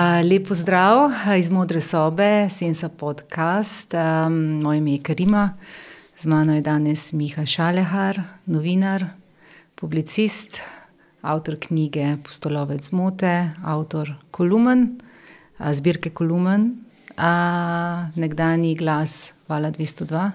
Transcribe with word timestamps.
Lepo 0.00 0.54
zdrav 0.54 1.10
iz 1.38 1.50
modre 1.50 1.80
sobe, 1.80 2.48
Sensa 2.50 2.88
podcast. 2.88 3.92
Moje 4.62 4.78
ime 4.78 4.92
je 4.92 5.02
Karima, 5.02 5.50
z 6.16 6.26
mano 6.26 6.54
je 6.54 6.60
danes 6.60 7.12
Miha 7.12 7.46
Šalehar, 7.46 8.22
novinar, 8.46 9.04
publicist, 9.74 10.60
avtor 11.20 11.56
knjige 11.60 12.16
Postolovec 12.24 12.88
zmote, 12.88 13.50
avtor 13.64 14.14
kolumen, 14.30 15.00
zbirke 15.72 16.10
kolumen, 16.10 16.70
nekdani 18.16 18.74
glas 18.74 19.32
Vala 19.48 19.70
202. 19.70 20.30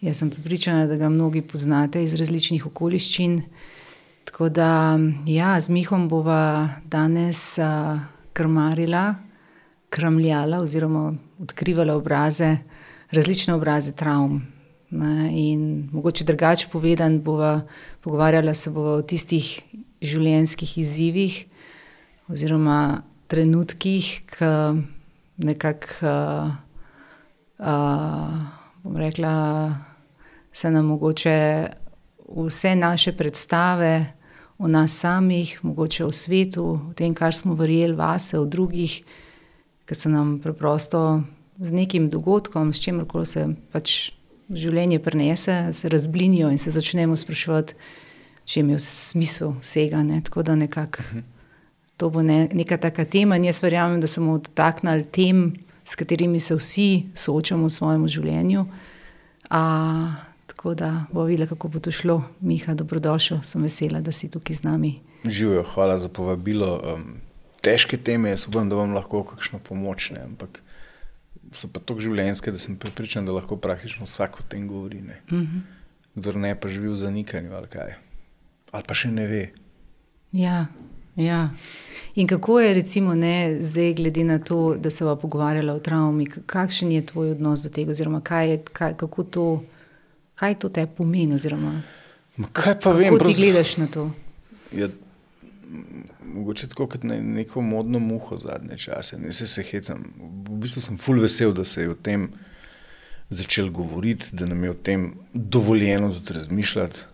Jaz 0.00 0.18
sem 0.18 0.30
pripričana, 0.30 0.86
da 0.86 0.96
ga 0.96 1.08
mnogi 1.08 1.40
poznate 1.40 2.02
iz 2.04 2.14
različnih 2.14 2.66
okoliščin. 2.66 3.42
Tako 4.24 4.48
da, 4.48 4.98
ja, 5.26 5.60
z 5.60 5.68
Mihom 5.68 6.08
bova 6.08 6.68
danes 6.84 7.58
uh, 7.58 8.11
krmarila, 8.32 9.14
kramljala 9.90 10.60
oziroma 10.60 11.14
odkrivala 11.38 11.96
obraze, 11.96 12.56
različne 13.10 13.54
obraze 13.54 13.92
travm. 13.92 14.38
Ne, 14.90 15.30
in 15.32 15.88
mogoče 15.92 16.24
drugače 16.24 16.68
povedan, 16.72 17.20
bova 17.20 17.60
pogovarjala 18.00 18.54
se 18.54 18.70
bova 18.70 18.98
o 18.98 19.02
tistih 19.02 19.60
življenjskih 20.02 20.78
izzivih 20.78 21.44
oziroma 22.28 23.02
trenutkih, 23.26 24.08
ki 24.28 24.50
nekako, 25.46 25.94
uh, 26.02 26.50
uh, 27.58 28.34
bom 28.82 28.96
rekla, 28.96 29.32
se 30.52 30.70
nam 30.70 30.86
mogoče 30.92 31.36
vse 32.36 32.74
naše 32.76 33.16
predstave 33.16 34.12
o 34.58 34.68
nas 34.68 34.94
samih, 34.98 35.58
mogoče 35.62 36.04
o 36.04 36.12
svetu, 36.12 36.64
o 36.90 36.92
tem, 36.94 37.14
kar 37.14 37.34
smo 37.34 37.54
verjeli 37.54 37.96
vase, 37.98 38.38
o 38.38 38.46
drugih, 38.46 39.02
ki 39.86 39.94
se 39.94 40.08
nam 40.08 40.38
preprosto 40.38 41.22
z 41.58 41.72
nekim 41.72 42.08
dogodkom, 42.10 42.72
s 42.72 42.80
čimer 42.80 43.06
koli 43.06 43.26
se 43.26 43.46
pač 43.72 44.12
življenje 44.52 44.98
prenese, 45.02 45.56
se 45.72 45.88
razblinijo 45.88 46.50
in 46.50 46.58
se 46.58 46.70
začnemo 46.70 47.16
sprašovati, 47.16 47.74
če 48.44 48.60
je 48.60 48.78
smisel 48.78 49.54
vsega. 49.60 50.02
Ne? 50.02 50.20
Tako 50.24 50.42
da 50.42 50.56
nekako 50.58 51.22
to 51.96 52.10
bo 52.10 52.22
ne, 52.22 52.48
neka 52.52 52.76
taka 52.76 53.04
tema. 53.04 53.36
In 53.36 53.46
jaz 53.46 53.62
verjamem, 53.62 54.00
da 54.02 54.10
smo 54.10 54.38
dotaknili 54.38 55.04
tem, 55.04 55.52
s 55.84 55.94
katerimi 55.98 56.40
se 56.40 56.56
vsi 56.58 56.88
soočamo 57.14 57.68
v 57.68 57.74
svojem 57.74 58.08
življenju. 58.08 58.66
A, 59.50 59.62
Tako 60.62 60.74
da 60.74 61.04
bo 61.12 61.24
videla, 61.24 61.48
kako 61.48 61.68
bo 61.68 61.78
to 61.78 61.90
šlo. 61.90 62.22
Miha, 62.40 62.74
dobrodošel, 62.74 63.40
sem 63.42 63.62
vesela, 63.62 64.00
da 64.00 64.12
si 64.12 64.28
tukaj 64.30 64.56
z 64.56 64.62
nami. 64.62 65.00
Živijo, 65.24 65.64
hvala 65.74 65.96
za 65.98 66.08
povabilo. 66.08 66.80
Um, 66.86 67.16
težke 67.60 67.98
teme, 67.98 68.30
jaz 68.30 68.44
upam, 68.46 68.68
da 68.70 68.78
vam 68.78 68.94
lahko 68.94 69.24
kakšno 69.26 69.58
pomoč 69.58 70.12
ne, 70.14 70.22
ampak 70.22 70.60
so 71.50 71.66
pa 71.66 71.82
tako 71.82 72.04
življenjske, 72.06 72.54
da 72.54 72.62
sem 72.62 72.76
pripričan, 72.78 73.26
da 73.26 73.34
lahko 73.34 73.58
praktično 73.58 74.06
vsak 74.06 74.38
o 74.38 74.46
tem 74.48 74.68
govori. 74.70 75.00
Ne. 75.02 75.18
Uh 75.26 75.38
mhm. 75.38 75.42
-huh. 75.42 75.60
Kdor 76.14 76.36
ne 76.36 76.54
pa 76.60 76.68
živi 76.68 76.88
v 76.88 76.96
zanikanju 76.96 77.54
ali 77.56 77.66
kaj. 77.66 77.94
Ali 78.70 78.84
pa 78.86 78.94
še 78.94 79.10
ne 79.10 79.26
ve. 79.26 79.50
Ja, 80.32 80.66
ja. 81.16 81.50
In 82.14 82.28
kako 82.28 82.60
je, 82.60 82.74
recimo, 82.74 83.14
ne, 83.14 83.58
zdaj, 83.60 83.94
glede 83.94 84.24
na 84.24 84.38
to, 84.38 84.76
da 84.78 84.90
se 84.90 85.04
bomo 85.04 85.16
pogovarjali 85.16 85.70
o 85.70 85.78
travmi, 85.78 86.26
kakšen 86.26 86.92
je 86.92 87.06
tvoj 87.06 87.30
odnos 87.30 87.62
do 87.62 87.68
tega, 87.68 87.90
oziroma 87.90 88.20
kaj 88.20 88.50
je, 88.50 88.62
kaj, 88.72 88.96
kako 88.96 89.22
to 89.24 89.62
kaj 90.42 90.58
to 90.58 90.68
te 90.74 90.86
pomeni? 90.86 91.36
Oziroma, 91.38 91.76
kaj 92.52 92.80
pa 92.82 92.92
vem, 92.98 93.14
kako 93.14 93.30
ti 93.30 93.38
gledaš 93.38 93.76
na 93.78 93.86
to? 93.86 94.08
Ja, 94.74 94.88
mogoče 96.26 96.66
tako 96.72 96.88
kot 96.90 97.04
ne, 97.06 97.20
neko 97.22 97.62
modno 97.62 98.00
muho 98.02 98.36
zadnje 98.36 98.78
čase, 98.78 99.18
ne 99.18 99.32
se, 99.32 99.46
se 99.46 99.62
hecam. 99.62 100.02
V 100.48 100.58
bistvu 100.64 100.82
sem 100.82 100.98
full 100.98 101.22
vesel, 101.22 101.54
da 101.54 101.64
se 101.64 101.86
je 101.86 101.92
o 101.92 101.94
tem 101.94 102.32
začel 103.30 103.70
govoriti, 103.70 104.34
da 104.36 104.46
nam 104.50 104.64
je 104.64 104.70
o 104.70 104.74
tem 104.74 105.12
dovoljeno 105.32 106.10
tudi 106.12 106.34
razmišljati, 106.40 107.06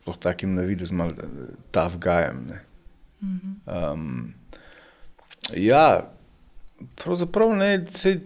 sploh 0.00 0.16
takim 0.18 0.54
navidezom, 0.54 1.04
ta 1.70 1.86
vgajem. 1.92 2.40
Um, 3.20 4.32
ja, 5.54 6.08
pravzaprav 7.04 7.52
ne. 7.60 7.74
Sej, 7.90 8.22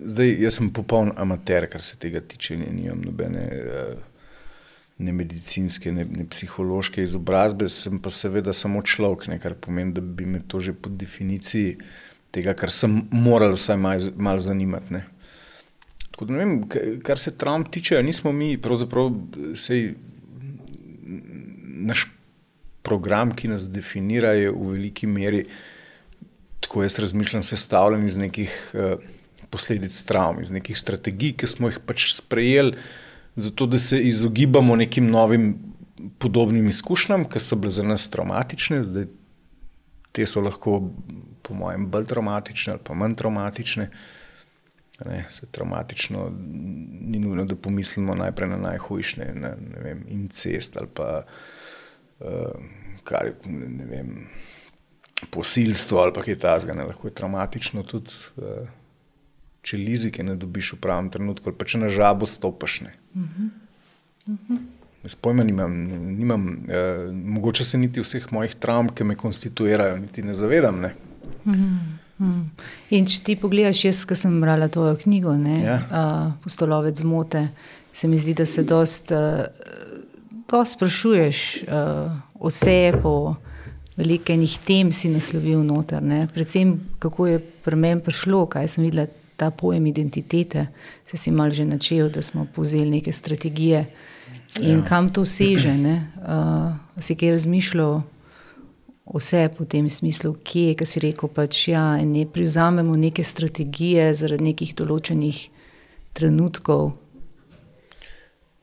Zdaj, 0.00 0.34
jaz 0.42 0.58
sem 0.58 0.68
popoln 0.72 1.12
amater, 1.16 1.66
kar 1.72 1.82
se 1.82 1.96
tega 1.96 2.20
tiče. 2.20 2.56
Ne, 2.60 2.68
nimam 2.72 3.00
nobene 3.04 3.44
eh, 3.52 3.94
ne 4.98 5.12
medicinske, 5.12 5.92
ne, 5.92 6.04
ne 6.04 6.26
psihološke 6.28 7.04
izobrazbe, 7.04 7.68
sem 7.72 8.00
pa 8.02 8.12
seveda 8.12 8.52
samo 8.56 8.82
človek, 8.82 9.28
ne, 9.32 9.40
kar 9.40 9.56
pomeni, 9.60 9.94
da 9.96 10.04
bi 10.04 10.26
me 10.28 10.42
to 10.48 10.60
že 10.60 10.72
po 10.72 10.92
definiciji 10.92 11.76
tega, 12.32 12.54
kar 12.56 12.72
sem 12.72 13.02
moral 13.10 13.56
vsaj 13.56 13.80
malo 13.80 14.12
mal 14.16 14.40
zanimati. 14.44 14.98
Ne. 14.98 15.04
Tako 16.10 16.28
da 16.28 16.36
ne 16.36 16.44
vem, 16.44 17.00
kar 17.04 17.20
se 17.20 17.32
Trump 17.36 17.68
tiče, 17.72 18.02
nismo 18.02 18.32
mi 18.32 18.56
pravzaprav 18.60 19.10
sej, 19.56 19.94
naš 21.86 22.06
program, 22.84 23.32
ki 23.36 23.50
nas 23.52 23.66
definira, 23.72 24.32
je 24.36 24.52
v 24.52 24.70
veliki 24.76 25.08
meri, 25.08 25.42
tako 26.64 26.84
jaz 26.84 26.98
razmišljam, 27.02 27.44
sestavljen 27.44 28.04
iz 28.04 28.16
nekih. 28.20 28.56
Uh, 28.72 29.15
posledic 29.50 29.96
travm, 30.08 30.40
iz 30.42 30.50
nekih 30.50 30.78
strategij, 30.78 31.36
ki 31.40 31.46
smo 31.50 31.70
jih 31.70 31.80
pač 31.86 32.10
sprejeli, 32.14 32.76
zato 33.36 33.66
da 33.66 33.78
se 33.78 34.00
izogibamo 34.00 34.76
nekim 34.76 35.10
novim 35.10 35.54
podobnim 36.18 36.68
izkušnjam, 36.68 37.24
ki 37.24 37.40
so 37.40 37.56
bile 37.56 37.70
za 37.70 37.82
nas 37.82 38.10
traumatične. 38.10 38.82
Zdaj, 38.82 39.08
te 40.12 40.26
so 40.26 40.40
lahko, 40.40 40.80
po 41.42 41.54
mojem, 41.54 41.88
bolj 41.90 42.06
traumatične 42.10 42.76
ali 42.76 42.82
pa 42.84 42.94
manj 42.94 43.16
traumatične. 43.20 43.90
Ne, 45.04 45.26
se 45.30 45.46
traumatično 45.52 46.30
ni 47.10 47.18
nujno, 47.20 47.44
da 47.44 47.56
pomislimo 47.56 48.14
najprej 48.14 48.48
na 48.48 48.56
najhujše, 48.56 49.26
na 49.34 49.50
vem, 49.82 50.06
incest 50.08 50.76
ali 50.76 50.88
pa 50.94 51.26
uh, 52.18 52.62
kar, 53.04 53.28
ne 53.44 53.84
vem, 53.84 54.14
posilstvo 55.30 56.00
ali 56.00 56.14
pa 56.16 56.24
kaj 56.24 56.38
takega. 56.40 56.88
Lahko 56.88 57.08
je 57.08 57.14
traumatično 57.14 57.82
tudi. 57.82 58.16
Uh, 58.36 58.68
če 59.66 59.80
lizike 59.80 60.22
ne 60.22 60.36
dobiš 60.38 60.76
v 60.76 60.80
pravem 60.86 61.10
trenutku, 61.10 61.50
ali 61.50 61.58
pa 61.58 61.66
če 61.66 61.82
na 61.82 61.90
žabo 61.90 62.26
stopiš. 62.26 62.80
Uh 62.82 62.88
-huh. 63.22 63.50
uh 64.26 64.34
-huh. 64.48 64.58
Jaz 65.02 65.14
pojma 65.14 65.44
nimam, 65.44 65.72
nimam 66.18 66.48
eh, 66.68 67.10
mogoče 67.12 67.64
se 67.64 67.78
niti 67.78 68.00
vseh 68.00 68.32
mojih 68.32 68.54
travm, 68.54 68.88
ki 68.88 69.04
me 69.04 69.14
konstituirajo, 69.14 69.96
niti 69.96 70.22
ne 70.22 70.34
zavedam. 70.34 70.80
Ne. 70.80 70.94
Uh 71.44 71.52
-huh. 71.52 71.96
In 72.90 73.06
če 73.06 73.20
ti 73.24 73.36
pogledaš, 73.36 73.84
jaz, 73.84 74.04
ki 74.08 74.16
sem 74.16 74.40
brala 74.40 74.68
to 74.72 74.96
knjigo, 75.02 75.34
ja. 75.34 75.76
uh, 75.76 76.32
Postolovec 76.42 76.98
zmote, 76.98 77.48
se 77.92 78.08
mi 78.08 78.18
zdi, 78.18 78.34
da 78.34 78.46
se 78.46 78.62
dost, 78.62 79.10
uh, 79.10 79.44
dost 80.48 80.72
sprašuješ 80.72 81.62
uh, 81.62 82.12
o 82.40 82.50
sebi, 82.50 82.98
po 83.02 83.34
velikih 83.96 84.58
tem 84.64 84.92
si 84.92 85.08
naslovil 85.08 85.62
noter. 85.64 86.02
Ne. 86.02 86.28
Predvsem, 86.34 86.80
kako 86.98 87.26
je 87.26 87.38
pri 87.38 87.76
meni 87.76 88.00
prišlo, 88.00 88.46
kaj 88.46 88.68
sem 88.68 88.84
videla 88.84 89.06
ta 89.36 89.50
pojem 89.50 89.86
identitete, 89.86 90.66
se 91.06 91.16
si 91.16 91.30
mal 91.30 91.50
že 91.50 91.64
načel, 91.64 92.08
da 92.10 92.22
smo 92.22 92.46
povzeli 92.54 92.90
neke 92.90 93.12
strategije 93.12 93.86
in 94.60 94.78
ja. 94.78 94.84
kam 94.88 95.08
to 95.08 95.24
seže. 95.24 95.72
Uh, 95.72 96.72
si 97.00 97.14
kaj 97.14 97.30
razmišljal 97.30 98.02
o 99.04 99.20
sebi 99.20 99.54
v 99.60 99.66
tem 99.66 99.88
smislu, 99.90 100.34
kje 100.44 100.68
je, 100.68 100.74
kaj 100.74 100.86
si 100.86 101.00
rekel, 101.00 101.28
pač 101.30 101.68
ja, 101.68 101.96
ne 102.02 102.26
privzamemo 102.26 102.96
neke 102.96 103.24
strategije 103.24 104.14
zaradi 104.18 104.50
nekih 104.50 104.74
določenih 104.74 105.42
trenutkov. 106.16 106.96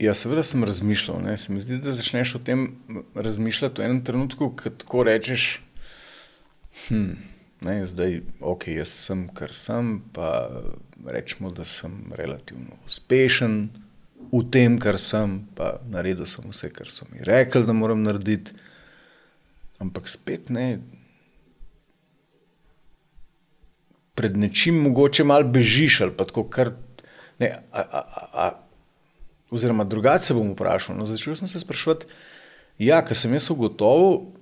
Ja, 0.02 0.12
seveda 0.14 0.42
sem 0.44 0.64
razmišljal. 0.66 1.22
Ne. 1.24 1.36
Se 1.40 1.52
mi 1.52 1.62
zdi, 1.62 1.78
da 1.80 1.94
začneš 1.94 2.34
o 2.36 2.42
tem 2.42 2.66
razmišljati 3.14 3.80
v 3.80 3.86
enem 3.86 4.02
trenutku, 4.04 4.50
ko 4.58 4.72
tako 4.74 5.06
rečeš. 5.06 5.62
Hm, 6.88 7.14
Ne, 7.64 7.86
zdaj, 7.88 8.20
ok, 8.44 8.66
jaz 8.76 8.90
sem, 9.06 9.24
kar 9.32 9.54
sem, 9.56 9.96
pa 10.12 10.50
rečemo, 11.08 11.48
da 11.54 11.64
sem 11.64 12.12
relativno 12.12 12.76
uspešen 12.84 13.70
v 14.32 14.40
tem, 14.52 14.76
kar 14.82 14.98
sem, 15.00 15.38
pa 15.56 15.78
naredil 15.88 16.28
sem 16.28 16.44
vse, 16.50 16.68
kar 16.74 16.90
so 16.92 17.08
mi 17.08 17.24
rekli, 17.24 17.64
da 17.64 17.72
moram 17.72 18.02
narediti. 18.04 18.52
Ampak 19.80 20.10
spet 20.12 20.52
ne. 20.52 20.82
Pred 24.14 24.36
nečim 24.38 24.76
mogoče 24.84 25.24
malo 25.24 25.48
bežiš 25.48 26.02
ali 26.04 26.16
pa 26.16 26.28
tako, 26.28 26.44
kar. 26.50 26.74
Ne, 27.40 27.50
a, 27.72 27.80
a, 27.80 28.04
a, 28.44 28.46
oziroma, 29.54 29.88
drugače 29.88 30.36
bom 30.36 30.52
vprašal. 30.52 30.98
No, 30.98 31.08
začel 31.08 31.36
sem 31.38 31.48
se 31.50 31.64
sprašovati, 31.64 32.12
ja, 32.82 33.00
ker 33.06 33.16
sem 33.16 33.32
jaz 33.34 33.48
ugotovil 33.54 34.33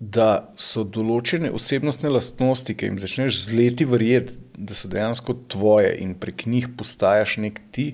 da 0.00 0.48
so 0.56 0.80
določene 0.80 1.50
osebnostne 1.52 2.08
lastnosti, 2.08 2.72
ki 2.72 2.88
jim 2.88 2.98
začneš 3.02 3.42
z 3.44 3.56
leti 3.58 3.84
verjeti, 3.84 4.38
da 4.56 4.72
so 4.76 4.88
dejansko 4.88 5.36
tvoje 5.52 5.92
in 6.00 6.14
prek 6.16 6.46
njih 6.48 6.70
postajaš 6.76 7.36
nek 7.44 7.60
ti, 7.72 7.92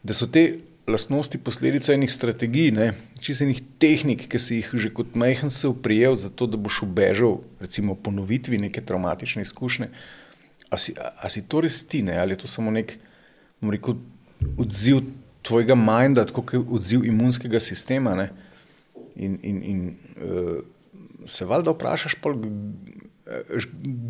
da 0.00 0.16
so 0.16 0.28
te 0.32 0.62
lastnosti 0.88 1.38
posledica 1.38 1.92
enih 1.92 2.10
strategij, 2.12 2.72
čisto 3.20 3.44
enih 3.44 3.60
tehnik, 3.78 4.24
ki 4.32 4.40
si 4.40 4.62
jih 4.62 4.72
že 4.80 4.92
kot 4.96 5.12
majhen 5.14 5.52
se 5.52 5.68
uprijel, 5.68 6.16
zato 6.16 6.48
da 6.48 6.56
boš 6.56 6.82
ubežal, 6.88 7.40
recimo, 7.60 7.94
ponovitvi 7.94 8.58
neke 8.58 8.80
traumatične 8.80 9.44
izkušnje. 9.44 9.90
A 10.70 10.78
si, 10.78 10.94
a 10.96 11.28
si 11.28 11.44
to 11.44 11.60
res 11.60 11.84
ti, 11.84 12.02
ne? 12.02 12.16
ali 12.16 12.32
je 12.32 12.46
to 12.46 12.48
samo 12.48 12.70
nek 12.70 12.96
rekel, 13.60 14.00
odziv 14.56 15.04
tvojega 15.44 15.76
minda, 15.76 16.24
tako 16.24 16.46
kot 16.48 16.76
odziv 16.80 17.04
imunskega 17.04 17.60
sistema. 17.60 18.14
Ne? 18.16 18.30
In, 19.16 19.36
in, 19.42 19.62
in 19.62 19.80
uh, 20.16 20.60
se 21.24 21.44
valjda 21.44 21.74
vprašaš, 21.74 22.14
pol, 22.22 22.36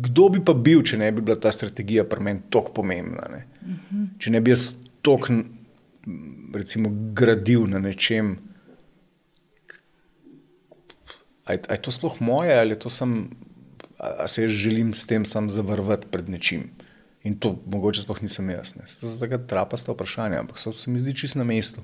kdo 0.07 0.29
bi 0.29 0.41
pa 0.45 0.53
bil, 0.53 0.83
če 0.83 0.97
ne 0.97 1.11
bi 1.11 1.21
bila 1.21 1.37
ta 1.39 1.51
strategija 1.53 2.05
pri 2.09 2.23
meni 2.23 2.45
tako 2.49 2.73
pomembna. 2.81 3.27
Ne? 3.31 3.45
Uh 3.61 3.67
-huh. 3.69 4.07
Če 4.19 4.31
ne 4.31 4.41
bi 4.41 4.51
jaz 4.51 4.75
tako 5.01 5.41
recimo, 6.53 6.89
gradil 7.13 7.67
na 7.67 7.79
nečem. 7.79 8.37
Je 11.49 11.81
to 11.81 11.91
sploh 11.91 12.21
moje 12.21 12.59
ali 12.59 12.79
to 12.79 12.89
sem, 12.89 13.29
se 14.27 14.43
jaz 14.43 14.51
želim 14.51 14.93
s 14.93 15.07
tem 15.07 15.25
sam 15.25 15.49
zavrvati 15.49 16.07
pred 16.11 16.29
nečim? 16.29 16.69
In 17.23 17.35
to 17.39 17.59
mogoče 17.65 18.01
sploh 18.01 18.21
nisem 18.21 18.49
jaz. 18.49 18.75
Ne. 18.75 18.85
To 19.01 19.09
so 19.09 19.19
tako 19.19 19.37
trapaste 19.37 19.91
vprašanja, 19.91 20.39
ampak 20.39 20.57
so 20.57 20.73
se 20.73 20.89
mi 20.89 20.99
zdi 20.99 21.13
čisto 21.15 21.39
na 21.39 21.45
mestu. 21.45 21.81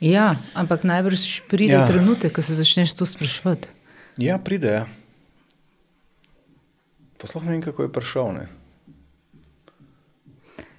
Ja, 0.00 0.36
ampak 0.54 0.84
najbrž 0.84 1.46
pride 1.48 1.78
ja. 1.78 1.86
trenutek, 1.86 2.34
ko 2.34 2.42
se 2.42 2.54
začneš 2.58 2.94
to 2.94 3.06
spraševati. 3.06 3.68
Ja, 4.16 4.38
pride. 4.38 4.84
Posloh 7.18 7.44
ne 7.44 7.54
vem, 7.54 7.62
kako 7.62 7.86
je 7.86 7.92
prišel. 7.92 8.32
Ne. 8.36 8.48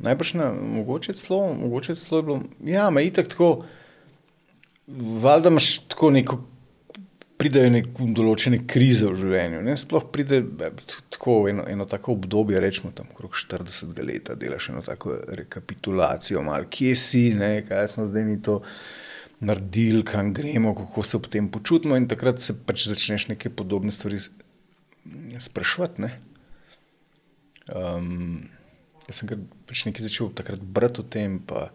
Najbrž 0.04 0.34
na 0.34 0.52
mogoče 0.52 1.14
celo, 1.14 1.54
mogoče 1.54 1.96
celo 1.96 2.20
je 2.20 2.24
bilo. 2.24 2.42
Ja, 2.66 2.90
me 2.90 3.06
itak 3.06 3.28
tako, 3.28 3.64
valjda 5.24 5.50
imaš 5.50 5.78
tako 5.88 6.12
neko, 6.12 6.40
pridejo 7.40 7.70
neko 7.72 8.10
določene 8.16 8.60
krize 8.68 9.08
v 9.08 9.16
življenju. 9.20 9.62
Ne? 9.64 9.78
Sploh 9.80 10.06
pride 10.12 10.44
tako 11.10 11.38
eno, 11.50 11.66
eno 11.72 11.88
tako 11.90 12.18
obdobje, 12.18 12.60
rečemo 12.62 12.92
tam 12.96 13.10
okrog 13.16 13.34
40 13.40 14.04
let, 14.04 14.34
delaš 14.40 14.70
eno 14.74 14.84
tako 14.86 15.16
rekapitulacijo, 15.40 16.44
malo 16.44 16.68
kje 16.70 16.94
si, 17.00 17.24
ne? 17.40 17.64
kaj 17.68 17.96
smo 17.96 18.06
zdaj 18.06 18.28
mi 18.28 18.42
to 18.44 18.60
naredili, 19.44 20.04
kam 20.08 20.34
gremo, 20.34 20.74
kako 20.76 21.04
se 21.04 21.18
ob 21.18 21.28
tem 21.28 21.52
počutimo 21.52 21.98
in 22.00 22.08
takrat 22.08 22.42
se 22.42 22.56
pač 22.56 22.88
začneš 22.88 23.28
neke 23.34 23.52
podobne 23.52 23.92
stvari 23.92 24.20
sprašvati. 25.40 26.12
Um, 27.74 28.50
Jaz 29.08 29.20
sem 29.20 29.48
pač 29.68 29.84
nekaj 29.84 30.06
začel 30.06 30.30
takrat 30.36 30.62
brati 30.64 31.02
o 31.02 31.04
tem, 31.04 31.36
pa 31.44 31.68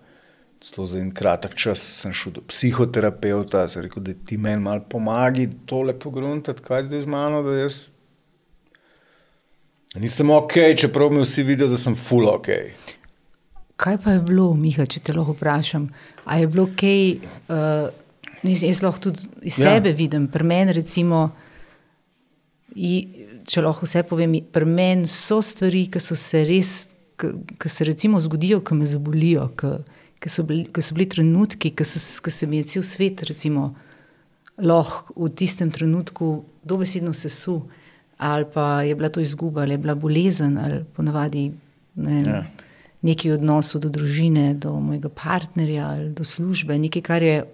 celo 0.64 0.86
za 0.88 0.98
en 0.98 1.10
kratek 1.14 1.54
čas 1.54 1.82
sem 2.00 2.14
šel 2.16 2.38
do 2.38 2.42
psihoterapeuta, 2.48 3.66
sem 3.68 3.84
rekel, 3.84 4.02
da 4.02 4.14
ti 4.16 4.38
meni 4.40 4.62
malo 4.64 4.86
pomagi, 4.90 5.46
tole 5.68 5.94
pogruntati, 5.94 6.64
kaj 6.64 6.88
zdaj 6.88 7.04
z 7.04 7.12
mano, 7.12 7.42
da 7.46 7.58
jaz 7.60 7.92
nisem 9.98 10.32
ok, 10.34 10.56
čeprav 10.76 11.12
mi 11.12 11.22
vsi 11.22 11.44
vidijo, 11.46 11.68
da 11.70 11.78
sem 11.80 11.96
full 11.96 12.30
ok. 12.32 12.48
Kaj 13.78 13.98
pa 14.02 14.16
je 14.16 14.22
bilo, 14.26 14.50
Miha, 14.58 14.86
če 14.90 15.00
te 15.06 15.14
lahko 15.14 15.36
vprašam? 15.36 15.86
A 16.26 16.40
je 16.40 16.50
bilo 16.50 16.66
kaj, 16.74 17.22
uh, 17.54 17.88
jaz 18.42 18.82
lahko 18.82 19.08
tudi 19.08 19.28
iz 19.46 19.60
ja. 19.60 19.74
sebe 19.78 19.94
vidim, 19.94 20.26
pri 20.32 20.46
meni 20.46 20.74
recimo, 20.76 21.28
če 22.74 23.62
lahko 23.64 23.86
vse 23.86 24.02
povem, 24.08 24.34
pri 24.52 24.66
meni 24.66 25.06
so 25.06 25.38
stvari, 25.44 25.86
ki 25.92 26.02
so 26.02 26.18
se 26.18 26.42
res 26.48 26.76
ki 27.58 27.68
se 27.68 27.84
recimo 27.84 28.20
zgodijo, 28.20 28.60
ki 28.60 28.74
me 28.74 28.86
zabolijo, 28.86 29.48
ki 30.18 30.30
so, 30.30 30.44
so 30.80 30.94
bili 30.94 31.08
trenutki, 31.08 31.72
ki 31.74 31.84
se 32.30 32.46
mi 32.46 32.60
je 32.62 32.68
cel 32.74 32.82
svet 32.86 33.22
recimo, 33.26 33.72
lahko 34.58 35.14
v 35.16 35.30
tistem 35.34 35.70
trenutku 35.70 36.44
dobesedno 36.62 37.12
sesu, 37.14 37.62
ali 38.18 38.46
pa 38.54 38.82
je 38.82 38.94
bila 38.94 39.08
to 39.08 39.20
izguba, 39.20 39.62
ali 39.62 39.74
je 39.74 39.78
bila 39.78 39.94
bolezen, 39.94 40.58
ali 40.58 40.84
ponavadi 40.96 41.50
ne, 41.94 42.22
ja. 42.26 42.42
Neki 43.02 43.30
odnos 43.30 43.74
do 43.78 43.88
družine, 43.88 44.54
do 44.54 44.72
mojega 44.80 45.08
partnerja 45.08 45.86
ali 45.88 46.10
do 46.10 46.24
službe, 46.24 46.78
nekaj, 46.78 47.02
kar 47.02 47.22
je 47.22 47.44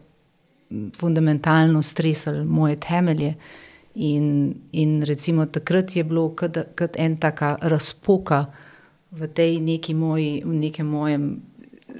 fundamentalno 0.96 1.82
stresalo 1.82 2.44
moje 2.44 2.76
temelje. 2.76 3.35
In, 3.94 4.55
in 4.73 5.02
recimo 5.02 5.46
takrat 5.46 5.96
je 5.96 6.05
bilo 6.05 6.35
kot 6.76 6.96
en 6.99 7.17
taka 7.17 7.56
razpoka 7.62 8.46
v 9.11 9.29
tej 9.31 9.61
neki 9.61 9.94
moji, 9.94 10.43
v 10.44 10.55
nekem 10.58 10.87
mojem, 10.87 11.29
uh, 11.88 11.94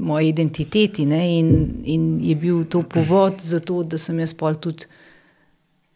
moji 0.00 0.28
identiteti. 0.28 1.02
In, 1.02 1.82
in 1.84 2.18
je 2.20 2.34
bil 2.34 2.64
to 2.64 2.82
povod 2.82 3.38
za 3.38 3.60
to, 3.60 3.82
da 3.82 3.98
sem 3.98 4.18
jaz 4.18 4.34
pol 4.34 4.58
tudi, 4.58 4.88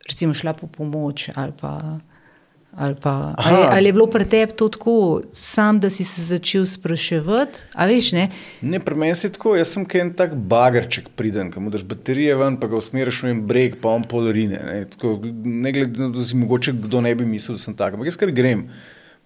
recimo, 0.08 0.34
šla 0.34 0.54
po 0.54 0.66
pomoč 0.66 1.30
ali 1.34 1.52
pa. 1.60 1.98
Ali, 2.78 2.94
pa, 3.02 3.34
ali, 3.36 3.56
ali 3.70 3.88
je 3.88 3.92
bilo 3.92 4.06
pri 4.06 4.24
tebi 4.24 4.52
to 4.52 4.68
tako, 4.68 5.20
sam, 5.34 5.80
da 5.82 5.90
si 5.90 6.04
se 6.04 6.22
začel 6.22 6.66
spraševati? 6.66 7.64
Veš, 7.88 8.10
ne, 8.14 8.28
ne 8.62 8.78
pri 8.80 8.94
meni 8.94 9.16
je 9.18 9.32
tako, 9.34 9.56
jaz 9.58 9.72
sem 9.74 9.86
en 9.98 10.12
tak 10.14 10.36
bagerček, 10.52 11.08
pridem, 11.18 11.50
kam 11.50 11.66
daš 11.74 11.82
baterije 11.82 12.36
ven, 12.38 12.58
pa 12.60 12.68
ga 12.70 12.78
usmeriš 12.78 13.22
v 13.22 13.32
en 13.32 13.40
breg, 13.50 13.80
pa 13.82 13.90
on 13.98 14.04
polarine. 14.06 14.60
Ne, 14.62 14.84
tako, 14.92 15.16
ne 15.26 15.72
glede 15.74 15.98
na 15.98 16.12
to, 16.12 16.20
da 16.20 16.26
si 16.28 16.38
mogoče 16.38 16.76
kdo 16.78 17.00
ne 17.02 17.14
bi 17.18 17.26
mislil, 17.26 17.58
da 17.58 17.64
sem 17.64 17.74
tak. 17.74 17.96
Ampak 17.98 18.12
jaz 18.12 18.20
kar 18.20 18.30
grem, 18.30 18.68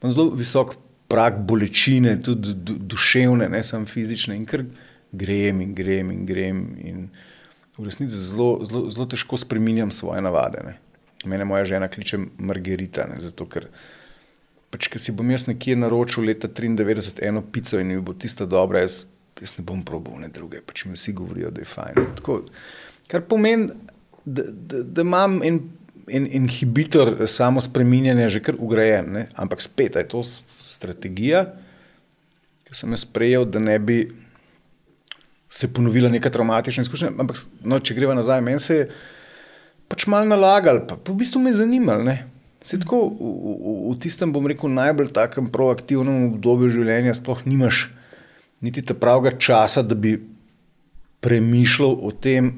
imam 0.00 0.14
zelo 0.14 0.30
visok 0.38 0.72
prak 1.12 1.42
bolečine, 1.44 2.14
tudi 2.24 2.54
duševne, 2.64 3.50
ne 3.52 3.60
samo 3.62 3.84
fizične, 3.84 4.38
in 4.40 4.48
kar 4.48 4.64
grem 5.12 5.60
in 5.60 5.76
grem 5.76 6.14
in 6.14 6.24
grem. 6.26 6.64
In 6.80 7.04
v 7.76 7.84
resnici 7.84 8.16
zelo, 8.16 8.62
zelo, 8.64 8.88
zelo 8.92 9.06
težko 9.12 9.36
spremenjam 9.36 9.92
svoje 9.92 10.24
navade. 10.24 10.64
Ne. 10.64 10.74
Mene 11.24 11.44
moja 11.44 11.64
žena 11.74 11.88
kliče 11.88 12.18
Margarita, 12.38 13.06
ne, 13.10 13.20
zato 13.22 13.46
ker 13.46 13.68
pač, 14.72 14.88
si 14.98 15.12
bom 15.14 15.28
jaz 15.30 15.46
nekje 15.46 15.76
naročil 15.78 16.26
leta 16.26 16.48
93 16.48 17.22
eno 17.28 17.42
pico 17.42 17.78
in 17.78 17.92
bo 18.02 18.14
tista 18.14 18.46
dobra, 18.48 18.82
jaz, 18.82 19.04
jaz 19.40 19.58
ne 19.58 19.64
bom 19.68 19.84
probal 19.84 20.22
ne 20.22 20.32
druge, 20.32 20.62
pač 20.66 20.86
mi 20.88 20.96
vsi 20.96 21.12
govorijo, 21.12 21.52
da 21.54 21.62
je 21.62 21.68
fajn. 21.68 22.00
Tako, 22.18 22.40
kar 23.12 23.22
pomeni, 23.28 23.70
da, 24.24 24.42
da, 24.48 24.82
da 24.82 25.06
imam 25.06 25.40
en 25.46 25.62
in, 26.06 26.28
inhibitor 26.32 27.16
samo 27.26 27.60
spreminjanja 27.60 28.28
že 28.28 28.42
kar 28.42 28.56
ugrajen. 28.58 29.12
Ne? 29.12 29.26
Ampak 29.34 29.62
spet 29.62 29.96
je 29.96 30.08
to 30.08 30.22
strategija, 30.24 31.46
ki 32.66 32.74
sem 32.74 32.90
jo 32.90 33.00
sprejel, 33.00 33.44
da 33.44 33.62
ne 33.62 33.78
bi 33.78 34.04
se 35.52 35.68
ponovila 35.72 36.08
neka 36.08 36.30
traumatična 36.30 36.82
izkušnja. 36.82 37.12
Ampak 37.20 37.36
no, 37.64 37.80
če 37.80 37.94
greva 37.94 38.16
nazaj, 38.16 38.40
meni 38.40 38.60
se 38.62 38.76
je 38.76 38.88
pač 39.92 40.08
malo 40.08 40.24
nalagal, 40.24 40.80
pa 40.88 40.96
v 40.96 41.18
bistvu 41.20 41.44
me 41.44 41.52
je 41.52 41.60
zanimalo. 41.60 42.16
Se 42.64 42.78
tako 42.80 43.10
v, 43.12 43.20
v, 43.20 43.72
v 43.92 43.94
tistem, 44.00 44.32
bom 44.32 44.46
rekel, 44.48 44.72
najbolj 44.72 45.12
takem 45.12 45.50
proaktivnem 45.52 46.30
obdobju 46.32 46.70
življenja, 46.78 47.12
sploh 47.18 47.44
nimaš 47.44 47.90
niti 48.64 48.80
ta 48.80 48.96
pravega 48.96 49.34
časa, 49.36 49.82
da 49.84 49.98
bi 49.98 50.14
premišljal 51.22 51.98
o 52.00 52.12
tem, 52.14 52.52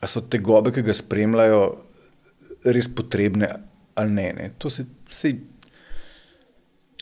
ali 0.00 0.10
so 0.10 0.24
te 0.24 0.40
gobe, 0.40 0.72
ki 0.74 0.82
ga 0.82 0.96
spremljajo, 0.96 1.62
res 2.66 2.88
potrebne 2.90 3.52
ali 4.00 4.16
ne. 4.16 4.28
ne. 4.32 4.50
To 4.58 4.72
se 4.72 4.86
vse. 5.10 5.34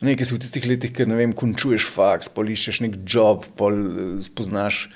Nekaj 0.03 0.29
si 0.29 0.35
v 0.35 0.43
tistih 0.43 0.67
letih, 0.67 0.93
ki 0.95 1.07
ne 1.11 1.17
vem, 1.19 1.35
končuješ 1.35 1.87
faks, 1.91 2.31
poliščeš 2.35 2.83
nek 2.85 3.01
job, 3.03 3.47
pol 3.59 3.79
eh, 3.79 4.11
spoznaš 4.27 4.89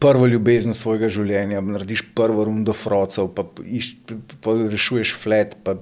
prvo 0.00 0.26
ljubezen 0.28 0.74
svojega 0.76 1.08
življenja, 1.12 1.60
narediš 1.64 2.02
prvo 2.16 2.44
rundo 2.48 2.74
frocov, 2.76 3.30
pa, 3.36 3.46
iš, 3.64 3.94
pa 4.44 4.56
rešuješ 4.68 5.14
flet, 5.16 5.56
pa, 5.64 5.76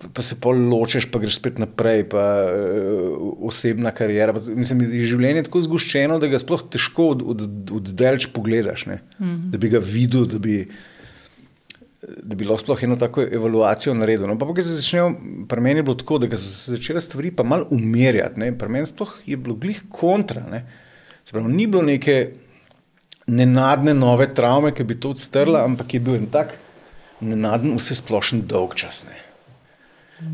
pa 0.00 0.24
se 0.24 0.38
pol 0.40 0.62
ločeš, 0.70 1.10
pa 1.12 1.20
greš 1.20 1.36
spet 1.36 1.60
naprej, 1.60 2.06
pa 2.12 2.24
uh, 2.48 3.26
osebna 3.50 3.92
karijera. 3.92 4.32
Pa, 4.36 4.56
mislim, 4.56 4.86
je 4.88 5.10
življenje 5.12 5.44
tako 5.50 5.66
zgoščeno, 5.68 6.16
da 6.22 6.30
ga 6.32 6.40
sploh 6.40 6.64
težko 6.72 7.10
od, 7.16 7.26
od, 7.34 7.44
od 7.76 7.92
delč 7.92 8.30
pogledaš, 8.32 8.86
mm 8.86 8.96
-hmm. 9.18 9.50
da 9.52 9.60
bi 9.60 9.72
ga 9.76 9.82
videl, 9.84 10.24
da 10.30 10.38
bi 10.38 10.64
da 12.00 12.36
bi 12.36 12.46
lahko 12.48 12.64
sploh 12.64 12.82
eno 12.84 12.96
tako 12.96 13.22
evaluacijo 13.22 13.94
naredil. 13.94 14.26
No, 14.26 14.38
pa, 14.38 14.46
pa, 14.46 14.62
se 14.62 14.76
začnejo, 14.76 15.10
pri 15.48 15.60
meni 15.60 15.78
je 15.78 15.82
bilo 15.82 15.94
tako, 16.00 16.18
da 16.18 16.30
so 16.36 16.48
se 16.48 16.76
začele 16.76 17.00
stvari 17.00 17.30
pa 17.36 17.42
malo 17.42 17.66
umirjati. 17.70 18.40
Ne. 18.40 18.58
Pri 18.58 18.68
meni 18.68 18.88
sploh 18.88 19.18
je 19.26 19.36
bilo 19.36 19.54
glih 19.54 19.82
kontra. 19.88 20.46
Pravi, 21.30 21.52
ni 21.52 21.66
bilo 21.66 21.82
neke 21.82 22.32
nenadne 23.30 23.94
nove 23.94 24.26
travme, 24.34 24.72
ki 24.74 24.84
bi 24.84 24.96
to 25.00 25.12
odstrla, 25.14 25.64
ampak 25.64 25.94
je 25.94 26.00
bil 26.02 26.16
en 26.18 26.26
tak 26.30 26.56
nenaden, 27.20 27.76
vse 27.78 27.94
splošen 28.00 28.42
dolg 28.50 28.74
čas. 28.78 29.04
Ne. 29.06 29.18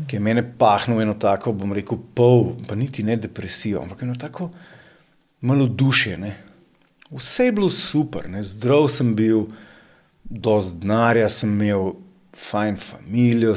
Ki 0.07 0.17
je 0.17 0.23
mene 0.23 0.43
pahnil 0.59 1.01
eno 1.03 1.15
tako, 1.19 1.53
bom 1.55 1.75
rekel, 1.75 1.99
pol, 2.15 2.55
pa 2.67 2.75
niti 2.75 3.05
ne 3.07 3.17
depresijo, 3.19 3.83
ampak 3.83 4.03
eno 4.07 4.15
tako 4.19 4.49
malo 5.47 5.67
duše. 5.67 6.17
Ne. 6.17 6.33
Vse 7.11 7.45
je 7.49 7.55
bilo 7.55 7.69
super, 7.69 8.29
ne. 8.29 8.43
zdrav 8.43 8.87
sem 8.91 9.13
bil 9.15 9.47
dosti 10.23 10.81
denarja 10.81 11.29
sem 11.29 11.53
imel, 11.53 11.93
fajn 12.37 12.75
familijo, 12.77 13.55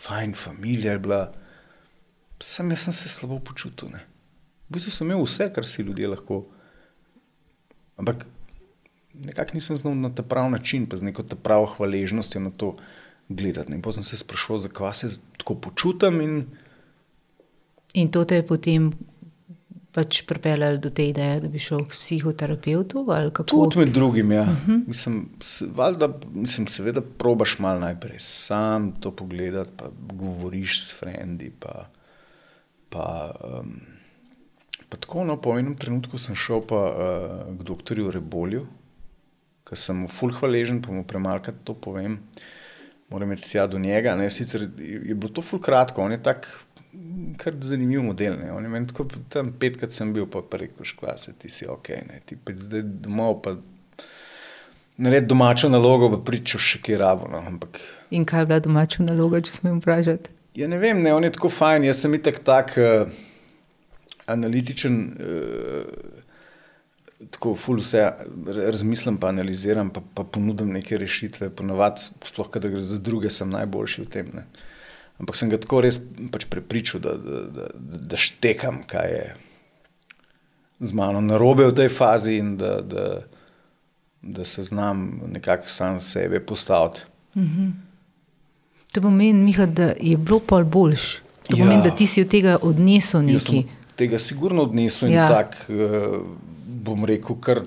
fajn 0.00 0.34
familija 0.34 0.92
je 0.92 0.98
bila. 0.98 1.22
Sam 2.42 2.70
jaz 2.70 2.84
sem 2.84 2.92
se 2.92 3.08
slabo 3.08 3.38
počutil. 3.38 3.88
Ne. 3.94 4.02
V 4.68 4.76
bistvu 4.76 4.90
sem 4.90 5.06
imel 5.06 5.22
vse, 5.24 5.48
kar 5.54 5.66
si 5.66 5.82
ljudje 5.82 6.10
lahko 6.10 6.42
Ampak 8.02 8.26
nekako 9.14 9.54
nisem 9.54 9.76
znal 9.78 9.94
na 9.94 10.10
ta 10.10 10.22
pravi 10.26 10.50
način, 10.50 10.86
pa 10.90 10.98
z 10.98 11.06
neko 11.06 11.22
ta 11.22 11.36
pravo 11.36 11.66
hvaležnostjo 11.76 12.40
na 12.40 12.50
to 12.50 12.74
gledati. 13.28 13.72
In 13.72 13.82
potem 13.82 14.02
sem 14.02 14.16
se 14.16 14.24
sprašoval, 14.24 14.58
zakaj 14.66 14.94
se 14.94 15.08
tako 15.38 15.54
počutim. 15.54 16.20
In, 16.20 16.44
in 17.94 18.10
to 18.10 18.24
te 18.24 18.40
je 18.40 18.46
potem 18.46 18.90
pač 19.92 20.22
pripeljalo 20.26 20.80
do 20.82 20.90
te 20.90 21.06
ideje, 21.12 21.40
da 21.44 21.48
bi 21.52 21.60
šel 21.60 21.84
k 21.86 22.00
psihoterapeutu? 22.00 23.04
Tudi 23.46 23.78
med 23.78 23.94
drugim, 23.94 24.32
ja. 24.32 24.42
Uh 24.42 24.48
mhm. 24.48 24.72
-huh. 24.72 24.88
mislim, 24.88 25.28
valjda, 25.76 26.08
mislim, 26.34 26.66
seveda, 26.66 27.00
probaš 27.18 27.58
malo 27.58 27.80
najprej 27.80 28.18
sam 28.18 28.92
to 29.00 29.10
pogledati, 29.10 29.70
pa 29.76 29.90
govoriš 30.12 30.82
s 30.88 30.94
frendi. 30.98 31.52
Pa, 31.60 31.86
pa, 32.88 33.34
um, 33.44 33.91
pa 34.92 35.00
tako, 35.00 35.24
no, 35.24 35.38
po 35.40 35.56
enem 35.56 35.72
trenutku 35.80 36.20
sem 36.20 36.36
šel 36.36 36.60
pa, 36.68 36.80
uh, 36.92 37.38
k 37.56 37.64
doktorju 37.64 38.12
Rebolju, 38.12 38.66
ker 39.64 39.80
sem 39.80 40.04
mu 40.04 40.10
fulh 40.12 40.36
hvaležen, 40.36 40.82
pa 40.84 40.92
mu 40.92 41.06
premalkrat 41.08 41.62
to 41.64 41.72
povem. 41.72 42.20
Moram 43.12 43.32
iti 43.32 43.48
tja 43.48 43.64
do 43.68 43.80
njega. 43.80 44.14
Ne, 44.16 44.28
sicer 44.32 44.66
je 44.76 45.14
bilo 45.14 45.32
to 45.32 45.44
fulh 45.44 45.60
kratko, 45.64 46.04
on 46.04 46.12
je 46.12 46.20
tak 46.20 46.48
kar 47.40 47.56
zanimiv 47.60 48.02
model. 48.02 48.36
Ne. 48.40 48.52
On 48.52 48.64
je 48.64 48.68
meni 48.68 48.88
tako, 48.88 49.08
tam 49.32 49.52
petkrat 49.60 49.92
sem 49.96 50.12
bil, 50.12 50.26
pa, 50.28 50.44
pa 50.44 50.60
rekel, 50.60 50.84
škvase, 50.84 51.32
ti 51.40 51.48
si 51.52 51.68
ok, 51.68 51.88
ne, 52.08 52.20
ti 52.28 52.36
pa 52.36 52.52
zdaj 52.56 52.84
domov, 53.04 53.40
pa 53.44 53.56
nared 55.02 55.26
domačo 55.28 55.72
nalogo, 55.72 56.10
pa 56.12 56.20
pričo 56.30 56.60
še 56.60 56.82
kaj 56.84 57.00
rabo. 57.00 57.28
No, 57.32 57.40
ampak... 57.48 57.80
In 58.12 58.28
kaj 58.28 58.44
je 58.44 58.52
bila 58.52 58.60
domača 58.64 59.04
naloga, 59.06 59.40
če 59.40 59.56
smem 59.56 59.80
vprašati? 59.80 60.36
Ja, 60.60 60.68
ne 60.68 60.76
vem, 60.80 61.00
ne, 61.00 61.14
on 61.16 61.24
je 61.24 61.32
tako 61.32 61.48
fajn, 61.48 61.88
jaz 61.88 62.02
sem 62.04 62.12
itak 62.18 62.42
tak 62.44 62.74
uh, 62.76 63.08
analitičen. 64.26 65.00
Uh, 65.18 66.28
tako 67.30 67.54
ful 67.54 67.78
vse 67.78 68.02
razmislim, 68.46 69.16
pa 69.16 69.28
analiziram, 69.30 69.90
pa, 69.94 70.00
pa 70.14 70.24
ponudim 70.24 70.72
neke 70.74 70.98
rešitve. 70.98 71.50
Ponovadi, 71.54 72.08
sploh 72.26 72.50
kadar 72.50 72.72
gre 72.74 72.84
za 72.84 72.98
druge, 72.98 73.30
sem 73.30 73.50
najboljši 73.50 74.02
v 74.02 74.08
tem. 74.10 74.32
Ne. 74.34 74.42
Ampak 75.22 75.38
sem 75.38 75.52
ga 75.52 75.60
tako 75.62 75.84
res 75.84 76.00
pač 76.34 76.48
prepričal, 76.50 77.02
da, 77.04 77.14
da, 77.14 77.44
da, 77.54 77.68
da 78.10 78.18
štekam, 78.18 78.82
kaj 78.90 79.12
je 79.12 79.26
z 80.82 80.98
mano 80.98 81.20
narobe 81.22 81.68
v 81.70 81.76
tej 81.78 81.92
fazi 81.94 82.40
in 82.42 82.56
da, 82.58 82.80
da, 82.82 83.06
da 84.22 84.44
se 84.44 84.64
znam 84.66 85.22
nekako 85.30 85.68
sam 85.68 86.00
sebe 86.00 86.40
postaviti. 86.40 87.06
-hmm. 87.34 87.70
To 88.92 89.00
pomeni, 89.00 89.44
Miha, 89.44 89.66
da 89.66 89.94
je 90.00 90.16
bilo 90.16 90.38
pol 90.38 90.64
boljš. 90.64 91.22
To 91.48 91.56
ja. 91.56 91.64
pomeni, 91.64 91.82
da 91.82 91.96
ti 91.96 92.06
si 92.06 92.20
od 92.20 92.28
tega 92.28 92.58
odnesel 92.62 93.22
nekaj. 93.24 93.62
Tega 93.96 94.18
sigurno 94.18 94.62
odnesel 94.62 95.10
ja. 95.10 95.26
in 95.26 95.34
tako. 95.34 95.72
Uh, 95.72 96.24
bom 96.82 97.04
rekel, 97.06 97.36
kar 97.40 97.62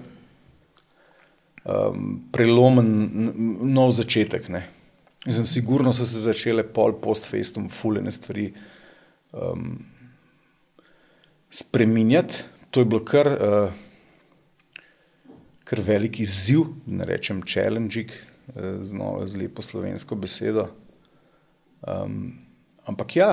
um, 1.65 2.23
prelomen 2.33 2.89
nov 3.73 3.93
začetek. 3.95 4.49
Sem 5.25 5.45
sigurno 5.49 5.93
so 5.93 6.05
se 6.05 6.21
začele 6.21 6.65
pol 6.67 6.97
post-festum, 7.01 7.69
fulene 7.69 8.11
stvari 8.13 8.49
um, 9.33 9.77
spreminjati. 11.49 12.43
To 12.71 12.83
je 12.83 12.89
bilo 12.91 13.05
kar, 13.07 13.31
uh, 13.31 13.69
kar 15.63 15.81
velik 15.81 16.19
izziv, 16.19 16.67
ne 16.85 17.07
rečem 17.07 17.41
challenge, 17.47 18.07
uh, 18.53 18.81
z 18.83 19.37
lepo 19.37 19.63
slovensko 19.65 20.17
besedo. 20.19 20.67
Um, 21.85 22.33
ampak 22.85 23.15
ja, 23.15 23.31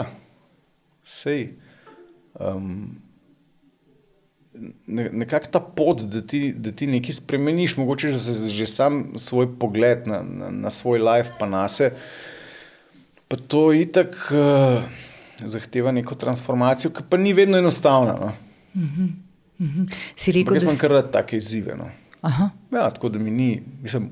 sej. 1.02 1.56
Um, 2.40 2.96
nekako 4.86 5.46
ta 5.52 5.60
pot, 5.60 6.02
da 6.02 6.22
ti, 6.26 6.52
da 6.52 6.72
ti 6.72 6.86
nekaj 6.86 7.12
spremeniš, 7.12 7.76
mogoče 7.76 8.08
že, 8.08 8.34
že 8.52 8.66
sam 8.66 9.12
svoj 9.16 9.58
pogled 9.58 10.06
na, 10.06 10.22
na, 10.22 10.50
na 10.50 10.70
svoj 10.70 10.98
life, 10.98 11.32
pa 11.38 11.46
na 11.46 11.68
sebe. 11.68 11.96
Pa 13.28 13.36
to 13.36 13.72
itak 13.72 14.12
uh, 14.30 14.82
zahteva 15.44 15.92
neko 15.92 16.14
transformacijo, 16.14 16.92
ki 16.92 17.08
pa 17.08 17.16
ni 17.16 17.32
vedno 17.32 17.58
enostavna. 17.58 18.12
No. 18.20 18.32
Uh 18.74 18.82
-huh. 18.82 19.08
Uh 19.58 19.66
-huh. 19.66 19.94
Si 20.16 20.32
rekel, 20.32 20.54
da 20.54 20.60
sem 20.60 20.78
kar 20.78 21.02
tako 21.12 21.36
izziven. 21.36 21.78
No. 21.78 21.88
Ja, 22.72 22.90
tako 22.90 23.08
da 23.08 23.18
mi 23.18 23.30
ni, 23.30 23.62
mislim, 23.82 24.10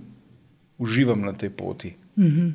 uživam 0.78 1.20
na 1.20 1.32
tej 1.32 1.50
poti. 1.50 1.94
Uh 2.16 2.24
mhm. 2.24 2.40
-huh. 2.40 2.52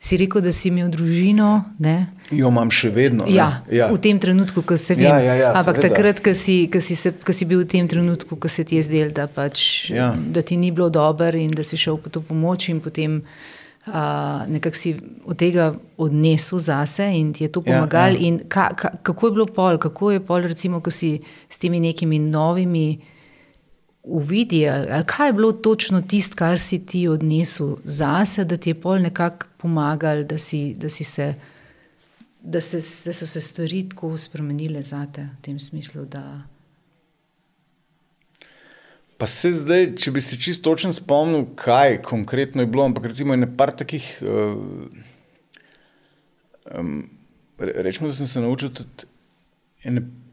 Si 0.00 0.16
rekel, 0.16 0.40
da 0.40 0.48
si 0.52 0.70
imel 0.70 0.88
družino. 0.88 1.48
Ne? 1.84 2.08
Jo 2.32 2.48
imam 2.48 2.70
še 2.72 2.88
vedno. 2.94 3.26
Ja, 3.28 3.60
ja. 3.68 3.90
V 3.92 3.98
tem 4.00 4.16
trenutku, 4.22 4.62
ko 4.64 4.78
se 4.80 4.94
vidi. 4.96 5.04
Ja, 5.04 5.18
ja, 5.20 5.34
ja, 5.36 5.50
Ampak 5.60 5.76
seveda. 5.76 5.90
takrat, 5.92 6.22
ko 6.24 6.32
si, 6.32 6.54
ko, 6.72 6.80
si 6.80 6.96
se, 6.96 7.12
ko 7.20 7.34
si 7.36 7.44
bil 7.44 7.60
v 7.60 7.68
tem 7.68 7.88
trenutku, 7.90 8.38
ko 8.40 8.48
se 8.48 8.64
ti 8.64 8.78
je 8.78 8.86
zdelo, 8.88 9.12
da, 9.12 9.28
pač, 9.28 9.90
ja. 9.92 10.14
da 10.16 10.40
ti 10.40 10.56
ni 10.56 10.72
bilo 10.72 10.88
dobro 10.88 11.36
in 11.36 11.52
da 11.52 11.66
si 11.66 11.76
šel 11.76 12.00
po 12.00 12.08
to 12.08 12.24
pomoč, 12.24 12.70
in 12.72 12.80
potem 12.80 13.20
uh, 13.20 14.48
nekako 14.48 14.80
si 14.80 14.94
od 15.28 15.36
tega 15.36 15.74
odnesel 16.00 16.64
zase 16.64 17.04
in 17.12 17.34
ti 17.36 17.44
je 17.44 17.52
to 17.52 17.60
pomagal. 17.60 18.16
Ja, 18.16 18.24
ja. 18.24 18.48
Ka, 18.48 18.70
ka, 18.72 18.94
kako 19.04 19.28
je 19.28 19.36
bilo 19.36 19.48
pol, 19.52 19.76
kako 19.76 20.16
je 20.16 20.24
pol, 20.24 20.48
recimo, 20.48 20.80
ko 20.80 20.88
si 20.88 21.18
s 21.44 21.60
temi 21.60 21.76
nekimi 21.76 22.16
novimi 22.16 22.96
uvidi, 24.02 24.68
ali, 24.68 24.86
ali 24.90 25.04
kaj 25.06 25.28
je 25.28 25.32
bilo 25.32 25.52
točno 25.52 26.02
tisto, 26.02 26.36
kar 26.36 26.58
si 26.58 26.86
ti 26.86 27.08
odnesel 27.08 27.76
zase, 27.84 28.44
da 28.44 28.56
ti 28.56 28.70
je 28.70 28.80
pol 28.80 28.98
nekako 28.98 29.46
pomagal, 29.56 30.24
da, 30.24 30.38
si, 30.38 30.74
da, 30.74 30.88
si 30.88 31.04
se, 31.04 31.34
da, 32.40 32.60
se, 32.60 32.80
da 33.04 33.12
so 33.12 33.26
se 33.26 33.40
stvari 33.40 33.88
tako 33.88 34.16
spremenile 34.16 34.82
za 34.82 35.06
te 35.12 35.22
v 35.22 35.42
tem 35.42 35.60
smislu. 35.60 36.04
Da... 36.04 36.42
Pa 39.18 39.26
se 39.26 39.52
zdaj, 39.52 39.94
če 39.96 40.10
bi 40.10 40.20
se 40.20 40.40
čisto 40.40 40.70
točno 40.70 40.92
spomnil, 40.92 41.44
kaj 41.54 42.02
konkretno 42.02 42.62
je 42.62 42.66
bilo, 42.66 42.84
ampak 42.84 43.04
recimo 43.12 43.34
je 43.34 43.44
nekaj 43.44 43.76
takih. 43.76 44.22
Uh, 44.22 44.88
um, 46.78 47.10
rečemo, 47.58 48.08
da 48.08 48.14
sem 48.14 48.26
se 48.26 48.40
naučil 48.40 48.72
tudi 48.72 49.06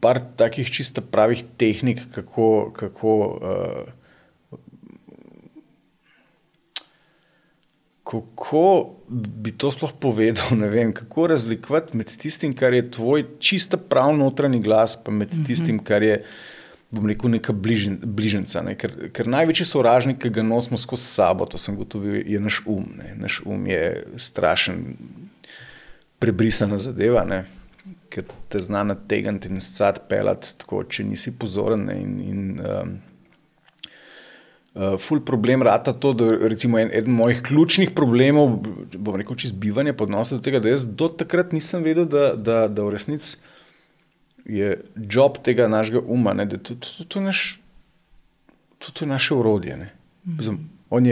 nekaj 0.02 0.22
takih 0.36 0.70
čisto 0.70 1.00
pravih 1.00 1.44
tehnik, 1.56 2.00
kako. 2.14 2.72
kako 2.74 3.38
uh, 3.42 3.98
kako 8.08 8.96
bi 9.08 9.52
to 9.52 9.70
sploh 9.70 9.92
povedal, 10.00 10.56
ne 10.56 10.68
vem, 10.72 10.92
kako 10.96 11.26
razlikovati 11.26 11.96
med 11.96 12.08
tistim, 12.16 12.54
kar 12.56 12.72
je 12.72 12.90
tvoj 12.90 13.24
čisto 13.38 13.76
prav 13.76 14.16
notranji 14.16 14.60
glas, 14.64 14.96
pa 15.04 15.12
med 15.12 15.28
mhm. 15.34 15.44
tistim, 15.44 15.78
kar 15.84 16.02
je, 16.02 16.22
bom 16.90 17.06
rekel, 17.06 17.30
neka 17.30 17.52
bližen, 17.52 17.98
bližnjica. 18.02 18.62
Ne? 18.64 18.78
Ker, 18.80 18.94
ker 19.12 19.28
največji 19.28 19.66
sovražnik, 19.68 20.22
ki 20.22 20.32
ga 20.38 20.42
nosimo 20.42 20.80
skozi 20.80 21.04
sabo, 21.04 21.44
to 21.44 21.60
sem 21.60 21.76
gotovil, 21.76 22.22
je 22.24 22.40
naš 22.40 22.62
um. 22.66 22.86
Ne? 22.96 23.12
Naš 23.20 23.42
um 23.44 23.66
je 23.68 24.06
strašen, 24.16 24.96
prebrisana 26.18 26.78
zadeva. 26.80 27.26
Ne? 27.28 27.44
Ker 28.08 28.24
te 28.48 28.60
zna 28.60 28.82
nategniti 28.88 29.50
in 29.52 29.60
scati 29.60 30.06
pelati, 30.08 30.54
tako 30.62 30.82
če 30.88 31.04
nisi 31.04 31.34
pozoren. 31.36 31.84
Ne? 31.90 32.00
In, 32.00 32.18
in, 32.24 32.42
um, 32.64 32.96
Uh, 34.78 34.94
ful 35.00 35.18
problem 35.24 35.62
rata 35.62 35.92
to, 35.92 36.12
da 36.14 36.26
recimo 36.46 36.78
en, 36.78 36.90
eden 36.94 37.14
mojih 37.16 37.40
ključnih 37.42 37.90
problemov, 37.96 38.52
bom 38.94 39.16
rekel, 39.18 39.34
čez 39.40 39.50
bivanje 39.50 39.94
podnosa 39.96 40.36
do 40.36 40.44
tega, 40.44 40.60
da 40.62 40.70
jaz 40.70 40.84
do 40.86 41.08
takrat 41.08 41.50
nisem 41.56 41.82
vedel, 41.82 42.04
da, 42.06 42.28
da, 42.36 42.58
da 42.68 42.84
v 42.86 42.92
resnici 42.94 43.40
je 44.46 44.76
job 44.94 45.40
tega 45.42 45.66
našega 45.72 46.04
uma, 46.06 46.36
ne, 46.36 46.46
da 46.46 46.60
to, 46.62 46.76
to, 46.78 47.08
to, 47.08 47.22
naš, 47.24 47.40
to, 48.78 48.92
to 48.92 49.02
je 49.02 49.08
naše 49.08 49.34
urodje. 49.34 49.80
Mhm. 50.28 50.60
On, 50.90 51.10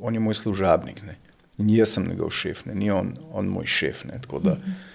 on 0.00 0.14
je 0.14 0.20
moj 0.20 0.34
služabnik 0.40 1.02
ne. 1.02 1.18
in 1.58 1.68
jaz 1.70 1.98
sem 1.98 2.08
njegov 2.08 2.30
šef, 2.30 2.64
ne. 2.70 2.74
ni 2.74 2.90
on, 2.90 3.12
on 3.32 3.52
moj 3.52 3.66
šef. 3.66 4.06
Ne, 4.08 4.22
tako 4.22 4.38
da. 4.38 4.54
Mhm. 4.54 4.70
Uh, 4.70 4.91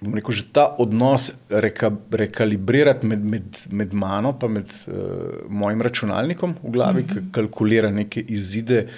bom 0.00 0.14
rekel, 0.16 0.32
že 0.32 0.44
ta 0.52 0.64
odnos 0.78 1.30
reka, 1.50 1.92
rekalibrirati 2.10 3.06
med, 3.06 3.24
med, 3.24 3.44
med 3.70 3.94
mano 3.94 4.32
in 4.42 4.52
med 4.52 4.68
uh, 4.88 5.44
mojim 5.48 5.82
računalnikom 5.82 6.56
v 6.62 6.70
glavi, 6.70 7.02
mm 7.02 7.08
-hmm. 7.08 7.28
ki 7.28 7.32
kalkulira 7.32 7.90
neke 7.90 8.20
izide, 8.20 8.88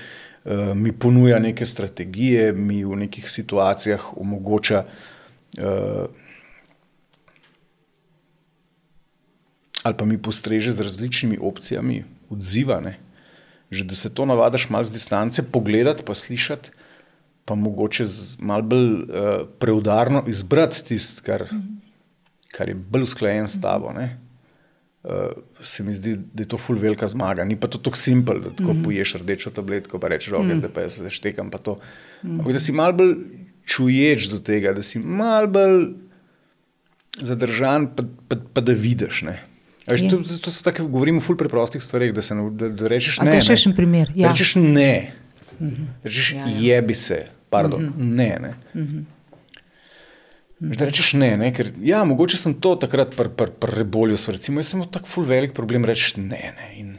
uh, 0.45 0.75
mi 0.75 0.93
ponuja 0.93 1.39
neke 1.39 1.67
strategije, 1.67 2.53
mi 2.53 2.85
v 2.85 2.97
nekih 2.97 3.31
situacijah 3.31 4.17
omogoča. 4.17 4.85
Uh, 5.59 6.07
Ali 9.83 9.97
pa 9.99 10.05
mi 10.05 10.23
postreže 10.23 10.73
z 10.73 10.81
različnimi 10.81 11.39
opcijami 11.41 12.05
odzivane, 12.31 12.99
že 13.71 13.85
da 13.85 13.95
se 13.95 14.15
to 14.15 14.27
navadiš 14.27 14.69
malo 14.71 14.85
z 14.85 14.93
distance, 14.93 15.43
pogledati 15.43 16.03
pa 16.07 16.15
slišati 16.15 16.71
pa 17.45 17.55
mogoče 17.55 18.05
malo 18.39 18.63
bolj 18.63 18.93
uh, 18.93 19.05
preudarno 19.59 20.25
izbrati 20.27 20.85
tisto, 20.85 21.23
kar, 21.27 21.45
kar 22.53 22.69
je 22.69 22.75
bolj 22.75 23.03
usklajen 23.03 23.49
s 23.49 23.61
tabo. 23.61 23.93
Uh, 23.97 25.11
se 25.61 25.83
mi 25.83 25.95
zdi, 25.95 26.17
da 26.17 26.43
je 26.43 26.49
to 26.49 26.59
ful 26.59 26.79
velika 26.79 27.09
zmaga. 27.09 27.45
Ni 27.45 27.57
pa 27.61 27.69
to 27.69 27.79
tako 27.79 27.99
simpel, 27.99 28.41
da 28.41 28.51
tako 28.51 28.73
mm 28.73 28.77
-hmm. 28.77 28.85
poješ 28.85 29.15
rdečo 29.15 29.51
tabletko, 29.51 29.99
pa 29.99 30.09
rečeš, 30.09 30.33
okay, 30.33 30.55
mm 30.55 30.61
-hmm. 30.63 30.75
da 30.75 30.89
se 30.89 31.03
zaštekam. 31.03 31.47
Mm 31.47 31.51
-hmm. 31.51 32.39
Ampak 32.39 32.53
da 32.53 32.59
si 32.59 32.73
malo 32.73 32.93
bolj 32.93 33.15
čuješ 33.65 34.29
do 34.29 34.39
tega, 34.39 34.73
da 34.73 34.83
si 34.83 34.99
malo 34.99 35.47
bolj 35.47 35.87
zadržan, 37.21 37.91
pa, 37.97 38.03
pa, 38.29 38.37
pa 38.53 38.61
da 38.61 38.73
vidiš. 38.73 39.23
Ne? 39.23 39.43
Veš, 39.91 40.05
to, 40.11 40.17
to 40.43 40.51
so 40.51 40.63
tako, 40.65 40.87
govorimo 40.87 41.19
o 41.19 41.21
ful 41.21 41.37
preprostih 41.37 41.83
stvareh, 41.83 42.13
da, 42.15 42.23
se 42.23 42.35
ne, 42.35 42.51
da, 42.51 42.69
da 42.69 42.89
rečeš 42.89 43.19
A 43.21 43.25
ne. 43.25 43.31
te 43.31 43.43
ne. 43.43 43.57
še 43.57 43.69
en 43.69 43.75
primer? 43.77 44.13
Ja. 44.15 44.31
Rečeš 44.31 44.55
ne. 44.63 45.13
Rečeš 46.03 46.33
Ja, 46.33 46.47
ja, 46.47 46.59
jebi 46.59 46.95
se, 46.95 47.27
pardon, 47.51 47.83
mm 47.83 47.95
-hmm. 47.99 48.15
ne. 48.17 48.39
ne. 48.41 48.55
Mm 48.75 48.87
-hmm. 48.87 49.05
Da 50.63 50.87
rečeš 50.87 51.17
ne, 51.19 51.33
ne, 51.37 51.49
ker 51.51 51.73
ja, 51.83 52.05
mogoče 52.07 52.39
sem 52.39 52.53
to 52.55 52.77
takrat 52.79 53.17
pri 53.19 53.33
pr, 53.35 53.51
pr 53.59 53.73
rebolju, 53.81 54.15
recimo, 54.31 54.63
jaz 54.63 54.69
sem 54.71 54.79
imel 54.79 54.91
tako 54.95 55.11
ful 55.11 55.25
velik 55.27 55.57
problem 55.57 55.83
reči 55.85 56.21
ne. 56.23 56.53
ne. 56.55 56.69
In 56.79 56.93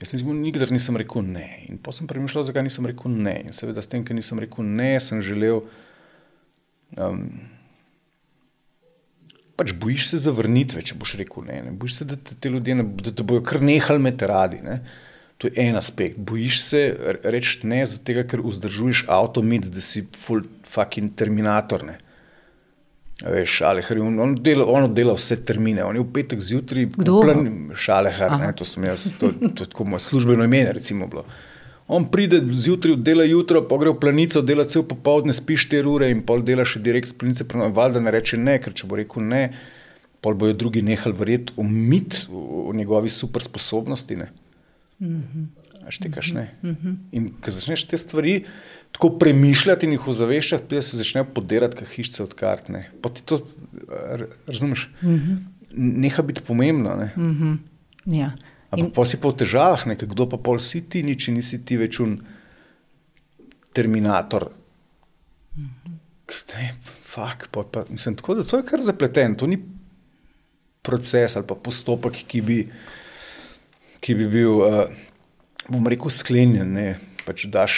jaz 0.00 0.14
nisem, 0.14 0.32
nikdar 0.40 0.72
nisem 0.72 0.96
rekel 0.96 1.26
ne. 1.26 1.44
In 1.68 1.76
potem 1.76 1.98
sem 1.98 2.08
premišljal, 2.08 2.46
zakaj 2.48 2.64
nisem 2.64 2.88
rekel 2.88 3.12
ne. 3.12 3.34
In 3.44 3.52
seveda 3.52 3.84
s 3.84 3.92
tem, 3.92 4.06
ker 4.08 4.16
nisem 4.16 4.40
rekel 4.40 4.64
ne, 4.64 4.94
sem 5.04 5.20
želel. 5.20 5.60
Um, 6.96 7.28
pač 9.60 9.76
bojiš 9.76 10.08
se 10.14 10.22
zavrnitve, 10.24 10.80
če 10.80 10.96
boš 10.96 11.18
rekel 11.20 11.44
ne. 11.50 11.60
ne. 11.66 11.76
Bojiš 11.76 12.00
se, 12.00 12.08
da 12.08 12.16
te, 12.16 12.40
te 12.40 12.54
ljudje 12.56 12.78
ne, 12.80 12.88
da 13.04 13.12
te 13.12 13.26
bojo 13.26 13.44
kar 13.44 13.60
nehali 13.60 14.00
imeti 14.00 14.32
radi. 14.32 14.62
Ne. 14.64 14.80
To 15.42 15.48
je 15.50 15.58
en 15.58 15.76
aspekt. 15.76 16.18
Bojiš 16.22 16.60
se 16.62 16.80
reči 17.26 17.66
ne, 17.66 17.80
zato 17.86 18.14
ker 18.30 18.44
vzdržuješ 18.46 19.08
avtomit, 19.10 19.66
da 19.74 19.82
si 19.82 20.04
full 20.14 20.46
fucking 20.70 21.16
terminator. 21.18 21.82
Ne. 21.82 21.96
Veš, 23.26 23.56
Šalehar, 23.58 23.96
je 23.98 24.02
on, 24.02 24.20
on, 24.22 24.36
dela, 24.38 24.66
on 24.70 24.86
dela 24.94 25.16
vse 25.18 25.40
termine, 25.46 25.82
on 25.84 25.98
je 25.98 26.02
v 26.02 26.08
petek 26.14 26.40
zjutraj, 26.42 26.86
Kdo? 26.94 27.18
Šalehar, 27.74 28.36
ne, 28.38 28.52
to 28.54 28.66
sem 28.66 28.86
jaz, 28.86 29.12
to, 29.18 29.32
to 29.42 29.66
je 29.66 29.70
tako 29.74 29.84
moje 29.90 30.06
službeno 30.06 30.46
ime, 30.46 30.62
recimo. 30.78 31.10
Bilo. 31.10 31.24
On 31.90 32.06
pride 32.10 32.38
zjutraj, 32.46 32.96
dela 33.02 33.26
jutro, 33.26 33.62
pa 33.68 33.78
gre 33.82 33.92
v 33.92 34.00
planico, 34.02 34.42
dela 34.46 34.66
cel 34.70 34.86
popoldne, 34.86 35.34
spi 35.34 35.58
4 35.58 35.90
ure 35.90 36.10
in 36.10 36.22
pol 36.26 36.42
dela 36.46 36.66
še 36.66 36.82
direkt 36.82 37.10
z 37.10 37.18
planice, 37.18 37.46
pa 37.50 37.70
valjda 37.74 38.02
ne 38.02 38.14
reče 38.14 38.38
ne, 38.38 38.58
ker 38.62 38.78
če 38.78 38.90
bo 38.90 38.98
rekel 38.98 39.26
ne, 39.26 39.42
pol 40.22 40.38
bojo 40.38 40.54
drugi 40.54 40.82
nehali 40.86 41.18
verjeti 41.18 41.58
v 41.58 41.66
mit, 41.66 42.24
v, 42.30 42.46
v 42.70 42.78
njegovi 42.78 43.10
super 43.10 43.42
sposobnosti. 43.42 44.18
Ne. 44.18 44.30
A 45.82 45.90
štekaš 45.90 46.32
ne. 46.36 46.46
In 47.12 47.32
ko 47.42 47.50
začneš 47.50 47.84
te 47.90 47.98
stvari 47.98 48.44
tako 48.92 49.10
premišljati 49.18 49.88
in 49.88 49.96
jih 49.96 50.08
ozaveščati, 50.12 50.68
pa 50.70 50.82
se 50.84 51.00
začnejo 51.00 51.26
podirati, 51.34 51.80
kot 51.80 51.90
hišice 51.90 52.22
od 52.22 52.36
kart. 52.38 52.68
Ne. 52.70 52.84
Pa 53.02 53.10
ti 53.10 53.24
to, 53.26 53.40
r- 53.88 54.28
razumeš, 54.46 54.86
neha 55.72 56.22
biti 56.22 56.44
pomembno. 56.46 56.94
Ne. 57.00 57.10
Ja. 58.06 58.32
In, 58.76 58.88
pa 58.94 59.04
si 59.04 59.18
pa 59.20 59.28
v 59.28 59.36
težavah, 59.42 59.84
ne, 59.90 59.98
kdo 60.00 60.24
pa 60.30 60.38
pol 60.40 60.60
si 60.62 60.80
ti, 60.88 61.02
nič 61.04 61.28
nisi 61.28 61.58
ti 61.60 61.76
več 61.80 61.98
un 62.00 62.16
terminator. 63.76 64.48
Kdaj, 66.32 66.70
fak, 67.12 67.50
pa, 67.52 67.66
pa, 67.68 67.84
mislim, 67.90 68.16
tako 68.16 68.38
da 68.38 68.46
to 68.48 68.60
je 68.60 68.68
kar 68.68 68.80
zapleten, 68.80 69.36
to 69.36 69.48
ni 69.50 69.58
proces 70.82 71.36
ali 71.36 71.46
pa 71.46 71.56
postopek, 71.56 72.22
ki 72.28 72.40
bi, 72.40 72.58
ki 74.02 74.16
bi 74.18 74.28
bil, 74.30 74.60
uh, 74.60 74.86
bom 75.68 75.86
rekel, 75.90 76.10
sklenjen. 76.12 76.74
Ne, 76.74 76.96
pač 77.26 77.46
daš 77.52 77.76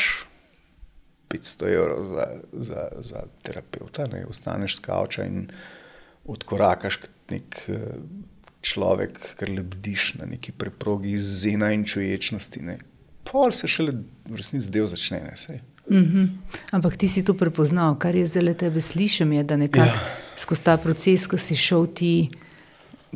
500 1.32 1.72
evrov 1.74 2.04
za, 2.08 2.28
za, 2.52 2.84
za 3.04 3.24
terapeuta, 3.46 4.08
ne, 4.12 4.24
ostaneš 4.30 4.78
s 4.78 4.84
kavča 4.84 5.26
in 5.28 5.48
odkorakaš 6.24 7.02
kot 7.04 7.34
nek 7.34 7.60
uh, 7.68 8.00
človek, 8.64 9.20
ker 9.38 9.52
lebdiš 9.52 10.14
na 10.22 10.28
neki 10.30 10.54
preprogi 10.56 11.14
iz 11.18 11.28
zena 11.44 11.72
in 11.76 11.84
čuječnosti. 11.84 12.64
Ne. 12.64 12.78
Pol 13.28 13.52
se 13.52 13.68
šele 13.68 13.98
v 14.28 14.40
resnici 14.40 14.72
del 14.72 14.88
začne. 14.88 15.20
Ne, 15.28 15.36
saj. 15.36 15.60
Mhm. 15.90 16.24
Ampak 16.72 16.96
ti 16.96 17.08
si 17.08 17.24
to 17.24 17.34
prepoznal, 17.36 17.98
kar 18.00 18.16
jaz 18.16 18.32
zdaj 18.32 18.54
tebe 18.64 18.80
slišim, 18.80 19.32
je, 19.36 19.42
da 19.44 19.56
nekako. 19.60 19.92
Ja. 19.92 20.22
skozi 20.36 20.64
ta 20.64 20.76
proces, 20.80 21.26
ki 21.30 21.38
si 21.38 21.56
šel 21.56 21.86
ti, 21.94 22.14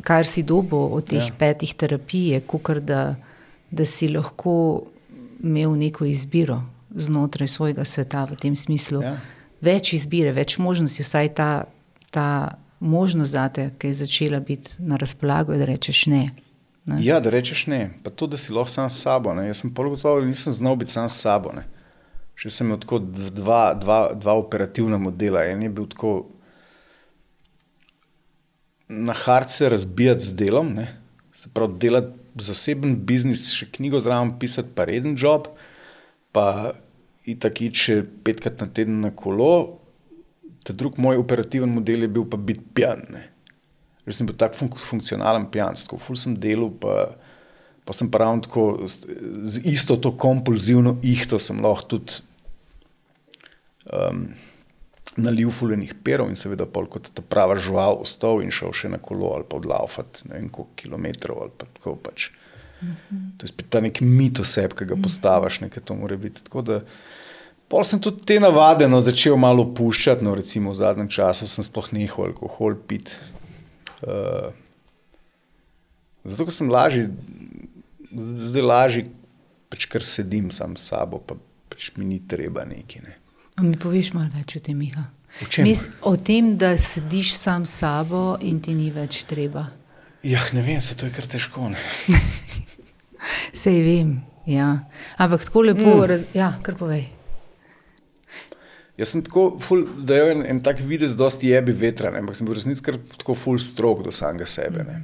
kar 0.03 0.27
si 0.27 0.43
dobo 0.43 0.87
od 0.95 1.07
teh 1.09 1.27
ja. 1.27 1.35
Petih 1.37 1.73
terapij, 1.73 2.33
je 2.33 2.41
kukar, 2.41 2.79
da, 2.79 3.15
da 3.71 3.85
si 3.85 4.07
lahko 4.07 4.83
imel 5.43 5.77
neko 5.77 6.05
izbiro 6.05 6.61
znotraj 6.89 7.47
svojega 7.47 7.85
sveta 7.85 8.25
v 8.25 8.35
tem 8.35 8.55
smislu. 8.55 9.01
Ja. 9.03 9.17
Več 9.61 9.93
izbire, 9.93 10.31
več 10.33 10.57
možnosti, 10.57 11.03
vsaj 11.03 11.33
ta, 11.35 11.49
ta 12.11 12.57
možnost 12.79 13.31
zate, 13.31 13.69
ki 13.77 13.91
je 13.91 13.99
začela 14.03 14.39
biti 14.39 14.79
na 14.79 14.97
razpolago, 14.97 15.57
da 15.57 15.65
rečeš 15.65 16.05
ne. 16.07 16.29
ne. 16.85 17.01
Ja, 17.03 17.19
da 17.19 17.29
rečeš 17.29 17.67
ne, 17.67 17.89
pa 18.03 18.09
to, 18.09 18.27
da 18.27 18.37
si 18.37 18.53
lahko 18.55 18.71
sam 18.71 18.89
s 18.89 19.03
sabo. 19.03 19.33
Ne. 19.35 19.47
Jaz 19.47 19.61
sem 19.63 19.73
pol 19.73 19.91
gotovo, 19.93 20.23
nisem 20.25 20.53
znal 20.53 20.79
biti 20.79 20.95
sam 20.95 21.09
s 21.09 21.19
sabo. 21.21 21.53
Ne. 21.55 21.67
Še 22.39 22.49
sem 22.55 22.69
imel 22.69 22.79
tako 22.79 23.01
dva, 23.03 23.73
dva, 23.75 23.99
dva 24.15 24.37
operativna 24.39 24.97
modela. 24.97 25.43
En 25.43 25.63
je 25.63 25.69
bil 25.69 25.89
tako 25.91 26.13
na 28.89 29.13
hardce 29.13 29.69
razbijati 29.69 30.23
z 30.23 30.35
delom, 30.35 30.73
ne. 30.73 30.87
se 31.33 31.49
pravi 31.53 31.77
delati 31.79 32.17
zaseben 32.35 32.97
biznis, 33.05 33.45
še 33.55 33.69
knjigo 33.71 33.99
zraven 34.01 34.33
pisati, 34.39 34.73
pa 34.75 34.85
reden 34.89 35.15
job, 35.17 35.47
pa 36.35 36.73
itak 37.29 37.61
iti 37.63 37.79
še 37.79 37.97
petkrat 38.25 38.59
na 38.63 38.67
teden 38.67 38.99
na 39.05 39.11
kolo. 39.15 39.79
Ta 40.65 40.75
drug 40.75 40.97
moj 40.99 41.21
operativen 41.21 41.71
model 41.71 42.03
je 42.03 42.11
bil 42.17 42.25
pa 42.27 42.37
biti 42.37 42.65
pijan. 42.75 43.05
Jaz 44.07 44.19
sem 44.19 44.27
bil 44.27 44.37
tako 44.39 44.59
fun 44.59 44.73
funkcionalen 44.89 45.47
pijanstvo, 45.53 45.99
ful 46.01 46.17
sem 46.19 46.35
delal, 46.41 46.71
pa, 46.81 47.13
pa 47.85 47.95
sem 47.95 48.09
pa 48.11 48.23
ravno 48.25 48.43
tako 48.47 48.65
z 48.89 49.63
isto 49.69 49.99
to 50.01 50.11
kompulzivno 50.17 50.97
ihto 51.05 51.39
sem 51.39 51.61
lahko 51.63 51.95
tudi 51.95 52.19
um, 53.93 54.27
nalil 55.17 55.49
fuljenih 55.51 55.95
perov 56.03 56.29
in 56.29 56.37
seveda 56.39 56.67
pol 56.69 56.85
kot 56.91 57.09
ta 57.13 57.23
prava 57.25 57.57
žival 57.57 57.97
ostal 58.03 58.43
in 58.43 58.53
šel 58.53 58.75
še 58.75 58.91
na 58.93 58.99
kolo 59.01 59.33
ali 59.35 59.47
pa 59.49 59.57
odlaufati 59.57 60.29
ne 60.29 60.37
vem 60.37 60.49
koliko 60.53 60.75
kilometrov 60.75 61.41
ali 61.43 61.55
pa 61.57 61.67
tako 61.77 61.95
pač. 61.95 62.29
To 62.79 63.43
je 63.43 63.51
spet 63.51 63.67
ta 63.73 63.81
nek 63.83 63.99
mit 63.99 64.39
oseb, 64.39 64.71
ki 64.71 64.85
ga 64.87 64.95
postaviš, 64.95 65.59
nekaj 65.65 65.83
to 65.83 65.97
mora 65.99 66.15
biti. 66.15 66.45
Tako 66.45 66.61
da 66.63 66.77
Pol 67.69 67.85
sem 67.85 68.01
tudi 68.01 68.25
te 68.25 68.39
navade 68.41 68.87
no, 68.89 68.97
začel 68.97 69.35
malo 69.37 69.67
opuščati, 69.67 70.25
no, 70.25 70.33
recimo 70.33 70.71
v 70.73 70.79
zadnjem 70.79 71.09
času 71.13 71.45
sem 71.45 71.65
sploh 71.65 71.91
nehal 71.93 72.31
alkohol 72.31 72.79
piti. 72.89 73.13
Uh, 74.01 74.49
zato, 76.25 76.47
ker 76.47 76.55
sem 76.55 76.71
lažji, 76.73 77.05
zdaj 78.09 78.65
lažji, 78.65 79.03
pač 79.69 79.85
kar 79.91 80.01
sedim 80.01 80.49
sam 80.55 80.73
s 80.79 80.89
sabo, 80.89 81.21
pa 81.21 81.37
pač 81.69 81.91
mi 81.99 82.09
ni 82.09 82.17
treba 82.25 82.65
neki. 82.65 83.03
Ne. 83.05 83.13
A 83.59 83.63
mi 83.63 83.75
poveš 83.75 84.13
malo 84.15 84.31
več 84.31 84.55
o 84.55 84.61
tem, 84.63 84.77
Miha? 84.79 85.09
O? 85.43 85.47
Mis, 85.65 85.83
o 86.07 86.13
tem, 86.15 86.53
da 86.57 86.71
sediš 86.79 87.33
sam 87.35 87.65
s 87.67 87.81
sabo 87.81 88.37
in 88.39 88.61
ti 88.63 88.71
ni 88.73 88.87
več 88.93 89.25
treba. 89.27 89.65
Ja, 90.23 90.39
ne 90.55 90.63
vem, 90.63 90.79
se 90.79 90.95
to 90.95 91.09
je 91.09 91.13
kar 91.15 91.27
težko. 91.27 91.67
Sej 93.51 93.81
vem, 93.89 94.15
ja. 94.47 94.69
Ampak 95.19 95.43
tako 95.49 95.65
lepo, 95.67 95.91
mm. 95.91 96.07
raz... 96.07 96.23
ja, 96.35 96.53
kar 96.63 96.79
povej. 96.79 97.09
Jaz 98.99 99.11
sem 99.11 99.23
tako, 99.27 99.45
ful, 99.63 99.83
da 100.07 100.21
je 100.21 100.31
en, 100.37 100.45
en 100.55 100.63
tak 100.63 100.79
videz, 100.87 101.19
dosti 101.19 101.51
jebi 101.51 101.75
vetra, 101.75 102.13
ne, 102.15 102.23
ampak 102.23 102.39
sem 102.39 102.47
bil 102.47 102.55
resnici 102.55 102.83
kar 102.83 102.97
tako 103.19 103.35
ful 103.35 103.59
strok 103.63 104.07
do 104.07 104.15
samega 104.15 104.47
sebe. 104.47 104.87
Ne. 104.87 105.03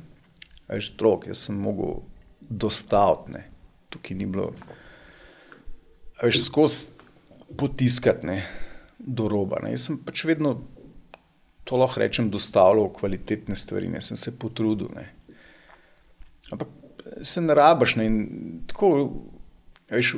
Veš, 0.72 0.94
strok, 0.96 1.28
jaz 1.32 1.46
sem 1.50 1.60
mogel 1.60 2.02
dostaviti, 2.40 3.44
tukaj 3.92 4.20
ni 4.20 4.32
bilo. 4.32 4.54
Veš, 6.24 6.46
skozi 6.48 6.95
potiskati 7.58 8.28
ne, 8.28 8.40
do 9.00 9.28
roba. 9.32 9.60
Ne. 9.64 9.74
Jaz 9.76 9.90
sem 9.90 9.98
pač 9.98 10.24
vedno, 10.28 10.56
to 11.66 11.78
lahko 11.82 12.00
rečem, 12.00 12.30
dostavljal 12.30 12.92
kvalitetne 12.94 13.56
stvari, 13.56 13.90
ne 13.90 14.02
sem 14.02 14.18
se 14.18 14.34
potrudil. 14.40 14.92
Ne. 14.96 15.10
Ampak 16.52 16.68
se 17.24 17.42
ne 17.42 17.56
rabaš. 17.58 17.96
Ne, 17.96 18.06
in 18.06 18.18
tako, 18.70 18.92
a 19.90 19.98
veš, 19.98 20.16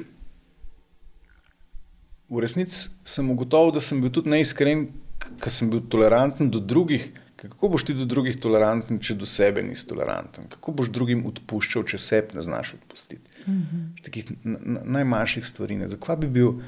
v 2.30 2.44
resnici 2.44 2.90
sem 3.08 3.30
ugotovil, 3.32 3.72
da 3.76 3.84
sem 3.84 4.02
bil 4.04 4.12
tudi 4.14 4.32
neiskren, 4.34 4.90
ker 5.40 5.54
sem 5.54 5.72
bil 5.72 5.86
toleranten 5.88 6.52
do 6.52 6.60
drugih. 6.60 7.08
Kako 7.38 7.70
boš 7.70 7.84
ti 7.86 7.94
do 7.94 8.08
drugih 8.10 8.40
toleranten, 8.42 8.98
če 8.98 9.14
do 9.14 9.28
sebe 9.30 9.62
nisi 9.62 9.86
toleranten? 9.88 10.48
Kako 10.50 10.74
boš 10.80 10.90
drugim 10.90 11.22
odpuščal, 11.30 11.86
če 11.86 12.00
sebe 12.02 12.34
ne 12.34 12.42
znaš 12.42 12.74
odpustiti? 12.80 13.30
Mm 13.46 13.54
-hmm. 13.54 14.04
Takih 14.04 14.32
na- 14.44 14.60
na- 14.64 14.84
najmanjših 14.98 15.46
stvari. 15.46 15.78
Ne. 15.78 15.90
Zakaj 15.90 16.18
bi 16.18 16.28
bil, 16.28 16.62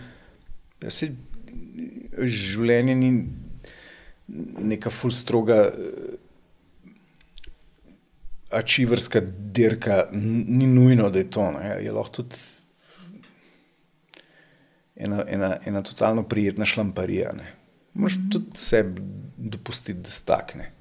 ja, 0.83 0.89
se, 0.89 1.11
življenje 2.19 2.95
ni 2.95 3.11
neka 4.73 4.89
ful 4.89 5.11
stroga. 5.11 5.61
eh, 5.69 6.17
Ačiverska 8.49 9.21
dirka, 9.53 10.07
ni 10.11 10.65
nujno, 10.65 11.11
da 11.13 11.21
je 11.21 11.27
to. 11.29 11.43
Ne. 11.53 11.75
Je 11.83 11.91
lahko 11.93 12.23
tudi 12.23 12.39
ena, 14.95 15.21
ena, 15.27 15.51
ena 15.65 15.83
totalno 15.85 16.23
prijetna 16.23 16.65
šlamparija. 16.65 17.33
Ne. 17.37 17.53
Moš 17.93 18.17
mm 18.17 18.21
-hmm. 18.21 18.31
tudi 18.31 18.45
sebi 18.55 19.01
dopustiti, 19.37 19.99
da 19.99 20.09
stakne. 20.09 20.71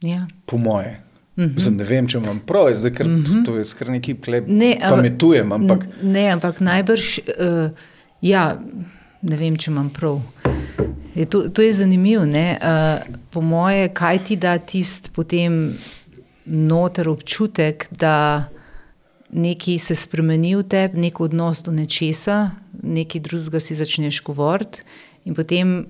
Ja. 0.00 0.26
Po 0.46 0.56
moje. 0.56 1.00
Mm 1.36 1.44
-hmm. 1.44 1.54
Mislim, 1.54 1.76
ne 1.76 1.84
vem, 1.84 2.08
če 2.08 2.18
imam 2.18 2.40
prav, 2.46 2.74
zdaj 2.74 2.92
ker 2.94 3.06
mm 3.06 3.24
-hmm. 3.24 3.44
to 3.44 3.56
je 3.56 3.64
skar 3.64 3.88
neki 3.88 4.14
klep. 4.20 4.44
Ne, 4.48 4.76
pametujem, 4.88 5.52
ampak 5.52 5.86
Ne, 6.02 6.28
ampak 6.30 6.60
najbrž, 6.60 7.18
uh, 7.18 7.70
ja, 8.24 8.44
ne 9.22 9.36
vem, 9.40 9.56
če 9.60 9.70
imam 9.72 9.90
prav. 9.92 10.20
Je 11.14 11.26
to, 11.30 11.44
to 11.54 11.62
je 11.62 11.72
zanimivo. 11.72 12.24
Uh, 12.24 13.04
po 13.30 13.40
moje, 13.44 13.88
kaj 13.94 14.24
ti 14.28 14.36
da 14.40 14.56
tisti 14.58 15.12
potem 15.14 15.76
noter 16.44 17.08
občutek, 17.08 17.86
da 17.90 18.48
nekaj 19.34 19.78
se 19.78 19.96
spremeni 19.98 20.54
v 20.56 20.64
tebi, 20.70 21.00
nek 21.06 21.20
odnos 21.20 21.62
do 21.66 21.72
nečesa, 21.74 22.54
nekaj 22.82 23.22
drugega 23.24 23.60
si 23.60 23.76
začneš 23.78 24.22
govoriti, 24.26 24.84
in 25.24 25.34
potem. 25.34 25.84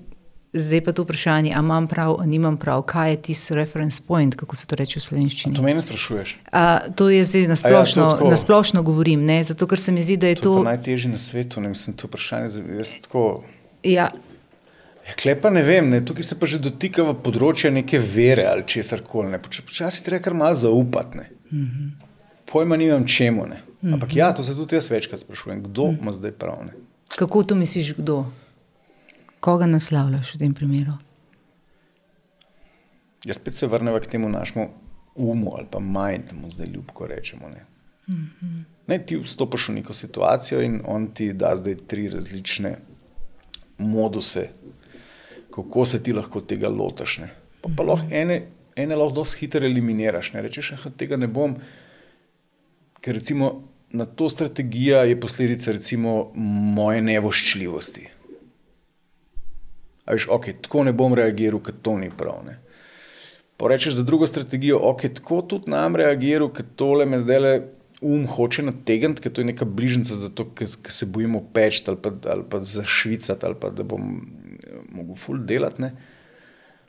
Zdaj 0.57 0.81
pa 0.83 0.91
to 0.95 1.03
vprašanje, 1.03 1.51
ali 1.55 1.65
imam 1.65 1.87
prav, 1.87 2.15
ali 2.19 2.27
nimam 2.27 2.57
prav, 2.57 2.81
kaj 2.87 3.09
je 3.11 3.21
tisti 3.21 3.55
reference 3.55 4.01
point, 4.07 4.35
kako 4.35 4.55
se 4.55 4.67
to 4.67 4.75
reče 4.75 4.99
v 4.99 5.03
slovenščini. 5.03 5.55
To 5.55 5.61
meni 5.61 5.81
sprašuješ. 5.81 6.37
A, 6.51 6.79
to 6.95 7.09
je 7.09 7.23
zdaj 7.23 7.47
nasplošno, 7.47 8.03
ja, 8.21 8.29
nasplošno 8.29 8.83
govorim, 8.83 9.25
ne? 9.25 9.43
zato 9.43 9.67
ker 9.67 9.79
se 9.79 9.91
mi 9.91 10.03
zdi, 10.03 10.15
da 10.17 10.31
je 10.31 10.35
to. 10.35 10.53
To 10.53 10.63
je 10.63 10.69
najtežje 10.69 11.11
na 11.11 11.17
svetu, 11.17 11.61
ne 11.61 11.73
mislim, 11.73 11.97
to 11.99 12.07
vprašanje. 12.07 12.63
Jaz 12.77 12.93
tako. 13.03 13.43
Ja. 13.83 14.07
Ja, 15.07 15.13
klepa 15.21 15.51
ne 15.51 15.63
vem, 15.63 15.89
ne? 15.89 15.99
tukaj 16.05 16.23
se 16.23 16.39
pa 16.39 16.47
že 16.49 16.61
dotika 16.63 17.03
v 17.03 17.17
področje 17.25 17.69
neke 17.71 17.99
vere 17.99 18.47
ali 18.49 18.63
česar 18.63 19.03
koli. 19.03 19.35
Počasi 19.43 20.05
treba 20.07 20.23
kar 20.23 20.33
malo 20.33 20.55
zaupati. 20.55 21.27
Mm 21.51 21.67
-hmm. 21.67 21.91
Pojma 22.51 22.77
nimam 22.77 23.07
čemu. 23.07 23.45
Mm 23.45 23.51
-hmm. 23.51 23.93
Ampak 23.93 24.15
ja, 24.15 24.33
to 24.33 24.43
se 24.43 24.55
tudi 24.55 24.75
jaz 24.75 24.89
večkrat 24.91 25.19
sprašujem, 25.19 25.63
kdo 25.63 25.85
mm 25.85 25.91
-hmm. 25.91 26.01
ima 26.01 26.13
zdaj 26.13 26.31
prav. 26.31 26.65
Ne? 26.65 26.73
Kako 27.15 27.43
to 27.43 27.55
misliš, 27.55 27.93
kdo? 27.93 28.25
Koga 29.45 29.67
naslavljaš 29.69 30.33
v 30.33 30.37
tem 30.41 30.53
primeru? 30.57 30.95
Jaz 33.25 33.37
spet 33.37 33.53
se 33.53 33.67
vrnem 33.69 33.99
k 34.01 34.09
temu 34.09 34.29
našemu 34.29 34.69
umu 35.15 35.51
ali 35.57 35.67
pa 35.71 35.79
mind, 35.79 36.33
mu 36.33 36.49
zdaj 36.49 36.67
ljubko 36.67 37.07
rečemo. 37.07 37.49
Ne? 37.49 37.65
Mm 38.07 38.31
-hmm. 38.41 38.63
ne, 38.87 39.05
ti 39.05 39.17
vstopiš 39.17 39.67
v 39.69 39.73
neko 39.73 39.93
situacijo 39.93 40.61
in 40.61 40.81
on 40.85 41.07
ti 41.13 41.33
da 41.33 41.55
zdaj 41.55 41.75
tri 41.75 42.09
različne 42.09 42.75
moduse, 43.77 44.49
kako 45.55 45.85
se 45.85 46.03
ti 46.03 46.13
lahko 46.13 46.41
tega 46.41 46.69
lotiš. 46.69 47.19
Pa, 47.61 47.69
pa 47.77 47.83
lahko 47.83 48.07
ene, 48.11 48.47
ene 48.75 48.95
lahko 48.95 49.15
dosti 49.15 49.39
hitro 49.39 49.65
eliminiraš. 49.65 50.33
Ne? 50.33 50.41
Rečeš, 50.41 50.73
da 50.83 50.89
tega 50.89 51.17
ne 51.17 51.27
bom, 51.27 51.55
ker 53.01 53.15
recimo 53.15 53.63
na 53.89 54.05
to 54.05 54.29
strategija 54.29 55.03
je 55.03 55.19
posledica 55.19 55.71
recimo 55.71 56.31
moje 56.35 57.01
nevoščljivosti. 57.01 58.14
Veš, 60.11 60.27
okay, 60.29 60.53
tako 60.61 60.83
ne 60.85 60.93
bom 60.93 61.13
reagiral, 61.17 61.61
ker 61.63 61.73
to 61.81 61.97
ni 61.97 62.11
prav. 62.13 62.43
Ne. 62.45 62.59
Porečeš 63.57 63.93
za 63.97 64.03
drugo 64.03 64.27
strategijo, 64.27 64.79
ok, 64.83 65.07
tako 65.17 65.41
tudi 65.41 65.71
nam 65.71 65.95
reagiral, 65.95 66.51
ker 66.53 66.67
tole 66.75 67.05
me 67.05 67.19
zdaj 67.19 67.39
le 67.39 67.53
um 68.05 68.25
hoče 68.27 68.65
nategniti, 68.67 69.23
ker 69.23 69.33
to 69.33 69.41
je 69.41 69.49
neka 69.49 69.65
bližnjica, 69.65 70.17
zato 70.19 70.45
ker 70.55 70.67
se 70.69 71.05
bojimo 71.05 71.41
peč 71.53 71.81
ali 71.87 71.97
pa, 71.97 72.11
ali 72.29 72.43
pa 72.49 72.59
zašvicati 72.61 73.45
ali 73.45 73.55
pa 73.59 73.69
da 73.69 73.83
bom 73.83 74.03
eh, 74.11 74.77
mogel 74.91 75.15
ful 75.15 75.39
delati. 75.39 75.89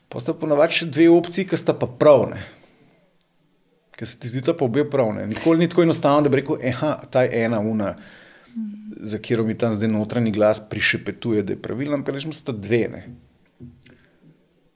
Postavlja 0.08 0.40
ponavadi 0.40 0.80
še 0.80 0.90
dve 0.90 1.08
opcije, 1.10 1.48
ki 1.50 1.58
sta 1.58 1.74
pa 1.74 1.86
pravne. 1.86 2.42
Ker 3.96 4.06
se 4.06 4.18
ti 4.20 4.28
zdi, 4.28 4.42
da 4.44 4.54
pa 4.54 4.66
obe 4.66 4.84
pravne. 4.90 5.24
Nikoli 5.26 5.62
ni 5.62 5.68
tako 5.72 5.86
enostavno, 5.86 6.26
da 6.26 6.30
bi 6.30 6.42
rekel, 6.42 6.60
aha, 6.68 6.92
ta 7.10 7.24
je 7.24 7.44
ena 7.46 7.62
una 7.64 7.94
za 9.00 9.18
katero 9.18 9.44
mi 9.44 9.58
tam 9.58 9.74
zdaj 9.74 9.88
notranji 9.88 10.30
glas 10.30 10.60
prišepetuje, 10.70 11.42
da 11.42 11.52
je 11.52 11.62
pravilen, 11.62 12.04
pa 12.04 12.12
rečemo, 12.12 12.32
sta 12.32 12.52
dve. 12.52 12.86
Ne. 12.92 13.02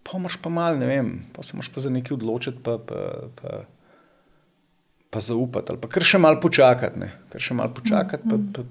Pa 0.03 0.19
imaš 0.19 0.37
pa 0.43 0.53
mal, 0.53 0.79
ne 0.79 0.87
vem, 0.87 1.13
pa 1.33 1.43
se 1.43 1.57
moraš 1.57 1.73
pa 1.73 1.81
za 1.81 1.91
nekaj 1.91 2.15
odločiti, 2.15 2.59
pa, 2.63 2.79
pa, 2.79 3.01
pa, 3.41 3.63
pa 5.11 5.21
zaupati, 5.21 5.73
ali 5.73 5.81
pa 5.81 5.89
kar 5.89 6.05
še 6.05 6.21
mal 6.21 6.41
počakati, 6.43 7.01
ne. 7.01 7.11
kar 7.33 7.41
še 7.41 7.57
mal 7.57 7.73
počakati, 7.75 8.29
pa, 8.29 8.39
pa, 8.55 8.67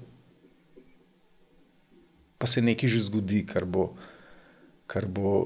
pa 2.38 2.50
se 2.50 2.62
nekaj 2.62 2.94
že 2.94 3.04
zgodi, 3.10 3.44
kar 3.46 3.66
bo. 3.66 3.92
Kar 4.90 5.04
bo 5.06 5.38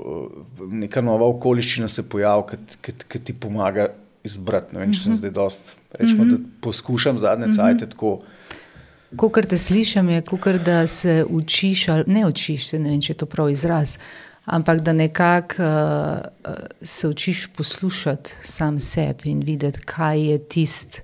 neka 0.72 1.02
nova 1.04 1.26
okoliščina 1.28 1.84
se 1.92 2.00
pojavila, 2.08 2.56
ki 2.80 3.18
ti 3.20 3.34
pomaga 3.36 3.90
izbrati. 4.24 4.72
Ne 4.72 4.80
vem, 4.80 4.94
če 4.94 5.02
sem 5.02 5.12
mhm. 5.12 5.18
zdaj 5.20 5.32
dost. 5.36 5.74
Rečemo, 5.92 6.24
da 6.30 6.38
poskušam 6.64 7.20
zadnje 7.20 7.50
cajtke 7.52 7.90
tako. 7.92 8.14
Ko 9.16 9.30
te 9.48 9.58
slišim, 9.58 10.08
je 10.08 10.22
kot 10.22 10.60
da 10.64 10.86
se 10.86 11.24
učiš, 11.28 11.88
ali 11.88 12.04
ne 12.06 12.26
učiš, 12.26 12.72
ne 12.72 12.90
vem, 12.90 13.00
če 13.00 13.12
je 13.12 13.16
to 13.16 13.26
prav 13.26 13.50
izraz, 13.50 13.98
ampak 14.44 14.80
da 14.80 14.92
nekako 14.92 15.62
uh, 15.62 16.54
se 16.82 17.08
učiš 17.08 17.46
poslušati 17.56 18.34
sam 18.44 18.80
sebe 18.80 19.30
in 19.30 19.40
videti, 19.40 19.80
kaj 19.84 20.30
je 20.30 20.38
tisto, 20.38 20.98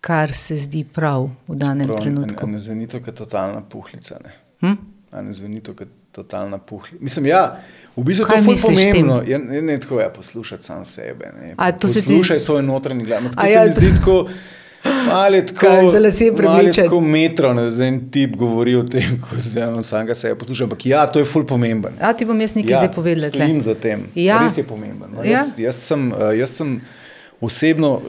kar 0.00 0.32
se 0.32 0.56
zdi 0.56 0.84
prav 0.84 1.30
v 1.48 1.56
danem 1.56 1.88
prav, 1.88 2.02
trenutku. 2.02 2.46
Ne, 2.46 2.52
ne 2.52 2.60
zveni 2.60 2.86
to, 2.86 3.00
kot 3.04 3.14
totalna 3.14 3.62
puhlica. 3.62 4.20
Ne, 4.24 4.34
hm? 4.60 4.76
ne 5.22 5.32
zveni 5.32 5.60
to, 5.60 5.74
kot 5.74 5.88
totalna 6.12 6.58
puhlica. 6.58 7.02
Mislim, 7.04 7.26
ja. 7.26 7.60
V 7.96 8.04
bistvu 8.04 8.26
je 8.26 8.36
to 8.36 8.42
zelo 8.42 8.56
pomembno. 8.62 9.22
Je, 9.26 9.40
je, 9.56 9.62
ne 9.62 9.80
tako, 9.80 10.00
ja, 10.00 10.10
poslušati 10.10 10.62
sam 10.62 10.84
sebe. 10.84 11.32
Ne, 11.40 11.54
poslušaj 11.80 12.38
ti... 12.38 12.44
svoj 12.44 12.62
notranji 12.62 13.04
glas. 13.04 13.22
Tako 13.34 13.50
ja, 13.50 13.70
se 13.70 13.80
mi 13.80 13.90
zdi 13.90 13.98
tako. 13.98 14.28
Ali 15.10 15.46
tako, 15.46 15.88
zelo 15.92 16.10
se 16.10 16.24
je 16.24 16.34
pripričal. 16.36 16.84
Tako 16.84 17.00
metro, 17.00 17.54
ne, 17.54 17.70
zdaj 17.70 17.88
en 17.88 18.00
tip 18.10 18.36
govori 18.36 18.74
o 18.76 18.82
tem, 18.82 19.20
ko 19.20 19.36
zdaj 19.38 19.68
on 19.72 19.82
sam 19.82 20.06
ga 20.06 20.14
se 20.14 20.34
posluša. 20.34 20.64
Ampak 20.64 20.86
ja, 20.86 21.06
to 21.06 21.18
je 21.18 21.24
ful 21.24 21.46
pomemben. 21.46 21.92
A 22.00 22.12
ti 22.12 22.24
bom 22.24 22.40
jaz 22.40 22.54
nekaj 22.54 22.72
ja, 22.72 22.78
zdaj 22.78 22.94
povedal. 22.94 23.30
Stojim 23.30 23.60
za 23.62 23.74
tem. 23.74 24.06
Ja. 24.14 24.42
Res 24.42 24.58
je 24.58 24.64
pomemben. 24.66 25.10
No, 25.14 25.24
ja. 25.24 25.38
jaz, 25.38 25.58
jaz, 25.58 25.80
sem, 25.88 26.12
eh, 26.12 26.34
jaz 26.38 26.56
sem 26.60 26.80
osebno 27.40 27.92
uh, 28.00 28.02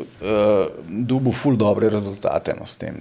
dobil 0.87 1.31
ful 1.31 1.57
dobre 1.57 1.89
rezultate 1.89 2.55
no, 2.59 2.65
s 2.65 2.77
tem. 2.77 2.97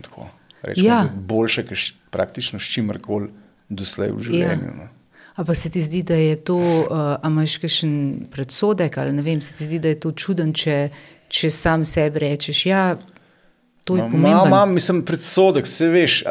Rečemo, 0.62 0.88
ja. 0.88 1.06
Boljše, 1.14 1.64
kot 1.66 1.92
praktično 2.10 2.58
s 2.58 2.68
čimerkoli 2.68 3.30
doslej 3.68 4.12
v 4.12 4.24
življenju. 4.28 4.70
Ja. 4.72 4.76
No. 4.76 4.88
A 5.38 5.44
pa 5.44 5.54
se 5.54 5.70
ti 5.70 5.80
zdi, 5.82 6.02
da 6.02 6.16
je 6.18 6.36
to, 6.36 6.58
uh, 6.58 7.14
a 7.22 7.28
imaš 7.30 7.60
kakšen 7.62 7.92
predsodek 8.32 8.98
ali 8.98 9.12
ne 9.14 9.22
vem, 9.22 9.40
se 9.40 9.54
ti 9.54 9.64
zdi, 9.64 9.78
da 9.78 9.92
je 9.92 10.00
to 10.02 10.12
čuden, 10.12 10.50
če, 10.52 10.88
če 11.30 11.50
sam 11.54 11.84
sebi 11.86 12.24
rečeš, 12.24 12.64
ja, 12.66 12.82
To 13.88 13.96
je 13.96 14.04
pomembno. 14.04 14.44
Imam, 14.46 14.74
mislim, 14.76 15.00
predsodek, 15.08 15.66
se 15.66 15.88
veš, 15.88 16.22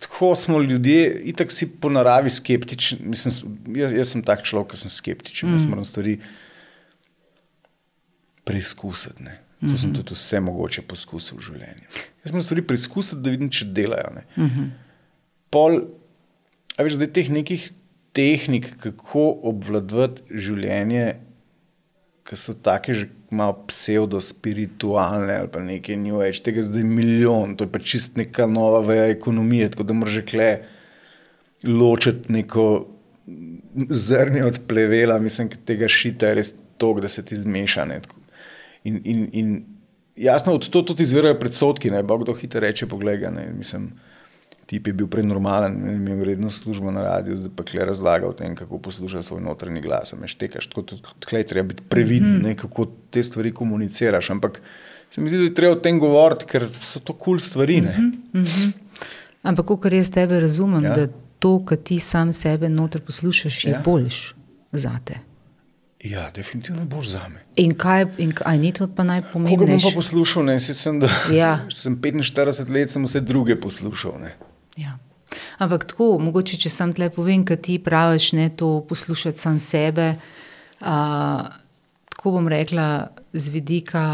tako 0.00 0.34
smo 0.36 0.60
ljudje, 0.60 1.06
itak 1.32 1.52
si 1.52 1.70
po 1.70 1.88
naravi 1.88 2.30
skeptični. 2.30 2.98
Mislim, 3.08 3.56
jaz, 3.76 3.94
jaz 3.96 4.12
sem 4.12 4.22
tak 4.22 4.44
človek, 4.44 4.74
ki 4.74 4.80
sem 4.82 4.92
skeptičen, 4.92 5.48
mm. 5.48 5.56
jaz 5.56 5.66
moram 5.70 5.86
stvari 5.88 6.18
preizkusiti. 8.44 9.24
Ne. 9.24 9.38
To 9.60 9.66
mm 9.66 9.72
-hmm. 9.72 9.80
sem 9.80 9.94
tudi 9.94 10.14
vse 10.14 10.40
mogoče 10.40 10.82
poskusil 10.82 11.38
v 11.38 11.42
življenju. 11.42 11.86
Jaz 12.24 12.32
moram 12.32 12.42
stvari 12.42 12.62
preizkusiti, 12.62 13.22
da 13.22 13.30
vidim, 13.30 13.50
če 13.50 13.64
delajo. 13.64 14.10
Mm 14.36 14.44
-hmm. 14.44 14.68
Pol, 15.50 15.80
a 16.76 16.82
veš, 16.82 16.92
zdaj 16.92 17.12
teh 17.12 17.30
nekih 17.30 17.72
tehnik, 18.12 18.76
kako 18.80 19.40
obvladovati 19.42 20.22
življenje, 20.30 21.16
ki 22.28 22.36
so 22.36 22.52
take 22.52 22.92
že 22.92 23.08
malo 23.30 23.64
pseudo-spiritualne 23.68 25.32
ali 25.32 25.48
pa 25.52 25.60
nekaj 25.64 25.96
new 25.96 26.20
age, 26.20 26.42
tega 26.44 26.62
zdaj 26.64 26.84
milijon, 26.84 27.56
to 27.56 27.64
je 27.64 27.72
pa 27.72 27.80
čist 27.80 28.16
neka 28.20 28.46
nova 28.46 28.80
veja 28.84 29.08
ekonomije, 29.12 29.70
tako 29.72 29.88
da 29.88 29.96
moraš 29.96 30.20
kle 30.28 30.50
ločiti 31.64 32.32
neko 32.32 32.64
zrnje 33.88 34.44
od 34.44 34.60
plevela, 34.68 35.18
mislim, 35.18 35.50
tega 35.68 35.88
šita 35.88 36.30
je 36.30 36.38
res 36.38 36.52
to, 36.80 36.94
da 37.00 37.08
se 37.08 37.24
ti 37.24 37.36
zmeša. 37.36 37.84
In, 38.84 39.00
in, 39.04 39.24
in 39.32 39.50
jasno, 40.16 40.54
od 40.54 40.68
to 40.70 40.82
tudi 40.82 41.02
izvirajo 41.02 41.36
predsotki, 41.40 41.90
ne, 41.90 42.02
bog 42.02 42.22
kdo 42.22 42.36
hitro 42.38 42.60
reče, 42.64 42.86
poglej, 42.86 43.26
ne, 43.34 43.50
mislim 43.52 43.90
tip 44.68 44.86
je 44.86 44.92
bil 44.92 45.06
prenormalen, 45.08 45.76
imel 45.94 46.18
vredno 46.20 46.50
službo 46.52 46.90
na 46.92 47.02
radiju, 47.02 47.36
zdaj 47.36 47.52
pa 47.56 47.64
kle 47.64 47.86
razlaga 47.88 48.28
o 48.28 48.34
tem, 48.36 48.56
kako 48.56 48.78
posluša 48.84 49.22
svoj 49.22 49.40
notranji 49.40 49.80
glas. 49.80 50.12
Me 50.12 50.28
štekaš, 50.28 50.66
tako 50.68 50.82
da 51.32 51.42
treba 51.42 51.68
biti 51.68 51.82
previden, 51.88 52.36
mm 52.36 52.42
-hmm. 52.44 52.56
kako 52.56 52.86
te 53.10 53.22
stvari 53.22 53.54
komuniciraš. 53.54 54.30
Ampak 54.30 54.60
se 55.10 55.20
mi 55.20 55.28
zdi, 55.28 55.38
da 55.38 55.44
je 55.44 55.54
treba 55.54 55.72
o 55.72 55.80
tem 55.80 55.98
govoriti, 55.98 56.44
ker 56.44 56.68
so 56.82 57.00
to 57.00 57.12
kul 57.12 57.24
cool 57.24 57.38
stvari. 57.38 57.80
Mm 57.80 57.86
-hmm. 57.86 58.40
Mm 58.40 58.44
-hmm. 58.44 58.72
Ampak, 59.42 59.66
kar 59.82 59.92
jaz 59.92 60.10
tebe 60.10 60.40
razumem, 60.40 60.84
ja. 60.84 60.94
da 60.94 61.08
to, 61.38 61.64
kar 61.64 61.78
ti 61.78 62.00
sam 62.00 62.32
sebe 62.32 62.68
noter 62.68 63.00
poslušaš, 63.00 63.64
je 63.64 63.70
ja. 63.70 63.82
boljš 63.84 64.34
za 64.72 64.98
te. 65.04 65.14
Ja, 66.04 66.30
definitivno 66.30 66.84
bolj 66.84 67.06
za 67.06 67.28
me. 67.28 67.42
In 67.56 67.74
kaj, 67.74 68.06
in 68.18 68.32
ni 68.60 68.72
to 68.72 68.88
pa 68.96 69.04
najpomembnejše? 69.04 69.58
Ko 69.58 69.66
bom 69.66 69.92
pa 69.92 69.94
poslušal, 69.94 70.44
ne, 70.44 70.60
sem, 70.60 71.00
da, 71.00 71.08
ja. 71.32 71.66
sem 71.80 71.96
45 71.96 72.70
let, 72.70 72.90
sem 72.90 73.04
vse 73.04 73.20
druge 73.20 73.60
poslušal. 73.60 74.20
Ne. 74.20 74.36
Ja. 74.78 74.98
Ampak 75.58 75.88
tako, 75.90 76.16
mogoče 76.22 76.56
če 76.62 76.70
sam 76.72 76.92
tle 76.96 77.10
povem, 77.12 77.44
kaj 77.46 77.60
ti 77.66 77.78
praviš, 77.82 78.32
ne 78.38 78.48
to 78.54 78.78
poslušati 78.88 79.40
sam 79.40 79.58
sebe. 79.58 80.14
A, 80.80 80.98
tako 82.14 82.38
bom 82.38 82.48
rekla, 82.48 83.08
z 83.32 83.52
vidika 83.52 84.04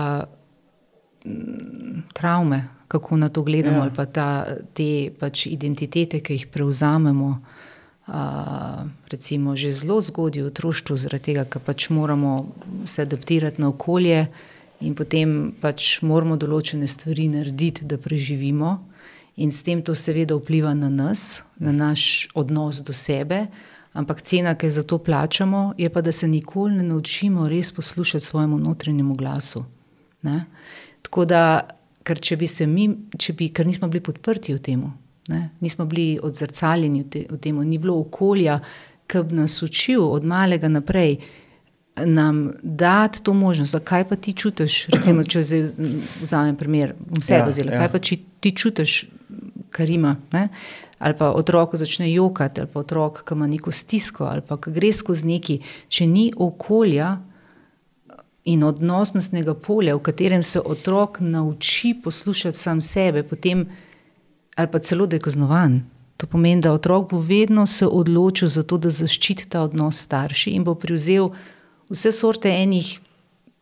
m, 1.24 2.03
travme, 2.16 2.64
kako 2.88 3.16
na 3.20 3.29
to 3.29 3.42
gledamo, 3.42 3.77
ja. 3.77 3.83
ali 3.83 3.94
pa 3.94 4.07
ta, 4.07 4.29
te 4.72 5.11
pač 5.20 5.46
identitete, 5.50 6.22
ki 6.24 6.40
jih 6.40 6.48
prevzamemo. 6.53 7.31
A, 8.09 8.24
recimo, 9.12 9.57
že 9.57 9.72
zelo 9.72 10.00
zgodaj 10.00 10.42
v 10.42 10.50
otroštvu, 10.50 10.96
zaradi 10.96 11.33
tega, 11.33 11.44
ker 11.44 11.62
pač 11.64 11.90
moramo 11.92 12.57
se 12.88 13.05
adaptirati 13.05 13.61
na 13.61 13.70
okolje 13.72 14.27
in 14.85 14.96
potem 14.96 15.55
pač 15.61 16.00
moramo 16.03 16.37
določene 16.37 16.88
stvari 16.88 17.29
narediti, 17.33 17.87
da 17.88 18.00
preživimo. 18.00 18.94
In 19.37 19.51
s 19.53 19.62
tem 19.66 19.83
to 19.83 19.94
seveda 19.99 20.37
vpliva 20.38 20.75
na 20.75 20.88
nas, 20.88 21.42
na 21.59 21.73
naš 21.73 22.29
odnos 22.35 22.83
do 22.87 22.92
sebe, 22.92 23.47
ampak 23.94 24.23
cena, 24.23 24.55
ki 24.55 24.66
jo 24.66 24.70
za 24.70 24.83
to 24.83 24.99
plačamo, 24.99 25.75
je 25.79 25.90
pa, 25.90 26.03
da 26.03 26.12
se 26.12 26.29
nikoli 26.29 26.75
ne 26.75 26.83
naučimo 26.83 27.49
res 27.49 27.73
poslušati 27.73 28.25
svojemu 28.25 28.59
notranjemu 28.59 29.14
glasu. 29.14 29.64
Ne? 30.23 30.44
Tako 31.03 31.25
da, 31.25 31.61
ker 32.03 32.20
če 32.20 32.37
bi 32.37 32.47
se 32.47 32.66
mi, 32.66 32.88
če 33.18 33.33
bi, 33.33 33.49
ker 33.55 33.66
nismo 33.66 33.88
bili 33.88 34.03
podprti 34.05 34.55
v 34.55 34.62
tem, 34.62 34.85
nismo 35.61 35.87
bili 35.88 36.18
odzrcaljeni 36.23 37.03
v, 37.03 37.09
te, 37.11 37.25
v 37.31 37.38
tem, 37.38 37.62
ni 37.66 37.79
bilo 37.79 37.99
okolja, 38.03 38.59
ki 39.11 39.23
bi 39.29 39.38
nas 39.40 39.57
učil 39.62 40.05
od 40.05 40.25
malega 40.25 40.68
naprej. 40.68 41.18
Nam 41.94 42.49
dati 42.62 43.23
to 43.23 43.35
možnost, 43.35 43.77
kaj 43.87 44.09
pa 44.11 44.16
ti 44.16 44.33
čutiš, 44.35 44.88
recimo, 44.90 45.23
če 45.23 45.42
vzamem 46.23 46.57
primer, 46.59 46.97
bom 46.99 47.23
sebe 47.23 47.44
ja, 47.44 47.51
vzela, 47.53 47.70
ja. 47.77 47.85
kaj 47.85 47.90
pa 47.92 48.01
če 48.03 48.18
ti 48.42 48.51
čutiš, 48.51 48.94
kar 49.75 49.91
ima, 49.91 50.17
ne? 50.33 50.49
ali 50.99 51.17
pa 51.19 51.33
otrok 51.37 51.75
začne 51.77 52.13
jokati, 52.13 52.63
ali 52.63 52.71
pa 52.73 52.81
otrok, 52.81 53.25
ki 53.29 53.35
ima 53.35 53.47
neko 53.51 53.73
stisko, 53.75 54.25
ali 54.25 54.41
pa 54.47 54.57
gre 54.57 54.93
skozi 54.93 55.27
neki, 55.29 55.59
če 55.93 56.07
ni 56.07 56.29
okolja 56.37 57.17
in 58.49 58.63
odnosnostnega 58.65 59.57
polja, 59.59 59.97
v 59.97 60.05
katerem 60.05 60.43
se 60.43 60.61
otrok 60.61 61.19
nauči 61.21 61.95
poslušati 62.05 62.59
sam 62.59 62.81
sebe, 62.81 63.25
potem, 63.27 63.67
ali 64.57 64.71
pa 64.71 64.79
celo 64.79 65.07
da 65.07 65.19
je 65.19 65.27
kaznovan. 65.27 65.83
To 66.17 66.31
pomeni, 66.31 66.63
da 66.63 66.73
otrok 66.73 67.11
bo 67.11 67.19
vedno 67.19 67.67
se 67.67 67.87
odločil 67.87 68.49
za 68.49 68.63
to, 68.63 68.79
da 68.79 68.93
zaščiti 68.93 69.49
ta 69.51 69.65
odnos 69.67 69.99
starši 70.07 70.55
in 70.55 70.65
bo 70.65 70.77
prevzel 70.79 71.33
vse 71.91 72.13
sorte 72.15 72.53
enih, 72.53 72.95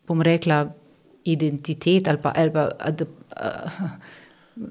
bom 0.07 0.23
rekla, 0.23 0.67
identitet 1.25 2.09
ali 2.11 2.19
pa. 2.23 2.35
Ali 2.37 2.53
pa 2.53 2.69
ad, 2.79 3.07
uh, 3.07 4.21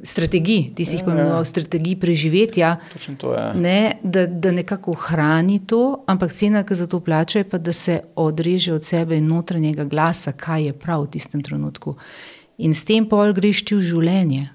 strategij, 0.03 0.73
ti 0.75 0.85
si 0.85 0.95
jih 0.95 1.01
ja, 1.01 1.05
pomenoval, 1.05 1.45
strategij 1.45 1.95
preživetja, 1.99 2.75
to, 3.17 3.33
ja. 3.33 3.53
ne, 3.53 3.97
da, 4.03 4.25
da 4.27 4.51
nekako 4.51 4.91
ohrani 4.91 5.59
to, 5.67 6.03
ampak 6.07 6.33
cena, 6.33 6.63
ki 6.63 6.75
za 6.75 6.87
to 6.87 6.99
plača, 6.99 7.41
je 7.41 7.49
pa, 7.49 7.57
da 7.57 7.73
se 7.73 8.01
odreže 8.15 8.73
od 8.73 8.85
sebe 8.85 9.17
in 9.17 9.27
notranjega 9.27 9.85
glasa, 9.85 10.31
kaj 10.31 10.65
je 10.69 10.73
prav 10.73 11.07
v 11.07 11.13
tistem 11.17 11.41
trenutku. 11.41 11.95
In 12.61 12.73
s 12.77 12.85
tem 12.85 13.07
pol 13.09 13.33
greš 13.33 13.65
ti 13.65 13.75
v 13.75 13.81
življenje. 13.81 14.49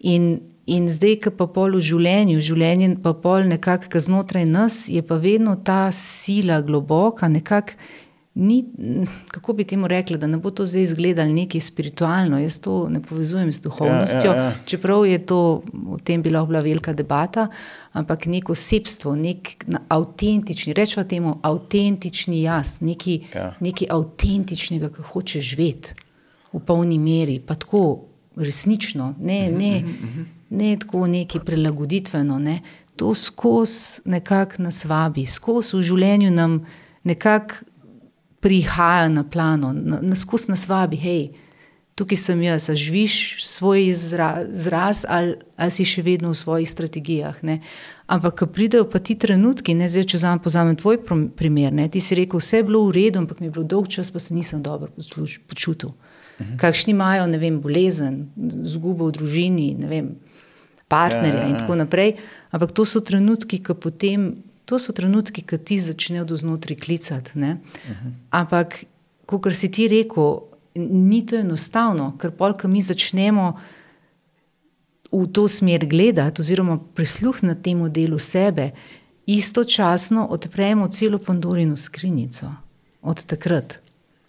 In, 0.00 0.30
in 0.66 0.88
zdaj, 0.88 1.18
ki 1.26 1.34
pa 1.36 1.46
pol 1.52 1.76
v 1.76 1.84
življenju, 1.84 2.40
življenje 2.40 2.94
pa 3.04 3.12
pol 3.12 3.44
nekako 3.52 4.00
znotraj 4.00 4.48
nas, 4.48 4.86
je 4.88 5.02
pa 5.04 5.20
vedno 5.20 5.58
ta 5.60 5.90
sila 5.92 6.62
globoka, 6.64 7.28
nekako 7.28 7.76
ni, 8.34 8.64
kako 9.30 9.52
bi 9.52 9.64
temu 9.64 9.88
rekli, 9.88 10.18
da 10.18 10.26
ne 10.26 10.36
bo 10.36 10.50
to 10.50 10.66
zdaj 10.66 10.82
izgledalo 10.82 11.32
nekaj 11.32 11.60
spiritualno. 11.60 12.38
Jaz 12.40 12.58
to 12.60 12.88
ne 12.88 13.02
povezujem 13.02 13.52
z 13.52 13.60
duhovnostjo, 13.60 14.30
ja, 14.30 14.36
ja, 14.36 14.44
ja. 14.44 14.52
čeprav 14.64 15.06
je 15.06 15.18
to 15.26 15.62
o 15.88 15.98
tem 16.04 16.22
bila, 16.22 16.46
bila 16.46 16.60
velika 16.60 16.92
debata, 16.92 17.48
ampak 17.92 18.26
neko 18.26 18.52
osebstvo, 18.52 19.14
nek 19.16 19.64
avtentični, 19.88 20.72
rečemo 20.72 21.04
temu 21.04 21.38
avtentični 21.42 22.42
jaz, 22.42 22.80
nekaj, 22.80 23.18
ja. 23.34 23.54
nekaj 23.60 23.88
avtentičnega, 23.90 24.88
ki 24.88 25.02
hoče 25.12 25.40
živeti 25.40 25.94
v 26.52 26.60
polni 26.60 26.98
meri, 26.98 27.40
pa 27.46 27.54
tako 27.54 28.04
resnično, 28.36 29.14
ne, 29.20 29.48
mhm, 29.50 29.58
ne, 29.58 29.80
mhm, 29.80 30.06
mhm. 30.06 30.22
ne 30.50 30.76
tako 30.78 31.06
neki 31.06 31.40
prilagoditveno. 31.44 32.38
Ne. 32.38 32.60
To 32.96 33.14
skozi 33.14 34.00
nekako 34.04 34.62
nas 34.62 34.84
vabi, 34.84 35.26
skozi 35.26 35.76
v 35.76 35.82
življenju 35.82 36.30
nam 36.30 36.62
nekako 37.04 37.54
prihaja 38.42 39.08
na 39.08 39.22
plano, 39.24 39.70
na 39.72 40.16
skus 40.18 40.48
nas 40.50 40.66
vabi, 40.66 40.98
hej, 40.98 41.22
tukaj 41.94 42.18
sem 42.18 42.42
jaz, 42.42 42.66
živiš 42.74 43.44
svoj 43.46 43.86
izraz 43.86 45.04
ali, 45.08 45.36
ali 45.56 45.70
si 45.70 45.86
še 45.86 46.02
vedno 46.02 46.32
v 46.32 46.38
svojih 46.38 46.70
strategijah. 46.70 47.38
Ne? 47.46 47.60
Ampak, 48.10 48.42
ko 48.42 48.48
pridejo 48.50 48.88
pa 48.90 48.98
ti 48.98 49.14
trenutki, 49.14 49.76
ne 49.78 49.86
zdaj, 49.88 50.08
če 50.10 50.22
zame 50.24 50.42
pozamem 50.42 50.76
tvoj 50.76 50.98
primer, 51.36 51.72
ne? 51.72 51.86
ti 51.92 52.02
si 52.02 52.18
rekel, 52.18 52.42
vse 52.42 52.62
je 52.62 52.68
bilo 52.68 52.82
v 52.88 52.96
redu, 52.96 53.22
ampak 53.22 53.40
mi 53.40 53.46
je 53.50 53.54
bilo 53.54 53.66
dolg 53.68 53.92
čas, 53.92 54.10
pa 54.10 54.18
se 54.18 54.34
nisem 54.34 54.62
dobro 54.62 54.90
počutil. 55.46 55.94
Mhm. 56.40 56.56
Kakšni 56.58 56.96
imajo, 56.96 57.28
ne 57.30 57.38
vem, 57.38 57.60
bolezen, 57.62 58.24
zgubo 58.66 59.06
v 59.10 59.18
družini, 59.20 59.68
ne 59.78 59.90
vem, 59.90 60.14
partnerja 60.90 61.38
ja, 61.38 61.44
ja, 61.44 61.48
ja. 61.48 61.50
in 61.52 61.60
tako 61.60 61.76
naprej. 61.78 62.16
Ampak 62.50 62.72
to 62.72 62.88
so 62.88 63.04
trenutki, 63.04 63.62
ko 63.62 63.76
potem 63.78 64.42
to 64.72 64.78
so 64.80 64.94
trenutki, 64.96 65.42
ki 65.44 65.58
ti 65.60 65.76
začnejo 65.80 66.24
do 66.24 66.36
znotraj 66.36 66.78
klicati. 66.80 67.36
Uh 67.36 67.44
-huh. 67.44 68.12
Ampak, 68.30 68.84
kot 69.26 69.54
si 69.54 69.68
ti 69.70 69.88
rekel, 69.88 70.40
ni 70.74 71.26
to 71.26 71.36
enostavno, 71.36 72.16
ker 72.18 72.30
polk 72.30 72.64
mi 72.64 72.82
začnemo 72.82 73.58
v 75.12 75.26
to 75.32 75.48
smer 75.48 75.86
gledati, 75.86 76.40
oziroma 76.40 76.78
prisluhniti 76.94 77.62
temu 77.62 77.88
delu 77.88 78.18
sebe, 78.18 78.70
istočasno 79.26 80.26
odpremo 80.26 80.88
celo 80.88 81.18
Pandorino 81.18 81.76
skrinjico 81.76 82.46
od 83.02 83.24
takrat. 83.24 83.78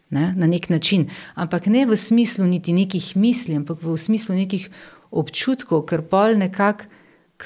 Ne, 0.10 0.34
na 0.38 0.48
nek 0.48 0.70
način, 0.70 1.10
ampak 1.36 1.66
ne 1.66 1.86
v 1.86 1.96
smislu 1.96 2.46
niti 2.46 2.74
nekih 2.74 3.18
misli, 3.18 3.56
ampak 3.56 3.82
v 3.82 3.98
smislu 3.98 4.36
nekih 4.36 4.70
občutkov, 5.12 5.86
ker 5.86 6.02
pol 6.02 6.38
nekako, 6.38 6.84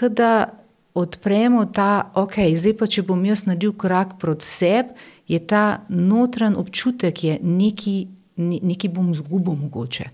da 0.10 0.51
odpremo 0.97 1.65
ta, 1.69 2.12
ok, 2.17 2.39
zdaj 2.57 2.73
pa 2.79 2.88
če 2.89 3.03
bom 3.05 3.21
jaz 3.25 3.45
naredil 3.45 3.75
korak 3.77 4.17
proti 4.21 4.45
sebi, 4.45 4.95
je 5.27 5.39
ta 5.43 5.83
notranji 5.89 6.57
občutek, 6.57 7.21
da 7.21 7.36
nekaj, 7.43 7.99
nekaj 8.38 8.91
bom 8.95 9.12
izgubil, 9.12 9.57
mogoče. 9.60 10.07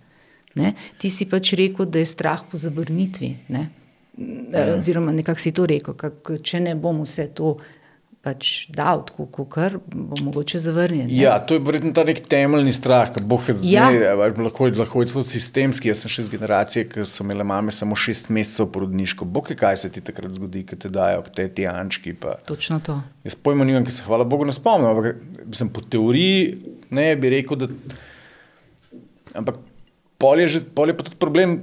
Ne? 0.60 0.74
Ti 1.02 1.10
si 1.10 1.26
pač 1.30 1.54
rekel, 1.58 1.88
da 1.89 2.02
je 2.02 2.10
strah 2.10 2.41
po 2.50 2.58
zavrnitvi. 2.58 3.30
Ne? 3.54 3.67
Ja. 4.17 4.65
Oziroma, 4.76 5.13
nekako 5.13 5.41
si 5.41 5.54
to 5.54 5.65
rekel, 5.69 5.96
kak, 5.98 6.36
če 6.43 6.62
ne 6.67 6.76
bom 6.78 7.02
vse 7.06 7.30
to 7.34 7.56
pač 8.24 8.70
dal, 8.72 9.02
tako 9.04 9.26
kot 9.28 9.74
bo 9.84 10.16
mogoče 10.24 10.60
zavrnjen. 10.64 11.10
Ja, 11.12 11.36
to 11.44 11.58
je 11.58 11.62
verjetno 11.64 11.92
ta 11.96 12.06
nek 12.08 12.22
temeljni 12.32 12.72
strah, 12.76 13.10
ki 13.12 13.24
bo 13.28 13.36
zdaj 13.44 13.98
ja. 14.00 14.14
lahko, 14.16 14.70
lahko 14.78 15.04
je 15.04 15.12
celo 15.12 15.24
sistemski. 15.28 15.90
Jaz 15.92 16.06
sem 16.06 16.14
še 16.14 16.24
iz 16.24 16.30
generacije, 16.32 16.86
ki 16.88 17.04
so 17.10 17.26
imele 17.26 17.44
mame 17.48 17.74
samo 17.76 17.98
šest 18.00 18.32
mesecev 18.32 18.70
porodniško. 18.72 19.28
Bog 19.28 19.52
je, 19.52 19.58
kaj 19.60 19.82
se 19.84 19.92
ti 19.92 20.04
takrat 20.08 20.38
zgodi, 20.40 20.64
ki 20.70 20.80
te 20.86 20.94
dajo, 20.94 21.26
ki 21.28 21.36
te 21.36 21.50
ti 21.60 21.68
ančki. 21.68 22.16
Pa. 22.16 22.38
Točno 22.48 22.80
to. 22.86 22.96
Jaz 23.28 23.36
pojmo 23.36 23.68
nimam, 23.68 23.84
ki 23.84 23.92
se 23.92 24.08
hvala 24.08 24.24
Bogu 24.24 24.48
ne 24.48 24.56
spomnim, 24.56 24.88
ampak 24.94 25.52
sem 25.60 25.74
po 25.76 25.84
teoriji 25.84 26.80
ne 26.96 27.10
bi 27.20 27.36
rekel, 27.36 27.66
da. 27.66 27.72
Ampak 29.36 29.60
pol 30.22 30.46
je, 30.46 30.52
že, 30.56 30.66
pol 30.72 30.94
je 30.94 30.96
pa 30.96 31.12
tudi 31.12 31.20
problem. 31.20 31.60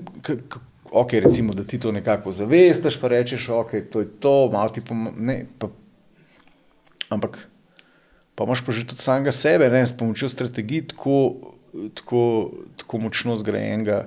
Ok, 0.90 1.16
recimo, 1.25 1.55
da 1.55 1.64
ti 1.64 1.79
to 1.81 1.92
nekako 1.94 2.35
zavestiš, 2.35 2.96
pa 3.01 3.09
rečeš, 3.14 3.49
ok, 3.62 3.77
to 3.88 4.05
je 4.05 4.16
to, 4.20 4.35
malo 4.53 4.75
ti 4.75 4.85
pomeni. 4.85 5.46
Ampak 7.11 7.42
pa 8.35 8.46
imaš 8.46 8.62
pa 8.64 8.73
že 8.73 8.87
tudi 8.88 9.03
samega 9.03 9.33
sebe, 9.35 9.68
ne, 9.68 9.83
s 9.87 9.92
pomočjo 9.92 10.31
strategij, 10.33 10.87
tako, 10.94 11.53
tako, 11.94 12.23
tako 12.81 12.99
močno 13.05 13.37
zgrajenega, 13.37 14.07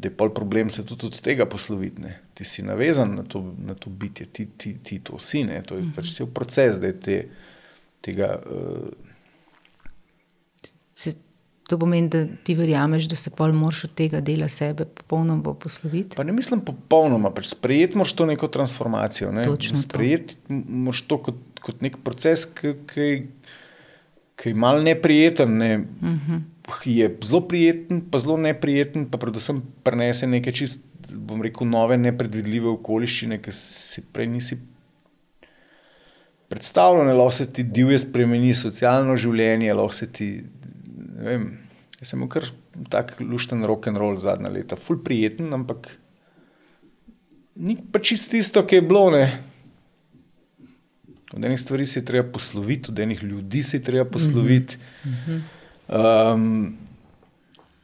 da 0.00 0.08
je 0.08 0.16
pol 0.16 0.32
problem 0.32 0.70
se 0.70 0.86
tudi 0.86 1.10
od 1.10 1.20
tega 1.20 1.44
posloviti. 1.46 2.00
Ne. 2.00 2.14
Ti 2.34 2.44
si 2.44 2.64
navezan 2.64 3.14
na 3.14 3.22
to, 3.22 3.42
na 3.58 3.74
to 3.74 3.90
bitje, 3.90 4.26
ti, 4.26 4.46
ti, 4.56 4.78
ti 4.82 5.02
to 5.04 5.18
si, 5.18 5.44
ne. 5.44 5.60
to 5.62 5.76
je 5.76 5.84
pač 5.96 6.14
cel 6.16 6.30
proces, 6.32 6.80
da 6.80 6.88
je 6.88 7.00
te, 7.00 7.20
tega. 8.00 8.38
Uh, 8.46 9.10
To 11.70 11.78
pomeni, 11.78 12.08
da 12.10 12.24
ti 12.42 12.54
verjameš, 12.58 13.04
da 13.06 13.16
se 13.16 13.30
pol 13.30 13.52
moraš 13.54 13.84
od 13.86 13.92
tega 13.94 14.18
dela 14.20 14.48
sebe 14.50 14.84
popolnoma 14.84 15.52
posloviti. 15.54 16.16
Pa 16.16 16.24
ne 16.26 16.32
mislim 16.34 16.64
popolnoma, 16.66 17.30
pač 17.30 17.52
sprejeti 17.52 17.98
moraš 17.98 18.12
to 18.18 18.26
neko 18.26 18.48
transformacijo. 18.50 19.30
Ne? 19.32 19.44
Sprejeti 19.78 20.34
moraš 20.48 21.04
to 21.06 21.20
kot, 21.28 21.38
kot 21.64 21.82
nek 21.84 22.00
proces, 22.04 22.46
ki, 22.46 22.74
je 24.44 24.54
malo 24.54 24.82
neprijeten. 24.82 25.56
Ne? 25.56 25.76
Uh 25.76 26.08
mhm. 26.08 26.36
-huh. 26.36 26.40
Je 26.84 27.16
zelo 27.22 27.40
prijeten, 27.40 28.00
pa 28.10 28.18
zelo 28.18 28.36
neprijeten, 28.36 29.10
pa 29.10 29.18
predvsem 29.18 29.62
prenese 29.82 30.26
neke 30.26 30.52
čist, 30.52 30.80
bom 31.12 31.42
rekel, 31.42 31.66
nove, 31.66 31.96
nepredvidljive 31.96 32.68
okoliščine, 32.68 33.40
ki 33.42 33.52
si 33.52 34.02
prej 34.12 34.26
nisi. 34.26 34.58
Predstavljeno 36.48 37.10
je, 37.10 37.16
da 37.16 37.30
se 37.30 37.52
ti 37.52 37.62
divje 37.62 37.98
spremeni 37.98 38.54
socialno 38.54 39.16
življenje, 39.16 39.74
da 39.74 39.92
se 39.92 40.12
ti 40.12 40.44
vem, 41.18 41.58
jaz 42.00 42.12
sem 42.12 42.28
kar 42.28 42.46
tak 42.90 43.16
lušten 43.20 43.64
rock 43.64 43.88
and 43.90 44.00
roll 44.00 44.16
zadnja 44.16 44.48
leta, 44.48 44.76
ful 44.76 45.02
prijeten, 45.04 45.52
ampak 45.54 45.90
ni 47.60 47.76
pa 47.92 47.98
čisto 47.98 48.30
tisto, 48.30 48.64
ki 48.66 48.80
je 48.80 48.82
bilo. 48.82 49.10
Ne. 49.10 49.26
Od 51.32 51.44
enih 51.44 51.60
stvari 51.60 51.86
se 51.86 52.00
je 52.00 52.04
treba 52.04 52.28
posloviti, 52.32 52.90
od 52.90 52.98
enih 52.98 53.22
ljudi 53.22 53.62
se 53.62 53.76
je 53.76 53.82
treba 53.82 54.04
posloviti. 54.10 54.78
Um, 55.88 56.76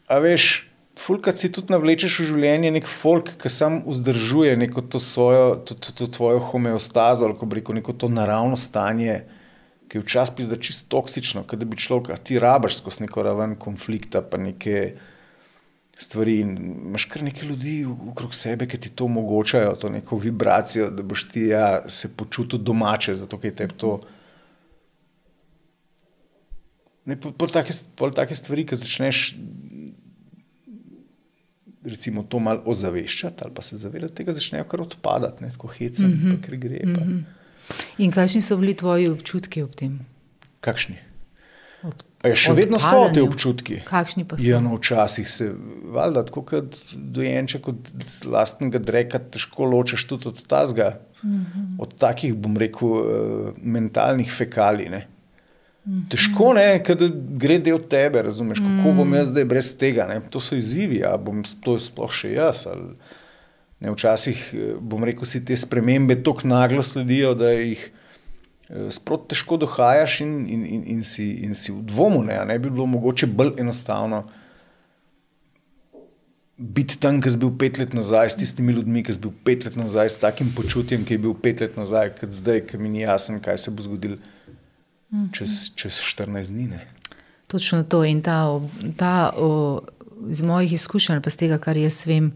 a 0.07 0.19
veš, 0.19 0.67
fulkrat 0.99 1.39
si 1.39 1.53
tudi 1.53 1.73
navlečeš 1.75 2.21
v 2.21 2.27
življenje 2.33 2.71
nek 2.75 2.91
folk, 2.91 3.33
ki 3.43 3.51
sam 3.53 3.81
vzdržuje 3.87 4.57
neko 4.57 4.83
to 4.83 4.99
svojo, 4.99 5.57
to, 5.67 5.75
to, 5.75 5.93
to 5.93 6.07
tvojo 6.07 6.43
homeostazo, 6.51 7.27
ali 7.27 7.35
kako 7.35 7.55
reko, 7.55 7.79
neko 7.81 7.93
to 7.93 8.09
naravno 8.09 8.57
stanje 8.57 9.23
ki 9.89 9.99
je 9.99 10.03
včasih 10.03 10.59
čisto 10.61 10.89
toksično, 10.89 11.45
da 11.53 11.65
bi 11.65 11.77
človek 11.77 12.19
ti 12.19 12.39
rabaš 12.39 12.79
skozi 12.79 13.03
neko 13.07 13.23
raven 13.23 13.57
konflikta, 13.57 14.23
pa 14.23 14.37
neke 14.37 14.95
stvari. 15.99 16.41
In 16.41 16.57
imaš 16.89 17.05
kar 17.05 17.23
nekaj 17.23 17.49
ljudi 17.49 17.77
okrog 18.11 18.35
sebe, 18.35 18.67
ki 18.67 18.81
ti 18.81 18.91
to 18.91 19.05
omogočajo, 19.05 19.77
to 19.81 19.89
neko 19.89 20.19
vibracijo, 20.19 20.91
da 20.91 21.03
boš 21.03 21.29
ti 21.29 21.49
ja, 21.51 21.89
se 21.89 22.13
počutil 22.17 22.59
domače, 22.59 23.15
zato 23.15 23.41
je 23.43 23.55
te 23.55 23.69
to. 23.69 24.01
Ne, 27.07 27.21
pol, 27.21 27.33
pol, 27.33 27.49
take, 27.49 27.73
pol 27.97 28.11
take 28.13 28.35
stvari, 28.35 28.67
ki 28.67 28.77
začneš 28.77 29.37
recimo, 31.87 32.23
to 32.23 32.39
malo 32.39 32.63
ozaveščati 32.67 33.45
ali 33.45 33.55
pa 33.55 33.63
se 33.63 33.79
zavedati 33.79 34.15
tega, 34.21 34.35
začnejo 34.35 34.67
kar 34.71 34.83
odpadati, 34.83 35.45
ne, 35.45 35.51
tako 35.55 35.69
hecati, 35.69 36.05
mm 36.05 36.23
-hmm. 36.23 36.41
ker 36.45 36.57
gre. 36.57 36.81
Pa. 36.95 37.05
Mhm. 37.05 37.19
In 37.99 38.11
kakšni 38.11 38.43
so 38.43 38.57
bili 38.57 38.75
tvoji 38.75 39.09
občutki 39.09 39.63
ob 39.63 39.75
tem? 39.75 40.01
Kakšni? 40.61 40.97
Je 42.27 42.37
še 42.39 42.55
vedno 42.57 42.79
so 42.83 43.07
te 43.15 43.23
občutki. 43.23 43.81
Kakšni 43.87 44.25
pa 44.27 44.39
so? 44.39 44.45
Ja, 44.47 44.59
no, 44.63 44.77
včasih 44.81 45.29
se, 45.31 45.51
valjda, 45.95 46.25
tako 46.29 46.43
kot 46.49 46.79
dojenček 46.95 47.69
od 47.71 47.91
lastnega 48.27 48.81
dreka, 48.83 49.21
težko 49.33 49.69
ločeš 49.71 50.07
tudi 50.11 50.31
od 50.33 50.41
tazga, 50.51 50.97
mm 51.23 51.29
-hmm. 51.29 51.67
od 51.79 51.95
takih, 51.99 52.35
bom 52.35 52.57
rekel, 52.57 52.89
uh, 52.89 53.61
mentalnih 53.63 54.33
fekalij. 54.33 54.89
Ne. 54.91 55.07
Težko 56.11 56.55
je, 56.59 56.97
da 56.99 57.09
gre 57.39 57.59
del 57.59 57.79
tebe, 57.79 58.23
razumeš, 58.23 58.59
kako 58.59 58.95
bom 58.97 59.15
jaz 59.15 59.29
zdaj 59.29 59.45
brez 59.45 59.77
tega. 59.79 60.07
Ne? 60.07 60.21
To 60.31 60.41
so 60.41 60.57
izzivi, 60.57 61.05
a 61.05 61.17
bom 61.17 61.45
to 61.63 61.79
sploh 61.79 62.11
še 62.11 62.33
jaz. 62.33 62.67
Ali, 62.67 62.97
ne, 63.81 63.93
včasih, 63.95 64.51
eh, 64.55 64.75
bom 64.81 65.05
rekel, 65.05 65.25
si 65.25 65.45
te 65.45 65.57
spremembe 65.57 66.23
tako 66.23 66.49
naglo 66.49 66.83
sledijo, 66.83 67.35
da 67.35 67.53
jih 67.53 67.79
eh, 67.79 68.06
sprot 68.91 69.29
težko 69.31 69.57
dohajaš 69.63 70.21
in, 70.25 70.33
in, 70.49 70.67
in, 70.67 70.83
in, 70.97 71.05
si, 71.05 71.29
in 71.47 71.55
si 71.55 71.73
v 71.73 71.85
dvomu. 71.87 72.25
Ne, 72.27 72.41
ne 72.47 72.59
bi 72.59 72.71
bilo 72.71 72.87
mogoče 72.87 73.27
bolj 73.27 73.55
enostavno 73.63 74.25
biti 76.57 76.97
tam, 77.01 77.21
ki 77.21 77.31
si 77.31 77.39
bil 77.39 77.51
pet 77.61 77.79
let 77.79 77.93
nazaj, 77.93 78.31
s 78.33 78.39
tistimi 78.41 78.73
ljudmi, 78.73 79.03
ki 79.05 79.13
si 79.13 79.21
bil 79.21 79.33
pet 79.45 79.67
let 79.69 79.77
nazaj, 79.77 80.11
s 80.11 80.23
takim 80.23 80.53
počutjem, 80.57 81.05
ki 81.05 81.15
je 81.15 81.23
bil 81.27 81.35
pet 81.37 81.61
let 81.61 81.77
nazaj, 81.77 82.15
kot 82.21 82.33
zdaj, 82.33 82.63
ki 82.71 82.81
mi 82.81 82.89
ni 82.89 83.05
jasno, 83.05 83.41
kaj 83.45 83.59
se 83.61 83.71
bo 83.71 83.85
zgodilo 83.85 84.17
čez, 85.37 85.75
čez 85.77 86.01
14 86.01 86.55
dni. 86.55 86.69
Ne. 86.73 86.81
Točno 87.47 87.83
to 87.85 88.03
in 88.05 88.23
ta, 88.25 88.41
ta 88.97 89.31
o, 89.37 89.81
iz 90.33 90.43
mojih 90.43 90.73
izkušenj, 90.73 91.21
pa 91.21 91.31
z 91.31 91.45
tega, 91.45 91.61
kar 91.63 91.77
jaz 91.77 92.07
vem, 92.09 92.33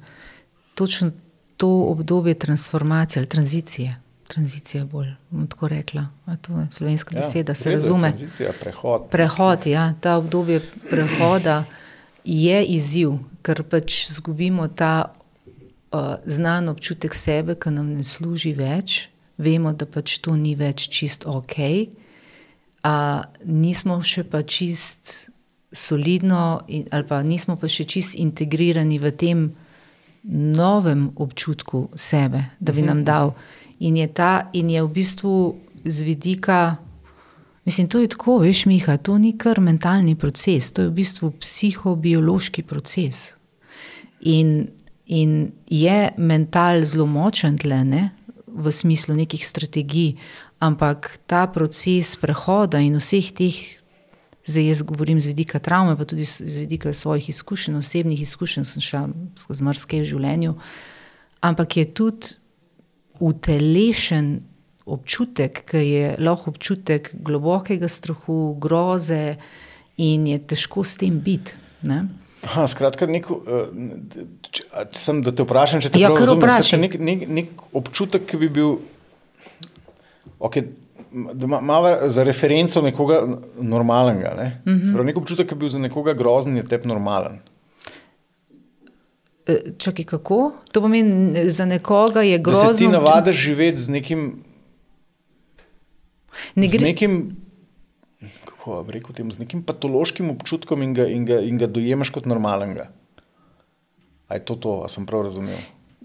točno 0.75 1.11
to 1.57 1.71
obdobje 1.89 2.35
transformacije 2.35 3.21
ali 3.21 3.29
tranzicije. 3.29 3.97
Tranzicija 4.31 4.85
bolj, 4.87 5.09
bom 5.31 5.47
tako 5.51 5.69
rekla. 5.69 6.07
A 6.27 6.37
to 6.37 6.59
je 6.61 6.67
slovenska 6.71 7.17
ja, 7.17 7.21
beseda, 7.21 7.55
se 7.55 7.73
razume. 7.73 8.13
Prehod. 8.61 9.09
Prehod, 9.11 9.67
ja, 9.67 9.95
ta 10.01 10.17
obdobje 10.17 10.61
prehoda 10.91 11.65
je 12.25 12.65
izziv, 12.65 13.17
ker 13.43 13.63
pač 13.67 14.05
izgubimo 14.11 14.69
ta 14.69 15.11
uh, 15.11 16.15
znan 16.27 16.69
občutek 16.69 17.15
sebe, 17.15 17.57
ki 17.59 17.75
nam 17.75 17.91
ne 17.97 18.05
služi 18.07 18.53
več. 18.55 19.09
Vemo, 19.41 19.73
da 19.73 19.89
pač 19.89 20.19
to 20.23 20.37
ni 20.37 20.53
več 20.55 20.87
čist 20.93 21.25
ok, 21.27 21.57
a 22.85 22.97
nismo 23.45 23.97
še 24.05 24.25
pa 24.29 24.43
čist 24.45 25.31
solidno, 25.73 26.61
in, 26.69 26.85
ali 26.93 27.07
pa 27.09 27.23
nismo 27.25 27.57
pa 27.57 27.69
še 27.69 27.87
čist 27.89 28.19
integrirani 28.21 28.99
v 29.01 29.13
tem 29.17 29.47
novem 30.29 31.09
občutku 31.17 31.89
sebe, 31.97 32.45
da 32.61 32.77
bi 32.77 32.85
nam 32.85 33.05
dal. 33.05 33.33
In 33.81 33.97
je, 33.97 34.07
ta, 34.13 34.51
in 34.53 34.71
je 34.71 34.83
v 34.85 34.93
bistvu 34.93 35.35
z 35.85 36.05
vidika. 36.05 36.77
Mislim, 37.65 37.89
to 37.89 38.01
je 38.01 38.09
tako, 38.09 38.39
veš, 38.45 38.67
Miha, 38.69 38.97
to 38.97 39.19
ni 39.19 39.33
kar 39.39 39.61
mentalni 39.61 40.15
proces, 40.17 40.73
to 40.73 40.83
je 40.83 40.89
v 40.89 40.97
bistvu 41.01 41.33
psihobiološki 41.41 42.63
proces. 42.63 43.35
In, 44.21 44.69
in 45.07 45.53
je 45.69 46.13
mental 46.17 46.85
zelo 46.85 47.07
močen 47.07 47.57
tle, 47.57 47.85
ne, 47.85 48.11
v 48.47 48.73
smislu 48.73 49.17
nekih 49.17 49.47
strategij, 49.47 50.17
ampak 50.61 51.21
ta 51.27 51.47
proces 51.47 52.17
prehoda 52.21 52.81
in 52.85 52.99
vseh 53.01 53.33
teh, 53.33 53.57
zdaj 54.45 54.65
jaz 54.67 54.83
govorim 54.85 55.21
z 55.21 55.33
vidika 55.33 55.59
travme, 55.59 55.97
pa 55.97 56.05
tudi 56.05 56.25
z 56.25 56.65
vidika 56.65 56.93
svojih 56.95 57.29
izkušenj, 57.29 57.79
osebnih 57.81 58.21
izkušenj, 58.21 58.65
sem 58.65 58.85
šla 58.85 59.09
skozi 59.37 59.65
marsikaj 59.65 60.03
v 60.03 60.11
življenju, 60.11 60.55
ampak 61.41 61.77
je 61.77 61.85
tudi 61.95 62.37
utelešen 63.21 64.41
občutek, 64.91 65.63
ki 65.71 65.83
je 65.87 66.15
lahko 66.19 66.51
občutek 66.51 67.13
globokega 67.15 67.89
strahu, 67.89 68.57
groze 68.61 69.37
in 70.01 70.27
je 70.27 70.39
težko 70.39 70.85
s 70.85 70.97
tem 70.97 71.21
biti. 71.21 71.55
ne. 71.83 72.09
Aha, 72.41 72.65
skratka, 72.73 73.05
nek, 73.07 73.27
uh, 73.29 73.67
če, 74.49 74.65
a, 74.73 74.87
sem, 74.97 75.19
da 75.21 75.33
te 75.37 75.45
vprašam, 75.45 75.83
če 75.85 75.91
te 75.93 76.01
Ja, 76.01 76.09
prav 76.09 76.25
razumem, 76.25 76.41
vprašaj. 76.41 76.63
skratka, 76.65 76.79
nek, 76.81 76.95
nek, 76.97 77.25
nek 77.29 77.65
občutek, 77.77 78.25
ki 78.25 78.41
bi 78.41 78.49
bil, 78.49 78.79
okay, 80.41 80.65
da 81.13 81.45
ima, 81.45 81.59
ima 81.61 82.09
za 82.09 82.25
referenco 82.25 82.81
nekoga 82.83 83.21
normalnega. 83.61 84.33
Ne? 84.39 84.47
Mm 84.65 84.73
-hmm. 84.73 84.89
Sprav, 84.89 85.05
nek 85.05 85.21
občutek, 85.21 85.49
ki 85.49 85.55
bi 85.55 85.67
bil 85.67 85.69
za 85.69 85.79
nekoga 85.79 86.15
grozen, 86.17 86.57
je 86.57 86.65
tep 86.65 86.85
normalen. 86.85 87.41
Čakaj, 89.79 90.05
kako? 90.05 90.53
To 90.73 90.81
pomeni, 90.81 91.51
za 91.51 91.65
nekoga 91.65 92.23
je 92.23 92.39
Da 92.39 92.43
grozno. 92.43 92.73
se 92.73 92.79
ti 92.79 92.89
navadiš 92.89 93.37
živeti 93.37 93.81
z 93.81 93.89
nekim, 93.89 94.45
Ne 96.55 96.69
z 96.69 96.77
gre, 96.79 96.85
nekim, 96.85 97.37
kako 98.45 98.83
bi 98.85 98.93
rekel, 98.93 99.15
temu, 99.15 99.33
z 99.33 99.39
nekim 99.39 99.63
patološkim 99.63 100.31
občutkom 100.31 100.83
in 100.83 100.95
ga, 100.95 101.07
in 101.07 101.25
ga, 101.25 101.41
in 101.41 101.59
ga 101.59 101.67
dojemaš 101.67 102.11
kot 102.11 102.27
normalnega. 102.27 102.89
A 104.29 104.35
je 104.35 104.45
to 104.45 104.55
to, 104.55 104.83
a 104.85 104.89
sem 104.89 105.07
prav 105.07 105.23
razumel? 105.27 105.59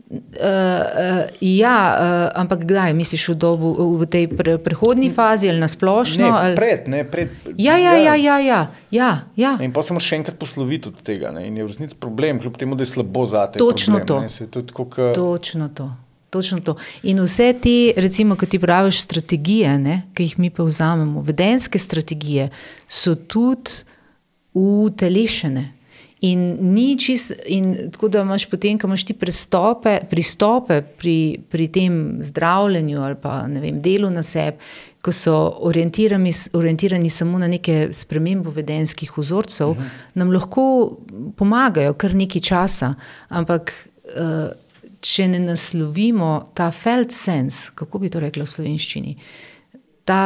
Uh, 0.09 0.17
uh, 0.17 1.25
ja, 1.41 1.77
uh, 1.97 2.41
ampak 2.41 2.65
kdaj 2.65 2.93
misliš 2.93 3.29
v, 3.29 3.35
dobu, 3.35 3.73
v 3.97 4.05
tej 4.05 4.27
pre, 4.29 4.57
prehodni 4.61 5.09
fazi 5.09 5.49
ali 5.49 5.59
na 5.59 5.67
splošno? 5.67 6.25
Ne, 6.25 6.31
ali... 6.31 6.55
pred, 6.55 6.87
ne, 6.87 7.03
pred. 7.03 7.33
Ja, 7.57 7.77
ja, 7.77 7.97
ja, 7.97 8.15
ja, 8.15 8.37
ja, 8.39 8.61
ja, 8.91 9.11
ja. 9.35 9.51
In 9.61 9.73
pa 9.73 9.81
se 9.81 9.93
moraš 9.93 10.09
še 10.11 10.21
enkrat 10.21 10.39
posloviti 10.39 10.93
od 10.93 11.01
tega. 11.05 11.33
Ne? 11.33 11.47
In 11.49 11.57
je 11.57 11.65
v 11.65 11.73
resnici 11.73 11.97
problem, 11.99 12.39
kljub 12.43 12.57
temu, 12.61 12.77
da 12.77 12.85
je 12.85 12.93
slabo 12.93 13.25
za 13.25 13.47
te. 13.49 13.59
Točno 13.59 14.01
problem, 14.01 14.29
to. 14.29 14.45
Ne? 14.45 14.49
To 14.53 14.65
tako, 14.69 14.89
ka... 14.89 15.11
Točno 15.17 15.69
to. 15.73 15.89
Točno 16.29 16.59
to. 16.59 16.75
In 17.07 17.21
vse 17.23 17.53
te, 17.63 17.93
recimo, 17.95 18.35
kot 18.35 18.51
ti 18.51 18.59
praviš, 18.59 18.99
strategije, 19.05 19.77
ne, 19.79 20.01
ki 20.13 20.25
jih 20.27 20.39
mi 20.43 20.49
pa 20.51 20.65
vzamemo, 20.67 21.23
vedenske 21.23 21.79
strategije, 21.79 22.49
so 22.91 23.15
tudi 23.15 23.85
utelešene. 24.55 25.71
In 26.21 26.57
ni 26.73 26.95
čist, 26.97 27.33
in 27.45 27.91
tako 27.91 28.07
da 28.09 28.21
imaš 28.21 28.45
potem, 28.49 28.79
ko 28.79 28.87
imaš 28.87 29.03
ti 29.05 29.13
pristope, 29.13 29.99
pristope 30.09 30.81
pri, 30.97 31.37
pri 31.49 31.67
tem 31.67 32.19
zdravljenju 32.23 33.01
ali 33.01 33.15
pa 33.21 33.41
vem, 33.51 33.81
delu 33.81 34.09
na 34.09 34.23
sebi, 34.23 34.57
ko 35.03 35.11
so 35.11 35.35
orientirani, 35.67 36.31
orientirani 36.53 37.09
samo 37.09 37.39
na 37.39 37.47
neke 37.47 37.89
spremembo 37.93 38.49
vedenskih 38.49 39.11
vzorcev, 39.17 39.69
uh 39.69 39.77
-huh. 39.77 39.89
nam 40.13 40.31
lahko 40.31 40.97
pomagajo 41.37 41.93
kar 41.93 42.15
nekaj 42.15 42.41
časa, 42.41 42.93
ampak. 43.29 43.73
Uh, 44.05 44.53
če 45.05 45.27
ne 45.27 45.39
naslovimo 45.39 46.47
ta 46.57 46.71
felt 46.71 47.13
sense, 47.13 47.71
kako 47.77 48.01
bi 48.01 48.09
to 48.09 48.21
rekla 48.23 48.45
v 48.45 48.49
slovenščini, 48.49 49.17
ta 50.05 50.21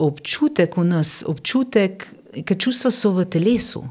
občutek 0.00 0.76
v 0.76 0.86
nas, 0.88 1.20
občutek, 1.28 2.06
ker 2.44 2.56
čustva 2.56 2.92
so 2.94 3.12
v 3.16 3.26
telesu. 3.28 3.84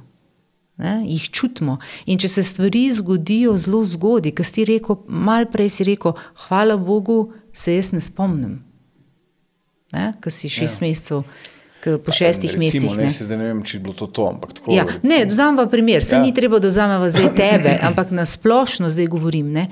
Ne, 0.82 0.96
jih 1.06 1.30
čutimo. 1.30 1.78
In 2.10 2.18
če 2.18 2.28
se 2.32 2.44
stvari 2.44 2.88
zgodijo 2.94 3.54
zelo 3.62 3.84
zgodaj, 3.86 4.34
ki 4.34 4.46
si 4.48 4.66
rekel, 4.66 4.98
malo 5.08 5.50
prej 5.54 5.70
si 5.78 5.86
rekel, 5.86 6.16
hvala 6.48 6.78
Bogu, 6.82 7.22
se 7.54 7.76
jaz 7.76 7.92
ne 7.94 8.02
spomnim. 8.02 8.60
Ker 9.92 10.34
si 10.34 10.50
šest 10.50 10.82
ja. 10.82 10.88
mesecev, 10.88 11.26
po 11.82 12.14
šestih 12.14 12.54
Recimo, 12.54 12.64
mesecih. 12.64 12.98
Ne, 12.98 13.04
Ne. 13.04 13.10
zdaj 13.10 13.38
ne 13.38 13.46
vem, 13.50 13.64
če 13.66 13.78
je 13.78 13.82
bilo 13.84 13.94
to 13.98 14.08
to, 14.08 14.28
ampak 14.30 14.54
tako. 14.54 14.74
Ja, 14.74 14.86
ne, 15.04 15.26
vzamem 15.26 15.58
pa 15.58 15.66
primer, 15.70 16.04
se 16.06 16.16
ja. 16.16 16.22
Ni 16.22 16.34
treba, 16.34 16.60
da 16.60 16.70
vzamem 16.70 17.10
zdaj 17.10 17.30
tebe, 17.36 17.78
ampak 17.82 18.12
na 18.12 18.26
splošno 18.26 18.90
zdaj 18.90 19.08
govorim. 19.12 19.52
Ne, 19.52 19.68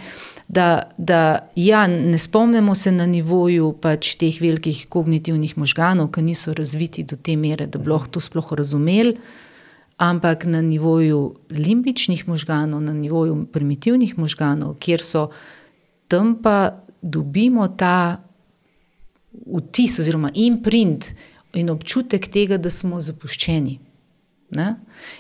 da, 0.48 0.90
da 0.98 1.50
ja, 1.56 1.88
ne 1.88 2.18
spomnimo 2.18 2.76
se 2.76 2.92
na 2.92 3.06
nivoju 3.06 3.76
pač 3.82 4.16
teh 4.18 4.42
velikih 4.42 4.88
kognitivnih 4.90 5.58
možganov, 5.58 6.10
ki 6.12 6.26
niso 6.26 6.54
razviti 6.58 7.04
do 7.04 7.16
te 7.16 7.38
mere, 7.38 7.68
da 7.68 7.80
bi 7.80 7.90
lahko 7.94 8.18
to 8.18 8.24
sploh 8.24 8.54
razumeli, 8.58 9.18
ampak 10.00 10.46
na 10.46 10.62
nivoju 10.62 11.36
limbičnih 11.52 12.28
možganov, 12.28 12.82
na 12.82 12.94
nivoju 12.94 13.46
primitivnih 13.52 14.18
možganov, 14.18 14.78
kjer 14.80 15.04
so 15.04 15.28
tam 16.08 16.38
pa 16.42 16.80
dobimo 17.02 17.68
ta 17.68 18.24
vtis 19.46 20.00
oziroma 20.00 20.32
imprint 20.34 21.12
in 21.54 21.70
občutek 21.70 22.30
tega, 22.32 22.58
da 22.58 22.70
smo 22.70 23.02
zapuščeni. 23.02 23.80
Ne? 24.56 24.70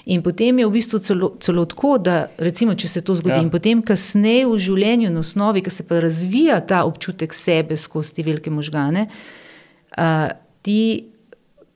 In 0.10 0.24
potem 0.26 0.58
je 0.60 0.66
v 0.66 0.74
bistvu 0.74 0.99
celo, 1.03 1.30
celo 1.43 1.66
tako, 1.70 1.97
da 2.01 2.30
recimo, 2.41 2.74
če 2.74 2.88
se 2.88 3.01
to 3.06 3.14
zgodi, 3.20 3.36
ja. 3.36 3.43
In 3.43 3.51
potem 3.53 3.84
kasneje 3.86 4.47
v 4.47 4.58
življenju, 4.58 5.12
na 5.14 5.22
osnovi, 5.22 5.62
ki 5.66 5.74
se 5.74 5.86
pa 5.86 5.99
razvija 6.01 6.58
ta 6.66 6.82
občutek 6.88 7.36
sebe 7.36 7.78
skozi 7.78 8.16
te 8.18 8.26
velike 8.26 8.49
možgane, 8.49 9.06
uh, 9.10 10.32
ti 10.66 10.80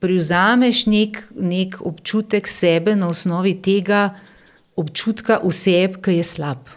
prevzameš 0.04 0.84
nek, 0.92 1.22
nek 1.32 1.80
občutek 1.80 2.48
sebe 2.48 2.92
na 2.96 3.08
osnovi 3.08 3.56
tega 3.56 4.10
občutka 4.76 5.38
oseb, 5.42 5.96
ki 6.02 6.18
je 6.18 6.24
slab, 6.26 6.68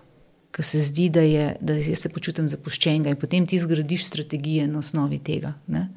ki 0.55 0.63
se 0.63 0.79
zdi, 0.85 1.09
da, 1.13 1.23
je, 1.25 1.47
da 1.61 1.75
se 1.81 2.09
počutim 2.13 2.47
zapuščenega 2.49 3.11
in 3.11 3.19
potem 3.19 3.47
ti 3.49 3.59
zgradiš 3.59 4.07
strategije 4.07 4.67
na 4.69 4.79
osnovi 4.79 5.19
tega. 5.19 5.55
Ne? 5.67 5.87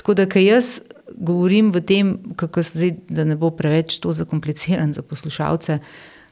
Tako 0.00 0.16
da, 0.18 0.26
kaj 0.26 0.48
jaz 0.48 0.72
govorim 1.12 1.70
v 1.72 1.84
tem, 1.86 2.12
kako 2.40 2.64
zdaj, 2.66 2.96
da 3.12 3.24
ne 3.28 3.36
bo 3.36 3.52
preveč 3.54 4.00
to 4.02 4.12
zakompliciran 4.16 4.92
za 4.96 5.04
poslušalce, 5.04 5.78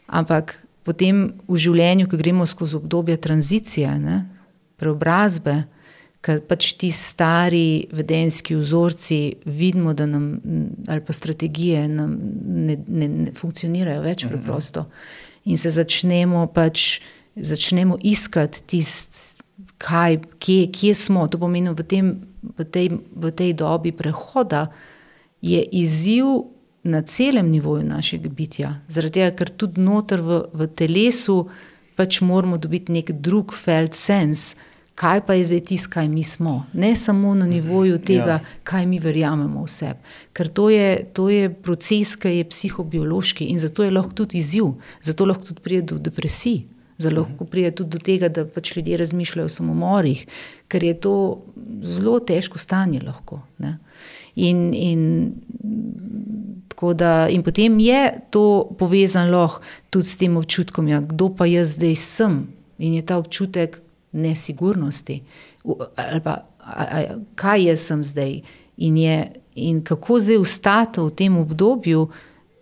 ampak 0.08 0.56
potem 0.88 1.28
v 1.46 1.60
življenju, 1.60 2.08
ki 2.10 2.18
gremo 2.18 2.46
skozi 2.48 2.80
obdobje 2.80 3.20
tranzicije, 3.20 3.92
ne, 4.00 4.24
preobrazbe, 4.80 5.62
ker 6.20 6.42
pač 6.44 6.74
ti 6.76 6.90
stari 6.92 7.86
vedenski 7.96 8.54
vzorci 8.58 9.20
vidimo, 9.48 9.94
da 9.96 10.06
nam, 10.06 10.40
ali 10.88 11.00
pa 11.00 11.12
strategije 11.16 11.86
nam 11.88 12.12
ne, 12.44 12.76
ne, 12.86 13.08
ne 13.08 13.32
funkcionirajo 13.32 14.02
več 14.04 14.26
preprosto. 14.28 14.84
In 15.48 15.56
se 15.56 15.72
začnemo 15.72 16.44
pač 16.52 17.00
začnemo 17.36 17.98
iskati 18.02 18.62
tisto, 18.66 19.42
kje, 20.38 20.66
kje 20.72 20.94
smo. 20.94 21.26
To 21.28 21.38
pomeni, 21.38 21.70
v, 21.70 21.84
tem, 21.86 22.14
v, 22.58 22.64
tej, 22.64 22.90
v 23.16 23.32
tej 23.32 23.54
dobi 23.56 23.92
prehoda 23.92 24.68
je 25.40 25.62
izziv 25.72 26.50
na 26.84 27.02
celem 27.02 27.50
nivoju 27.52 27.84
našega 27.84 28.28
bitja. 28.28 28.74
Zaradi 28.88 29.20
tega, 29.20 29.36
ker 29.36 29.52
tudi 29.52 29.80
noter 29.84 30.20
v, 30.24 30.44
v 30.52 30.68
telesu 30.76 31.44
pač 31.96 32.20
moramo 32.24 32.56
dobiti 32.56 32.92
nek 32.92 33.12
drug 33.20 33.52
felt 33.52 33.96
sense 33.96 34.56
kaj 35.00 35.20
pa 35.26 35.34
je 35.34 35.44
zdaj 35.44 35.60
tisto, 35.64 35.90
kaj 35.94 36.08
mi 36.08 36.22
smo. 36.22 36.66
Ne 36.72 36.96
samo 36.96 37.34
na 37.34 37.46
nivoju 37.46 37.94
mhm. 37.94 38.04
tega, 38.04 38.36
ja. 38.36 38.40
kaj 38.64 38.86
mi 38.86 38.98
verjamemo 38.98 39.62
v 39.64 39.68
sebi. 39.68 39.98
Ker 40.32 40.48
to 40.48 40.68
je, 40.70 41.04
to 41.12 41.30
je 41.32 41.48
proces, 41.54 42.16
ki 42.20 42.34
je 42.36 42.48
psihobiološki 42.48 43.48
in 43.48 43.58
zato 43.58 43.84
je 43.84 43.94
lahko 43.96 44.12
tudi 44.12 44.38
izziv, 44.38 44.74
zato 45.02 45.26
lahko 45.26 45.48
tudi 45.48 45.64
pride 45.64 45.82
do 45.94 45.98
depresij. 45.98 46.60
Zelo 47.00 47.22
lahko 47.22 47.48
pride 47.48 47.70
tudi 47.72 47.96
do 47.96 47.98
tega, 48.04 48.28
da 48.28 48.44
pač 48.44 48.74
ljudje 48.76 49.00
razmišljajo 49.00 49.48
o 49.48 49.52
samomorih, 49.56 50.26
ker 50.68 50.84
je 50.84 50.94
to 51.00 51.16
zelo 51.80 52.18
težko 52.20 52.60
stanje. 52.60 53.00
Lahko, 53.00 53.40
in, 54.36 54.74
in, 54.74 55.32
da, 56.94 57.28
in 57.32 57.42
potem 57.42 57.80
je 57.80 58.02
to 58.30 58.68
povezano 58.78 59.48
tudi 59.90 60.06
s 60.06 60.20
tem 60.20 60.36
občutkom, 60.36 60.92
ja, 60.92 61.00
kdo 61.00 61.32
pa 61.32 61.48
jaz 61.48 61.78
zdaj 61.80 61.96
sem. 61.96 62.42
In 62.78 62.94
je 62.94 63.02
ta 63.04 63.16
občutek 63.16 63.80
nesigurnosti, 64.12 65.20
pa 66.24 66.36
a, 66.58 66.82
a, 66.84 67.02
kaj 67.34 67.64
jaz 67.64 67.86
sem 67.86 68.02
zdaj 68.04 68.40
in, 68.76 68.96
je, 68.98 69.32
in 69.54 69.84
kako 69.84 70.20
zdaj 70.20 70.38
ustati 70.38 71.00
v 71.00 71.14
tem 71.16 71.38
obdobju 71.38 72.08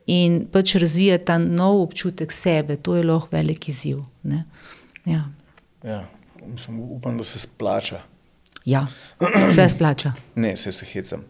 in 0.07 0.45
pač 0.53 0.75
razvijati 0.81 1.25
ta 1.25 1.39
nov 1.39 1.83
občutek 1.83 2.33
sebe, 2.33 2.77
to 2.77 2.97
je 2.97 3.05
lahko 3.05 3.29
velik 3.33 3.69
izziv. 3.69 4.01
Ja. 5.05 5.25
Ja, 5.85 6.09
mislim, 6.47 6.81
upam, 6.81 7.19
da 7.19 7.25
se 7.25 7.39
splača. 7.39 8.03
Ja, 8.65 8.87
vse 9.51 9.69
splača. 9.69 10.13
ne, 10.35 10.57
se 10.57 10.73
se 10.73 10.87
hecam. 10.87 11.25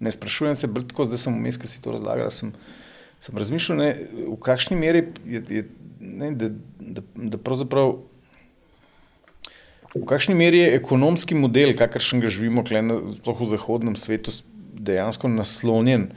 Ne 0.00 0.12
sprašujem 0.12 0.56
se, 0.56 0.68
tako 0.88 1.04
zdaj 1.04 1.18
sem 1.18 1.34
vmes, 1.34 1.58
ki 1.60 1.68
si 1.68 1.82
to 1.82 1.92
razlagal. 1.92 2.30
Sem, 2.30 2.52
sem 3.20 3.36
razmišljal, 3.36 3.78
ne, 3.78 3.90
v 4.30 4.38
kakšni 4.40 4.78
meri 4.78 5.04
je, 5.26 5.42
je 5.48 5.66
ne, 6.00 6.30
da, 6.30 6.48
da, 6.80 7.02
da 7.14 7.38
pravzaprav 7.38 7.98
V 9.94 10.04
kakšni 10.06 10.36
meri 10.38 10.60
je 10.62 10.74
ekonomski 10.76 11.34
model, 11.34 11.74
kakršen 11.78 12.22
ga 12.22 12.30
živimo, 12.30 12.62
sploh 12.62 13.40
v 13.40 13.48
zahodnem 13.50 13.96
svetu, 13.98 14.32
dejansko 14.78 15.28
naslonjen 15.28 16.10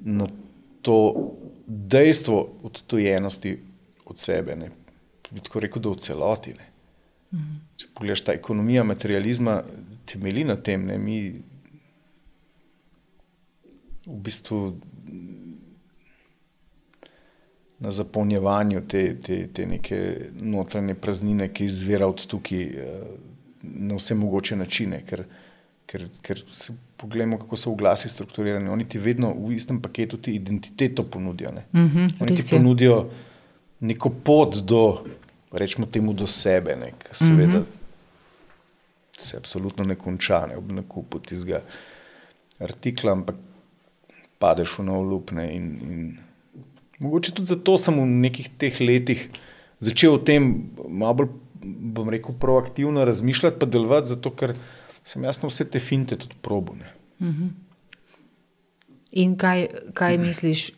na 0.00 0.26
to 0.82 0.96
dejstvo 1.66 2.40
odtojenosti 2.66 3.58
od 4.04 4.18
sebe? 4.18 4.56
Ne? 4.58 4.70
Bi 5.30 5.40
tako 5.40 5.62
rekel, 5.62 5.82
da 5.82 5.94
v 5.94 6.02
celoti. 6.02 6.56
Mhm. 7.34 7.54
Če 7.78 7.90
pogledaš 7.94 8.24
ta 8.26 8.34
ekonomija 8.34 8.84
materializma, 8.86 9.60
temelji 10.06 10.44
na 10.44 10.56
tem, 10.56 10.86
da 10.86 10.98
mi 10.98 11.18
v 14.04 14.18
bistvu 14.26 14.76
na 17.84 17.90
zapolnjevanju 17.90 18.80
te, 18.88 19.16
te, 19.20 19.46
te 19.52 19.66
neke 19.66 19.98
notranje 20.40 20.94
praznine, 20.94 21.50
ki 21.52 21.66
izvira 21.68 22.06
od 22.08 22.24
tukaj 22.26 22.62
eh, 22.62 23.02
na 23.62 23.98
vse 23.98 24.16
mogoče 24.16 24.56
načine. 24.56 25.02
Ker, 25.04 25.24
ker, 25.86 26.06
ker 26.24 26.40
se 26.52 26.72
pogledamo, 26.96 27.38
kako 27.38 27.56
so 27.60 27.72
oglasi 27.72 28.08
strukturirani. 28.08 28.72
Oni 28.72 28.88
ti 28.88 28.98
vedno 28.98 29.34
v 29.36 29.52
istem 29.58 29.82
paketu 29.82 30.16
ti 30.16 30.34
identiteto 30.34 31.04
ponudijo. 31.04 31.52
Ne? 31.52 31.66
Mm 31.72 31.88
-hmm, 31.88 32.12
Oni 32.20 32.36
ti 32.36 32.42
ponudijo 32.50 33.10
neko 33.80 34.10
pot 34.10 34.56
do, 34.56 35.04
rečemo 35.52 35.86
temu, 35.86 36.12
do 36.12 36.26
sebe, 36.26 36.76
ne? 36.76 36.92
seveda 37.12 37.58
mm 37.58 37.62
-hmm. 37.62 37.76
se 39.16 39.36
absolutno 39.36 39.84
ne 39.84 39.94
konča 39.94 40.46
ne? 40.46 40.56
ob 40.56 40.72
nakupu 40.72 41.18
tistega 41.18 41.60
artikla, 42.58 43.12
ampak 43.12 43.36
padeš 44.38 44.78
v 44.78 44.82
nov 44.82 45.02
lup. 45.02 45.30
In, 45.30 45.78
in 45.90 46.23
Mogoče 46.98 47.32
tudi 47.34 47.50
zato 47.50 47.78
sem 47.78 47.96
v 47.98 48.06
nekih 48.06 48.48
teh 48.58 48.80
letih 48.80 49.28
začel 49.84 50.14
o 50.14 50.22
tem 50.22 50.70
malo 50.88 51.14
bolj, 51.14 51.28
bom 51.64 52.08
rekel, 52.12 52.34
proaktivno 52.40 53.04
razmišljati, 53.04 53.58
pa 53.58 53.66
delovati, 53.66 54.12
zato 54.12 54.30
ker 54.36 54.54
sem 55.04 55.24
jasno 55.24 55.48
vse 55.48 55.64
te 55.70 55.80
finte 55.80 56.16
tudi 56.16 56.34
probune. 56.42 56.90
Uh 57.18 57.26
mhm. 57.26 57.42
-huh. 57.42 57.50
In 59.14 59.36
kaj, 59.38 59.68
kaj 59.94 60.16
misliš, 60.18 60.70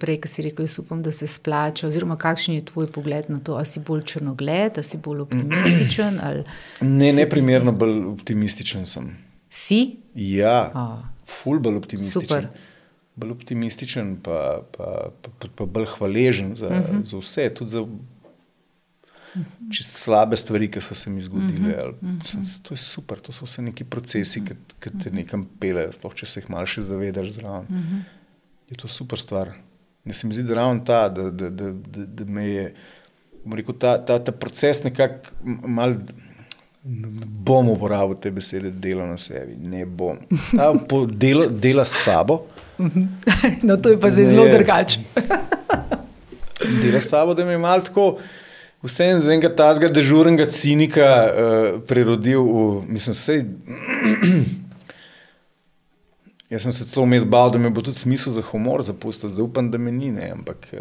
prej, 0.00 0.18
ki 0.20 0.28
si 0.28 0.42
rekel, 0.42 0.66
upam, 0.78 1.02
da 1.02 1.12
se 1.12 1.26
splača, 1.26 1.88
oziroma 1.88 2.16
kakšen 2.16 2.54
je 2.54 2.64
tvoj 2.64 2.86
pogled 2.92 3.30
na 3.30 3.38
to? 3.40 3.54
Ali 3.54 3.66
si 3.66 3.80
bolj 3.80 4.02
črnogled, 4.02 4.72
ali 4.76 4.84
si 4.84 4.96
bolj 4.96 5.20
optimističen? 5.20 6.20
Ne, 6.80 7.12
ne 7.12 7.28
primerno 7.28 7.72
bolj 7.72 8.04
optimističen 8.04 8.86
sem. 8.86 9.16
Si? 9.48 9.96
Ja, 10.14 10.70
oh. 10.74 10.98
ful 11.24 11.58
bolj 11.58 11.76
optimističen. 11.76 12.22
Super 12.28 12.48
bolj 13.18 13.34
optimističen, 13.34 14.16
pa, 14.22 14.62
pa, 14.76 15.10
pa, 15.22 15.32
pa, 15.38 15.50
pa 15.56 15.66
bolj 15.66 15.90
hvaležen 15.96 16.54
za, 16.54 16.68
uh 16.68 16.76
mhm. 16.76 16.98
-huh. 16.98 17.04
za 17.04 17.18
vse, 17.18 17.48
tudi 17.54 17.70
za 17.70 17.86
čist 19.72 19.94
slabe 19.94 20.36
stvari, 20.36 20.70
ki 20.70 20.80
so 20.80 20.94
se 20.94 21.10
mi 21.10 21.20
zgodile. 21.20 21.74
Uh 21.74 21.84
-huh. 21.84 22.04
Uh 22.04 22.22
-huh. 22.22 22.62
To 22.62 22.74
je 22.74 22.78
super, 22.78 23.18
to 23.18 23.32
so 23.32 23.44
vse 23.44 23.62
neki 23.62 23.84
procesi, 23.84 24.44
ki, 24.44 24.54
ki 24.80 24.90
te 25.04 25.10
nekam 25.10 25.48
pelejo, 25.60 25.92
sploh 25.92 26.14
če 26.14 26.26
se 26.26 26.40
jih 26.40 26.50
malo 26.50 26.66
še 26.66 26.82
zavedaš 26.82 27.30
zraven. 27.30 27.66
Uh 27.68 27.76
-huh. 27.76 28.02
Je 28.70 28.76
to 28.76 28.88
super 28.88 29.18
stvar. 29.18 29.52
Ne 30.04 30.14
se 30.14 30.26
mi 30.26 30.34
zdi, 30.34 30.42
da 30.42 30.54
ravno 30.54 30.84
ta, 30.84 31.08
da, 31.08 31.30
da, 31.30 31.50
da, 31.50 31.72
da, 31.72 32.04
da 32.06 32.24
me 32.24 32.48
je 32.48 32.72
rekel, 33.52 33.74
ta, 33.78 34.04
ta, 34.04 34.18
ta 34.24 34.32
proces 34.32 34.82
nekako 34.84 35.30
mal. 35.44 35.94
Ne 36.84 37.26
bom 37.26 37.68
uporabil 37.68 38.16
te 38.16 38.30
besede, 38.30 38.70
delo 38.70 39.06
na 39.06 39.16
sebi, 39.18 39.56
ne 39.58 39.84
bom. 39.86 40.18
Ta 40.54 40.72
delo, 41.10 41.48
dela 41.50 41.84
s 41.84 42.04
sabo. 42.04 42.44
No, 43.62 43.76
to 43.76 43.90
je 43.90 43.98
pa 44.00 44.10
zdaj 44.10 44.26
zelo 44.30 44.44
drugače. 44.48 45.00
Dela 46.82 47.00
s 47.00 47.08
sabo, 47.10 47.34
da 47.34 47.44
me 47.44 47.52
je 47.52 47.58
malo 47.58 47.82
tako, 47.82 48.18
vsem 48.82 49.18
z 49.18 49.34
enega 49.34 49.50
tazga 49.56 49.88
dežurnega 49.90 50.46
cinika 50.46 51.06
uh, 51.26 51.80
prerodil 51.86 52.42
v, 52.42 52.82
mislim, 52.86 53.14
sej. 53.14 53.44
Jaz 56.50 56.62
sem 56.62 56.72
se 56.72 56.86
celo 56.86 57.04
vmes 57.06 57.26
bal, 57.28 57.50
da 57.50 57.58
me 57.58 57.70
bo 57.70 57.82
tudi 57.82 57.98
smisel 57.98 58.32
za 58.32 58.42
humor 58.52 58.82
zapustil, 58.82 59.28
zdaj 59.28 59.44
upam, 59.44 59.70
da 59.70 59.78
me 59.78 59.92
ni, 59.92 60.12
ne? 60.14 60.30
ampak 60.38 60.70
uh, 60.72 60.78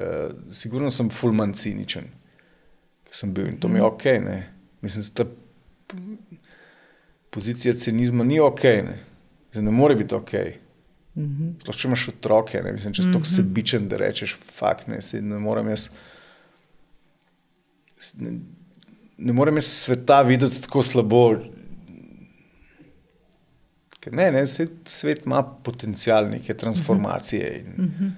sigurno 0.53 0.89
sem 0.93 1.09
fulman 1.09 1.53
ciničen, 1.57 2.07
ki 3.09 3.17
sem 3.17 3.33
bil 3.33 3.49
in 3.49 3.57
to 3.59 3.67
mi 3.67 3.81
je 3.81 3.83
mhm. 3.83 3.91
ok. 3.91 4.05
Ne? 4.23 4.37
Mislim, 4.85 5.03
da 5.17 5.25
pozicija 7.29 7.73
cinizma 7.73 8.23
ni 8.23 8.39
ok, 8.39 8.63
ne, 8.63 8.99
zdaj, 9.51 9.63
ne 9.63 9.71
more 9.71 9.95
biti 9.95 10.15
ok. 10.15 10.33
-hmm. 11.17 11.53
Sploh 11.61 11.79
če 11.79 11.87
imaš 11.89 12.05
otroke, 12.13 12.61
ne 12.63 12.73
mislim, 12.75 12.93
če 12.93 13.03
si 13.03 13.11
tako 13.11 13.23
mm 13.23 13.29
-hmm. 13.29 13.35
sebičen, 13.35 13.89
da 13.89 13.99
rečeš, 14.01 14.37
fakt, 14.59 14.87
ne, 14.87 14.99
ne 15.21 15.39
morem 15.41 15.69
jaz. 15.73 15.89
Ne, 18.21 18.33
ne 19.17 19.33
morem 19.33 19.57
jaz 19.57 19.65
sveta 19.65 20.21
videti 20.21 20.61
tako 20.61 20.83
slabo. 20.83 21.23
Ne, 24.11 24.29
ne, 24.31 24.45
svet 24.47 25.25
ima 25.25 25.41
potencial 25.43 26.29
neke 26.29 26.53
transformacije. 26.53 27.47
In, 27.59 27.83
mm 27.83 27.93
-hmm. 27.99 28.11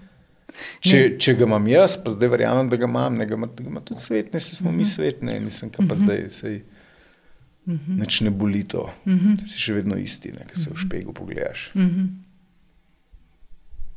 če, 0.80 1.18
če 1.20 1.34
ga 1.34 1.48
imam 1.48 1.68
jaz, 1.68 1.96
pa 2.04 2.12
zdaj 2.14 2.30
verjamem, 2.30 2.70
da 2.70 2.78
ga 2.78 2.86
imam, 2.86 3.16
ne, 3.18 3.26
ga 3.26 3.36
ima, 3.36 3.48
ga 3.48 3.64
ima 3.64 3.82
tudi 3.82 4.02
svet, 4.02 4.34
ne, 4.34 4.40
se 4.40 4.56
smo 4.56 4.72
mm 4.72 4.78
mi 4.78 4.86
svet, 4.86 5.22
ne, 5.22 5.40
mislim, 5.40 5.72
pa 5.72 5.84
mm 5.84 5.88
-hmm. 5.88 6.04
zdaj. 6.04 6.30
Sej, 6.30 6.62
Mm 7.70 7.80
-hmm. 7.80 8.00
Neč 8.00 8.22
ne 8.22 8.30
boli 8.30 8.64
to, 8.64 8.90
mm 9.06 9.14
-hmm. 9.14 9.48
si 9.48 9.60
še 9.60 9.74
vedno 9.74 9.96
isti, 9.96 10.32
ki 10.54 10.60
se 10.60 10.70
v 10.70 10.78
špegu 10.78 11.14
pogledaš. 11.14 11.72
Mm 11.76 11.82
-hmm. 11.82 12.08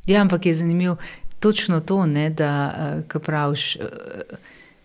Ja, 0.07 0.20
ampak 0.20 0.47
je 0.47 0.55
zanimivo 0.55 0.97
točno 1.41 1.81
to, 1.81 2.07
ne, 2.07 2.31
da 2.31 2.75
uh, 3.14 3.23
praviš, 3.23 3.77
uh, 3.77 3.83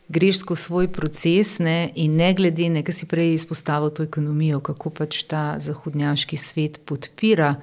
greš 0.08 0.40
skozi 0.40 0.62
svoj 0.62 0.88
proces 0.88 1.60
ne, 1.60 1.90
in 1.96 2.16
ne 2.16 2.34
glede 2.34 2.70
na 2.70 2.80
to, 2.80 2.86
kar 2.86 2.96
si 2.96 3.06
prej 3.06 3.34
izpostavil, 3.34 3.90
to 3.90 4.04
ekonomijo, 4.04 4.60
kako 4.60 4.90
pač 4.90 5.24
ta 5.24 5.56
zahodnjaški 5.60 6.38
svet 6.38 6.80
podpira 6.86 7.56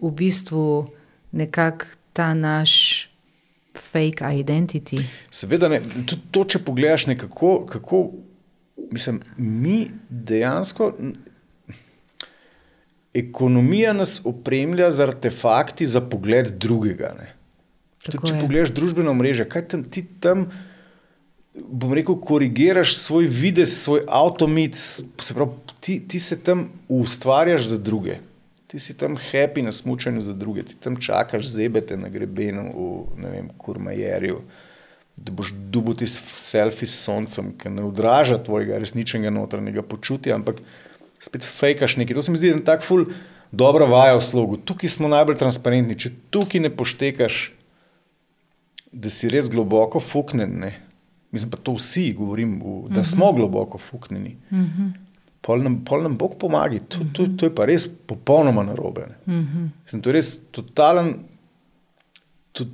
v 0.00 0.10
bistvu 0.10 0.90
nekako 1.32 1.84
ta 2.12 2.34
naš. 2.34 3.04
Fake 3.92 4.24
identity. 4.34 4.96
Seveda, 5.30 5.68
ne, 5.68 5.80
tudi 5.80 6.22
to, 6.30 6.44
če 6.44 6.58
pogledaš, 6.58 7.06
nekako, 7.06 7.66
kako 7.66 8.10
mislim, 8.90 9.20
mi 9.36 9.86
dejansko 10.08 10.92
ekonomija 13.14 13.92
nas 13.92 14.20
opremlja 14.24 14.90
z 14.92 15.00
artefakti 15.00 15.86
za 15.86 16.00
pogled 16.00 16.54
drugega. 16.60 17.14
Tudi, 18.04 18.18
če 18.26 18.34
je. 18.34 18.40
pogledaš 18.40 18.72
družbeno 18.76 19.14
mrežo, 19.14 19.46
kaj 19.48 19.68
tam 19.72 19.84
ti 19.90 20.04
tam 20.20 20.46
bom 21.58 21.92
rekel, 21.94 22.16
korigiraš 22.22 22.94
svoj 22.96 23.26
videz, 23.26 23.72
svoj 23.82 24.04
avtomit, 24.08 24.76
se 24.76 25.34
pravi, 25.34 25.50
ti, 25.80 25.98
ti 26.08 26.20
se 26.20 26.38
tam 26.42 26.68
ustvarjaš 26.88 27.66
za 27.72 27.78
druge. 27.78 28.18
Ti 28.68 28.78
si 28.78 28.94
tam 28.96 29.16
happy 29.16 29.62
na 29.64 29.72
smutku 29.72 30.20
za 30.20 30.34
druge, 30.36 30.62
ti 30.62 30.76
tam 30.76 30.96
čakaš 31.00 31.48
zebete 31.48 31.96
na 31.96 32.08
grebenu 32.08 32.68
v 33.16 33.48
Kurmajerju, 33.58 34.42
da 35.24 35.32
boš 35.32 35.52
dubuti 35.52 36.06
selfie 36.06 36.86
s 36.86 37.02
soncem, 37.04 37.52
ki 37.58 37.70
ne 37.74 37.84
odraža 37.88 38.38
tvojega 38.44 38.78
resničnega 38.78 39.30
notranjega 39.30 39.82
počutja, 39.82 40.36
ampak 40.38 40.60
spet 41.20 41.44
fejkaš 41.44 41.96
nekaj. 41.96 42.14
To 42.14 42.22
se 42.22 42.32
mi 42.32 42.38
zdi, 42.38 42.52
je 42.52 42.64
tako 42.64 42.86
ful 42.86 43.04
dobra 43.52 43.88
vaja 43.88 44.16
v 44.16 44.24
slogu. 44.24 44.56
Tukaj 44.56 44.94
smo 44.94 45.10
najbolj 45.10 45.40
transparentni. 45.40 45.98
Če 45.98 46.12
tukaj 46.30 46.62
ne 46.62 46.70
poštekaš, 46.70 47.40
da 48.92 49.10
si 49.12 49.28
res 49.28 49.50
globoko 49.52 50.00
fuknen, 50.00 50.60
ne? 50.64 50.72
mislim 51.30 51.50
pa 51.50 51.58
to 51.60 51.74
vsi 51.76 52.12
govorim, 52.16 52.54
da 52.88 53.04
smo 53.04 53.32
globoko 53.36 53.78
fuknjeni. 53.78 54.36
Mm 54.50 54.64
-hmm. 54.64 54.92
Pol 55.40 55.62
nam, 55.62 55.84
pol 55.84 56.02
nam 56.02 56.16
Bog 56.16 56.38
pomaga, 56.38 56.78
to, 56.88 56.98
to, 57.12 57.26
to 57.36 57.46
je 57.46 57.54
pa 57.54 57.64
res 57.64 57.88
popolnoma 58.06 58.62
narobe. 58.62 59.06
Mm 59.26 59.32
-hmm. 59.32 60.00
To 60.00 60.08
je 60.08 60.12
res 60.12 60.40
totalen. 60.50 61.14
To, 62.52 62.64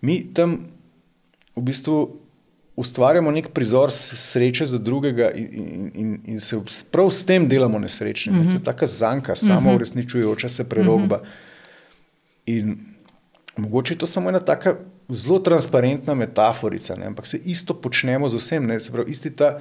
Mi 0.00 0.34
tam 0.34 0.73
v 1.56 1.62
bistvu 1.62 2.20
ustvarjamo 2.76 3.30
nek 3.30 3.48
prizor 3.54 3.90
sreče 3.92 4.66
za 4.66 4.78
drugega, 4.78 5.30
in, 5.30 5.90
in, 5.94 6.18
in 6.24 6.40
se 6.40 6.58
prav 6.90 7.10
s 7.10 7.24
tem 7.24 7.48
delamo 7.48 7.78
nesrečni. 7.78 8.32
Mm 8.32 8.36
-hmm. 8.36 8.44
To 8.44 8.70
je 8.70 8.74
mhm. 8.74 8.78
ta 8.78 8.86
zanka, 8.86 9.34
samo 9.34 9.74
uresničujoča 9.74 10.48
se 10.48 10.68
prerogba. 10.68 11.16
Mm 11.16 11.22
-hmm. 11.22 11.54
In 12.46 12.78
mogoče 13.56 13.94
je 13.94 13.98
to 13.98 14.06
samo 14.06 14.28
ena 14.28 14.40
taka 14.40 14.76
zelo 15.08 15.38
transparentna 15.38 16.14
metaforica, 16.14 16.94
ne? 16.94 17.06
ampak 17.06 17.26
se 17.26 17.38
isto 17.44 17.74
počnemo 17.74 18.28
z 18.28 18.34
vsem. 18.34 18.80
Se 18.80 18.92
pravi, 18.92 19.10
isti 19.10 19.30
ta. 19.30 19.60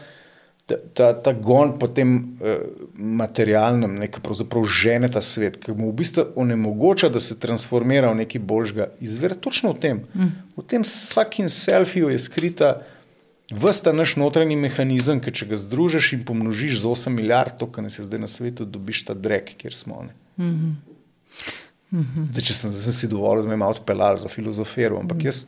Ta, 0.74 0.80
ta, 0.94 1.08
ta 1.22 1.34
gon 1.34 1.76
po 1.80 1.88
tem 1.88 2.16
uh, 2.18 2.64
materialnem, 2.98 4.00
ki 4.10 4.22
pravzaprav 4.26 4.66
žene 4.66 5.10
ta 5.12 5.22
svet, 5.22 5.60
ki 5.62 5.76
mu 5.78 5.92
v 5.92 5.98
bistvu 6.02 6.26
onemogoča, 6.40 7.12
da 7.14 7.22
se 7.22 7.38
transformira 7.40 8.10
v 8.12 8.24
nekaj 8.24 8.42
boljšega, 8.42 8.88
izvira 9.06 9.38
točno 9.38 9.74
v 9.76 9.80
tem. 9.86 10.02
Mm. 10.16 10.32
V 10.58 10.66
tem 10.68 10.86
vsakim 10.88 11.50
selfiju 11.50 12.10
je 12.14 12.22
skrita 12.22 12.72
vsta 13.54 13.94
naš 13.94 14.16
notranji 14.18 14.58
mehanizem, 14.58 15.22
ki 15.22 15.34
če 15.36 15.52
ga 15.52 15.60
združiš 15.62 16.14
in 16.18 16.26
pomnožiš 16.26 16.82
z 16.82 16.90
8 16.90 17.14
milijard, 17.14 17.60
to, 17.60 17.70
kar 17.70 17.86
nas 17.86 18.00
je 18.00 18.08
zdaj 18.08 18.24
na 18.24 18.32
svetu, 18.32 18.66
dobiš 18.66 19.06
ta 19.12 19.14
drek, 19.14 19.54
kjer 19.62 19.76
smo. 19.76 20.08
Mm 20.38 20.50
-hmm. 20.50 20.74
Mm 21.94 22.02
-hmm. 22.02 22.32
Zdaj, 22.32 22.44
če 22.44 22.54
sem, 22.54 22.72
sem 22.74 22.94
si 22.94 23.08
dovolil, 23.08 23.44
da 23.44 23.50
me 23.50 23.58
malo 23.58 23.72
odpeljal 23.72 24.18
za 24.18 24.30
filozofijo, 24.30 24.98
ampak 25.00 25.24
jaz 25.24 25.46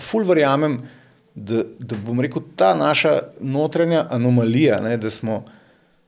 ful 0.00 0.24
verjamem 0.24 0.78
da, 0.78 1.01
da 1.34 1.96
bom 2.06 2.20
rekel, 2.20 2.42
ta 2.56 2.74
naša 2.74 3.20
notranja 3.40 4.06
anomalija, 4.10 4.80
ne, 4.80 4.96
da 4.96 5.10
smo 5.10 5.44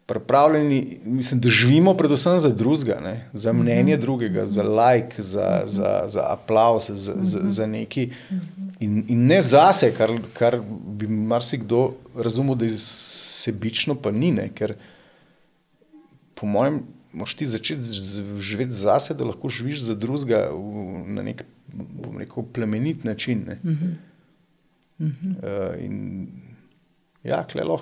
pripravljeni, 0.06 0.98
mislim, 1.04 1.40
da 1.40 1.48
živimo 1.48 1.94
predvsem 1.94 2.38
za 2.38 2.48
drugega, 2.48 3.20
za 3.32 3.52
mnenje 3.52 3.96
drugega, 3.96 4.46
za 4.46 4.62
like, 4.62 5.22
za, 5.22 5.62
za, 5.66 6.04
za 6.06 6.26
aplaus, 6.28 6.90
za, 6.90 7.14
za, 7.16 7.40
za 7.44 7.66
neki. 7.66 8.10
In, 8.80 9.04
in 9.08 9.26
ne 9.26 9.40
zase, 9.40 9.92
kar, 9.96 10.10
kar 10.32 10.60
bi 10.86 11.08
marsikdo 11.08 11.94
razumel, 12.16 12.54
da 12.54 12.64
je 12.64 12.78
sebično, 12.78 13.94
pa 13.94 14.10
ni. 14.10 14.32
Ne, 14.32 14.50
ker 14.54 14.74
po 16.34 16.46
mojem, 16.46 16.82
moš 17.12 17.34
ti 17.34 17.46
začeti 17.46 17.80
živeti 18.40 18.72
zase, 18.72 19.14
da 19.14 19.24
lahko 19.24 19.48
živiš 19.48 19.82
za 19.82 19.94
drugega 19.94 20.50
na 21.06 21.22
nek, 21.22 21.44
bom 21.72 22.18
rekel, 22.18 22.44
plemenit 22.52 23.04
način. 23.04 23.44
Ne. 23.48 23.58
Uh 24.98 25.06
-huh. 25.06 25.74
Uh, 25.74 25.84
in 25.84 26.28
ja, 27.22 27.44
klelo, 27.44 27.80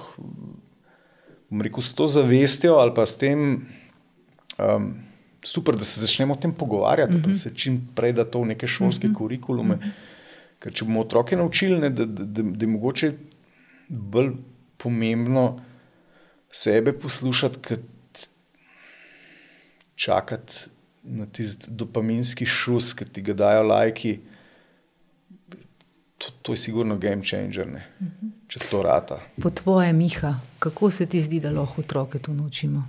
bom 1.50 1.60
rekel, 1.60 1.82
s 1.82 1.94
to 1.94 2.08
zavestjo 2.08 2.74
ali 2.74 2.94
pa 2.94 3.06
s 3.06 3.18
tem, 3.18 3.66
um, 4.58 4.94
super, 5.44 5.76
da 5.76 5.84
se 5.84 6.00
začnemo 6.00 6.34
o 6.34 6.36
tem 6.36 6.52
pogovarjati, 6.52 7.14
uh 7.14 7.20
-huh. 7.20 7.26
da 7.26 7.34
se 7.34 7.54
čim 7.54 7.88
prej 7.94 8.12
da 8.12 8.24
to 8.24 8.40
v 8.40 8.46
neke 8.46 8.66
šolske 8.66 9.06
uh 9.06 9.12
-huh. 9.12 9.16
kurikulume. 9.16 9.74
Uh 9.74 9.80
-huh. 9.80 9.90
Ker 10.58 10.72
če 10.72 10.84
bomo 10.84 11.00
otroke 11.00 11.36
naučili, 11.36 11.80
ne, 11.80 11.90
da, 11.90 12.04
da, 12.04 12.24
da, 12.24 12.42
da 12.42 12.64
je 12.64 12.70
mogoče 12.70 13.12
bolj 13.88 14.30
pomembno 14.76 15.60
sebe 16.50 16.92
poslušati, 16.92 17.58
kot 17.58 17.80
čakati 19.94 20.54
na 21.02 21.26
tisti 21.26 21.70
dopaminski 21.70 22.46
šus, 22.46 22.92
ki 22.94 23.04
ti 23.04 23.22
ga 23.22 23.34
dajo 23.34 23.62
lajki 23.62 24.20
to, 26.24 26.32
to 26.42 26.52
je 26.52 26.56
sigurno 26.56 26.96
game 26.96 27.22
changer, 27.24 27.68
uh 27.68 27.74
-huh. 27.74 28.30
če 28.46 28.58
to 28.70 28.82
rata. 28.82 29.20
Po 29.42 29.50
tvoje, 29.50 29.92
Miha, 29.92 30.34
kako 30.58 30.90
se 30.90 31.06
ti 31.06 31.20
zdi, 31.20 31.40
da 31.40 31.50
lahko 31.50 31.80
otroke 31.80 32.18
to 32.18 32.32
naučimo? 32.32 32.88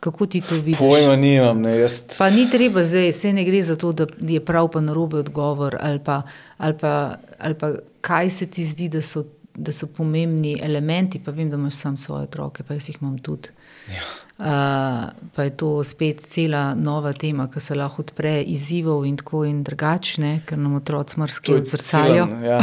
Kako 0.00 0.26
ti 0.26 0.40
to 0.40 0.54
vidiš? 0.54 0.78
Pojma 0.78 1.16
nimam, 1.16 1.60
ne 1.60 1.78
jaz. 1.78 2.02
Pa 2.18 2.30
ni 2.30 2.50
treba 2.50 2.84
zdaj, 2.84 3.12
se 3.12 3.32
ne 3.32 3.44
gre 3.44 3.62
za 3.62 3.76
to, 3.76 3.92
da 3.92 4.06
je 4.20 4.44
prav 4.44 4.68
pa 4.70 4.80
narobe 4.80 5.16
odgovor, 5.16 5.76
ali 5.80 6.00
pa, 6.04 6.22
ali 6.56 6.78
pa, 6.78 7.16
ali 7.38 7.54
pa 7.54 7.72
kaj 8.00 8.30
se 8.30 8.46
ti 8.46 8.64
zdi, 8.64 8.88
da 8.88 9.02
so, 9.02 9.24
da 9.54 9.72
so 9.72 9.86
pomembni 9.86 10.58
elementi. 10.62 11.20
Pa 11.24 11.30
vem, 11.30 11.50
da 11.50 11.56
imaš 11.56 11.74
sam 11.74 11.96
svoje 11.96 12.22
otroke, 12.22 12.62
pa 12.62 12.74
jaz 12.74 12.88
jih 12.88 12.98
imam 13.00 13.18
tudi. 13.18 13.48
Ja. 13.88 14.02
Pa 14.36 15.42
je 15.44 15.50
to 15.56 15.84
spet 15.84 16.20
cela 16.26 16.74
nova 16.74 17.12
tema, 17.12 17.46
ki 17.46 17.60
se 17.62 17.74
lahko 17.78 18.02
odpre 18.02 18.40
izzivov 18.42 19.04
in 19.06 19.16
tako 19.16 19.44
in 19.46 19.62
drugačne, 19.62 20.40
ker 20.46 20.58
nam 20.58 20.74
otroci 20.80 21.20
mrski 21.20 21.54
odzrcalijo. 21.54 22.26
Ja, 22.42 22.58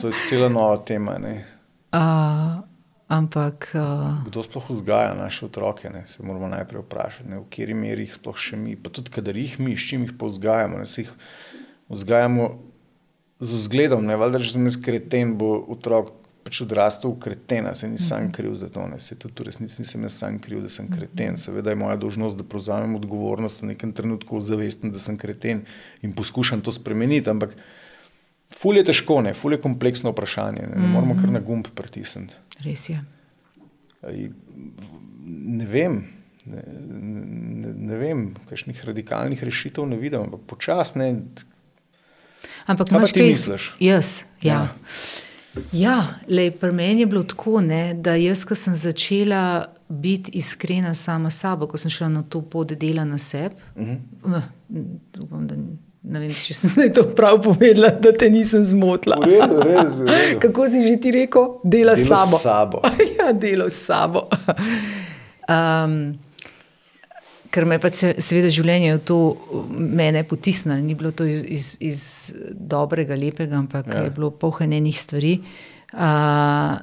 to 0.00 0.08
je 0.08 0.20
cela 0.28 0.48
nova 0.48 0.78
tema. 0.86 1.16
Uh, 1.18 2.62
ampak. 3.08 3.72
Uh, 3.74 4.22
Kdo 4.28 4.42
sploh 4.46 4.70
vzgaja 4.70 5.16
naše 5.18 5.48
otroke, 5.50 5.90
ne? 5.90 6.04
se 6.06 6.22
moramo 6.22 6.48
najprej 6.48 6.84
vprašati, 6.86 7.28
ne? 7.30 7.40
v 7.42 7.48
kateri 7.50 7.74
meri 7.74 8.06
jih 8.06 8.14
sploh 8.14 8.38
še 8.38 8.58
mi, 8.60 8.76
pa 8.78 8.94
tudi 8.94 9.10
kadar 9.10 9.36
jih 9.36 9.58
mi, 9.58 9.74
s 9.74 9.88
čim 9.90 10.06
jih 10.06 10.14
povzgajamo. 10.18 10.78
Ne? 10.78 10.86
Se 10.86 11.02
jih 11.02 11.10
vzgajamo 11.90 12.52
z 13.40 13.58
vzgledom, 13.64 14.06
ne 14.06 14.14
valjda, 14.16 14.38
že 14.46 14.54
sem 14.54 14.70
jaz 14.70 14.78
kreten, 14.78 15.34
bo 15.40 15.56
otrok 15.74 16.14
pač 16.46 16.60
odrastel 16.62 17.10
v 17.10 17.18
kretena, 17.24 17.72
se 17.74 17.88
nisem 17.90 18.30
kriv 18.30 18.54
za 18.54 18.68
to, 18.70 18.84
ne. 18.86 19.00
se 19.02 19.18
tudi 19.18 19.42
v 19.42 19.48
resnici 19.48 19.82
nisem 19.82 20.06
jaz 20.06 20.18
sam 20.20 20.38
kriv, 20.38 20.62
da 20.62 20.70
sem 20.70 20.86
kreten. 20.86 21.34
Seveda 21.40 21.74
je 21.74 21.80
moja 21.80 21.96
dožnost, 21.98 22.38
da 22.38 22.46
prevzamem 22.46 22.94
odgovornost 22.94 23.64
v 23.64 23.72
nekem 23.72 23.90
trenutku, 23.90 24.38
zavestim, 24.40 24.92
da 24.94 25.02
sem 25.02 25.18
kreten 25.18 25.64
in 26.06 26.14
poskušam 26.14 26.62
to 26.62 26.70
spremeniti. 26.70 27.32
Ampak 27.34 27.56
ful 28.54 28.78
je 28.78 28.86
težko, 28.86 29.18
ne, 29.26 29.34
ful 29.34 29.58
je 29.58 29.60
kompleksno 29.64 30.14
vprašanje, 30.14 30.70
ne, 30.70 30.78
ne 30.78 30.94
moramo 30.94 31.18
kar 31.18 31.34
na 31.34 31.42
gumb 31.42 31.66
pritisniti. 31.74 32.38
Res 32.62 32.86
je. 32.94 33.02
Ne 35.26 35.66
vem. 35.66 36.04
Ne, 36.46 36.62
ne, 36.62 37.70
ne 37.90 37.96
vem, 37.98 38.26
kakšnih 38.46 38.84
radikalnih 38.86 39.40
rešitev 39.42 39.88
ne 39.90 39.98
vidim, 39.98 40.28
ampak 40.28 40.46
počasne. 40.46 41.10
Ampak, 42.70 42.94
kaj 42.94 43.10
ti 43.10 43.32
misliš? 43.34 43.72
Jaz, 43.82 44.20
ja. 44.46 44.68
ja. 44.70 45.24
Ja, 45.72 46.18
lej, 46.28 46.50
pri 46.60 46.72
meni 46.72 47.00
je 47.00 47.06
bilo 47.06 47.22
tako, 47.22 47.60
ne, 47.60 47.94
da 47.94 48.14
jaz, 48.14 48.44
ko 48.44 48.54
sem 48.54 48.74
začela 48.74 49.66
biti 49.88 50.30
iskrena 50.38 50.94
sama 50.94 51.30
s 51.30 51.40
sabo, 51.40 51.66
ko 51.66 51.78
sem 51.78 51.90
šla 51.90 52.08
na 52.08 52.22
to 52.22 52.42
pot 52.42 52.72
dela 52.72 53.04
na 53.04 53.18
sebi. 53.18 53.54
Uh 53.76 53.86
-huh. 54.22 54.42
Ne 56.02 56.20
vem, 56.20 56.30
če 56.30 56.54
sem 56.54 56.70
se 56.70 56.92
to 56.92 57.02
prav 57.18 57.40
povedala, 57.42 57.90
da 57.90 58.12
te 58.12 58.30
nisem 58.30 58.62
zmotila. 58.62 59.16
Redu, 59.24 59.56
redu, 59.62 60.04
redu. 60.06 60.40
Kako 60.42 60.68
si 60.68 60.82
že 60.88 61.00
ti 61.00 61.10
rekel, 61.10 61.48
dela 61.64 61.96
s 61.96 62.06
sabo? 62.06 62.38
sabo. 62.38 62.82
ja, 63.18 63.32
delo 63.32 63.70
s 63.70 63.84
sabo. 63.86 64.28
Um, 65.48 66.18
ker 67.56 67.64
me 67.64 67.78
pa 67.80 67.88
seveda 67.88 68.50
življenje 68.52 68.98
v 68.98 69.00
to 69.08 69.18
mene 69.72 70.20
potisnilo, 70.28 70.76
ni 70.84 70.96
bilo 70.98 71.14
to 71.16 71.24
iz, 71.24 71.40
iz, 71.48 71.70
iz 71.80 72.02
dobrega, 72.52 73.16
lepega, 73.16 73.56
ampak 73.62 73.88
ja. 73.88 74.04
je 74.04 74.12
bilo 74.12 74.28
pohranjenih 74.36 74.98
stvari. 75.00 75.38
Uh, 75.96 76.76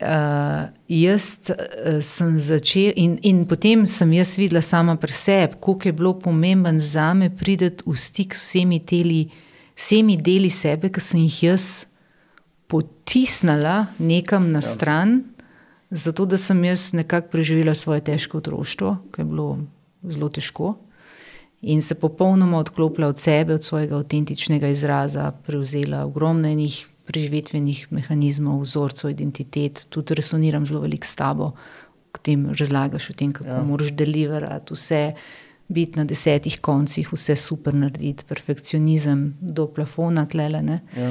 uh, 0.00 0.62
jaz 0.88 1.26
uh, 1.52 1.98
sem 2.00 2.38
začel 2.40 2.96
in, 2.96 3.18
in 3.28 3.44
potem 3.50 3.84
sem 3.84 4.16
jaz 4.16 4.38
videla 4.40 4.64
sama 4.64 4.96
pri 4.96 5.12
sebi, 5.12 5.60
koliko 5.60 5.90
je 5.90 5.96
bilo 6.00 6.14
pomemben 6.22 6.80
za 6.80 7.12
me 7.14 7.28
prideti 7.28 7.84
v 7.84 7.96
stik 7.98 8.38
s 8.38 8.46
vsemi, 8.46 8.80
teli, 8.80 9.26
vsemi 9.76 10.16
deli 10.16 10.48
sebe, 10.48 10.88
ki 10.88 11.04
sem 11.04 11.26
jih 11.26 11.42
jaz 11.50 11.68
potisnila 12.72 13.88
nekam 14.00 14.48
na 14.48 14.64
ja. 14.64 14.68
stran. 14.72 15.18
Zato, 15.90 16.26
da 16.26 16.36
sem 16.36 16.64
jaz 16.64 16.92
nekako 16.92 17.28
preživela 17.32 17.74
svoje 17.74 18.00
težko 18.04 18.38
otroštvo, 18.38 18.96
ki 19.14 19.20
je 19.20 19.24
bilo 19.24 19.58
zelo 20.02 20.28
težko, 20.28 20.74
in 21.62 21.82
se 21.82 21.94
popolnoma 21.94 22.58
odklopila 22.58 23.08
od 23.08 23.18
sebe, 23.18 23.54
od 23.54 23.64
svojega 23.64 23.96
avtentičnega 23.96 24.68
izraza, 24.68 25.32
prevzela 25.46 26.04
ogromno 26.04 26.48
enih 26.48 26.86
preživetvenih 27.08 27.86
mehanizmov, 27.90 28.60
vzorcev, 28.62 29.10
identitet, 29.10 29.86
tudi 29.88 30.14
resoniram 30.14 30.66
zelo 30.66 30.84
veliko 30.84 31.08
s 31.08 31.16
tabo, 31.16 31.52
ki 32.12 32.20
ti 32.22 32.36
razlagaš 32.60 33.10
o 33.10 33.16
tem, 33.16 33.32
kako 33.32 33.50
ja. 33.50 33.62
moraš 33.64 33.92
deliverati 33.96 34.76
vse. 34.76 35.02
Biti 35.68 35.98
na 36.00 36.04
desetih 36.08 36.54
koncih, 36.64 37.10
vse 37.12 37.34
super 37.36 37.74
narediti, 37.76 38.24
perfekcionizem 38.24 39.34
do 39.40 39.66
plafona, 39.68 40.24
tlele. 40.26 40.62
Ja. 40.96 41.10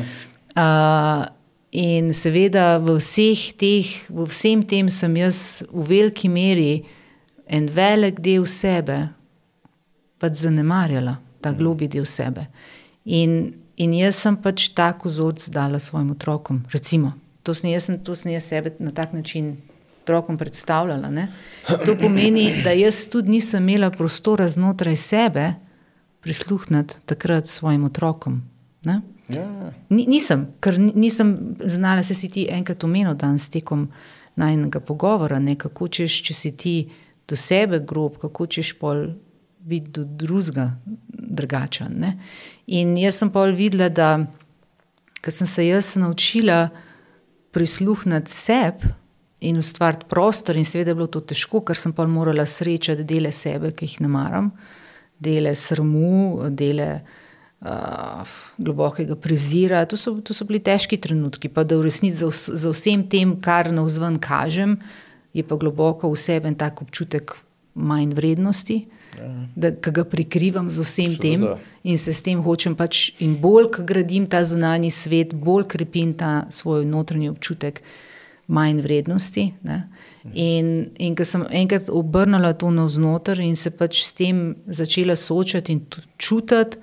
Uh, 0.57 1.25
In 1.71 2.13
seveda 2.15 2.77
v, 2.79 2.95
vseh 2.95 3.51
teh, 3.59 3.87
v 4.07 4.27
vsem 4.31 4.63
tem 4.63 4.87
sem 4.89 5.17
jaz 5.19 5.63
v 5.67 5.83
veliki 5.83 6.29
meri 6.31 6.85
en 7.47 7.67
velik 7.67 8.21
del 8.23 8.47
sebe 8.47 9.09
pač 10.17 10.41
zanemarjala, 10.47 11.17
ta 11.43 11.51
globi 11.51 11.89
del 11.91 12.07
sebe. 12.07 12.47
In, 13.05 13.53
in 13.75 13.93
jaz 13.93 14.23
sem 14.23 14.37
pač 14.39 14.71
tako 14.75 15.11
vzorc 15.11 15.43
dala 15.53 15.79
svojim 15.79 16.15
otrokom. 16.15 16.63
Recimo, 16.71 17.13
to 17.43 17.53
sem 17.53 17.71
jaz, 17.71 17.91
to 18.03 18.15
sem 18.15 18.31
jaz 18.31 18.47
sebe 18.47 18.73
na 18.79 18.95
tak 18.95 19.13
način 19.13 19.57
otrokom 20.07 20.37
predstavljala. 20.39 21.11
Ne? 21.11 21.27
To 21.85 21.97
pomeni, 21.99 22.61
da 22.63 22.71
jaz 22.71 23.09
tudi 23.11 23.35
nisem 23.35 23.67
imela 23.67 23.91
prostora 23.91 24.47
znotraj 24.47 24.95
sebe 24.95 25.53
prisluhniti 26.23 27.03
takrat 27.05 27.47
svojim 27.47 27.83
otrokom. 27.83 28.41
Ne? 28.87 29.01
Ja. 29.29 29.45
Nisem, 29.89 30.45
ker 30.63 30.77
nisem 30.79 31.33
znala, 31.65 32.03
se 32.03 32.15
si 32.15 32.29
ti 32.31 32.47
enkrat 32.51 32.83
omenil 32.83 33.15
danes 33.19 33.49
tekom 33.51 33.87
najnega 34.39 34.79
pogovora, 34.79 35.39
ne? 35.39 35.57
kako 35.59 35.87
češ, 35.87 36.21
če 36.27 36.33
si 36.33 36.51
ti 36.57 36.75
do 37.27 37.35
sebe 37.35 37.81
grob, 37.83 38.19
kako 38.21 38.45
češ 38.45 38.73
pol 38.79 39.07
biti 39.67 39.91
do 39.97 40.05
drugega 40.05 40.69
drugačen. 41.11 41.97
Ne? 41.99 42.13
In 42.67 42.95
jaz 42.97 43.19
sem 43.19 43.31
pol 43.33 43.51
videla, 43.57 43.89
da 43.89 44.13
ker 45.21 45.33
sem 45.33 45.49
se 45.49 45.67
jaz 45.67 45.95
naučila 45.99 46.69
prisluhniti 47.51 48.31
sebi, 48.31 48.93
in 49.39 49.57
ustvariti 49.57 50.05
prostor. 50.09 50.57
In 50.57 50.65
seveda 50.65 50.91
je 50.91 50.95
bilo 50.95 51.07
to 51.07 51.21
težko, 51.21 51.61
ker 51.61 51.77
sem 51.77 51.93
pa 51.93 52.07
morala 52.07 52.45
srečati 52.45 53.05
dele 53.07 53.31
sebe, 53.31 53.71
ki 53.71 53.85
jih 53.85 54.01
ne 54.05 54.11
maram, 54.11 54.51
dele 55.19 55.53
srmu, 55.55 56.49
dele 56.49 56.89
uh, 57.61 58.27
globokega 58.57 59.15
prezira. 59.15 59.85
To 59.85 59.97
so, 59.97 60.21
to 60.21 60.33
so 60.33 60.45
bili 60.45 60.59
težki 60.59 60.97
trenutki, 60.97 61.49
pa 61.49 61.63
da 61.63 61.77
v 61.77 61.87
resnici 61.87 62.17
za, 62.17 62.29
za 62.31 62.73
vsem 62.73 63.03
tem, 63.03 63.35
kar 63.41 63.71
na 63.73 63.85
vzven 63.85 64.19
kažem, 64.19 64.77
je 65.33 65.43
pa 65.43 65.55
globoko 65.55 66.09
v 66.11 66.17
sebi 66.17 66.49
en 66.49 66.55
tak 66.57 66.81
občutek 66.81 67.37
manj 67.77 68.13
vrednosti. 68.17 68.85
Ja. 69.17 69.29
Da 69.55 69.71
ga 69.73 70.03
prikrivam 70.05 70.69
z 70.69 70.83
vsem 70.85 71.13
Seveda. 71.15 71.21
tem 71.21 71.45
in 71.83 71.97
se 71.97 72.13
s 72.13 72.21
tem 72.21 72.41
hočem 72.43 72.75
pač, 72.77 73.11
in 73.19 73.37
bolj, 73.41 73.71
ko 73.73 73.85
gradim 73.87 74.27
ta 74.29 74.43
zunanji 74.45 74.91
svet, 74.93 75.33
bolj 75.33 75.65
krepim 75.73 76.13
ta 76.13 76.45
svoj 76.53 76.85
notranji 76.85 77.29
občutek, 77.29 77.81
manj 78.47 78.81
vrednosti. 78.85 79.53
Ne? 79.65 79.87
In, 80.33 80.91
in 80.99 81.15
ko 81.15 81.25
sem 81.25 81.45
enkrat 81.49 81.89
obrnila 81.89 82.53
to 82.53 82.69
navznoter 82.71 83.39
in 83.41 83.55
se 83.55 83.71
pač 83.71 84.03
s 84.03 84.13
tem 84.13 84.55
začela 84.67 85.15
soočati 85.15 85.73
in 85.73 85.81
čutiti, 86.17 86.77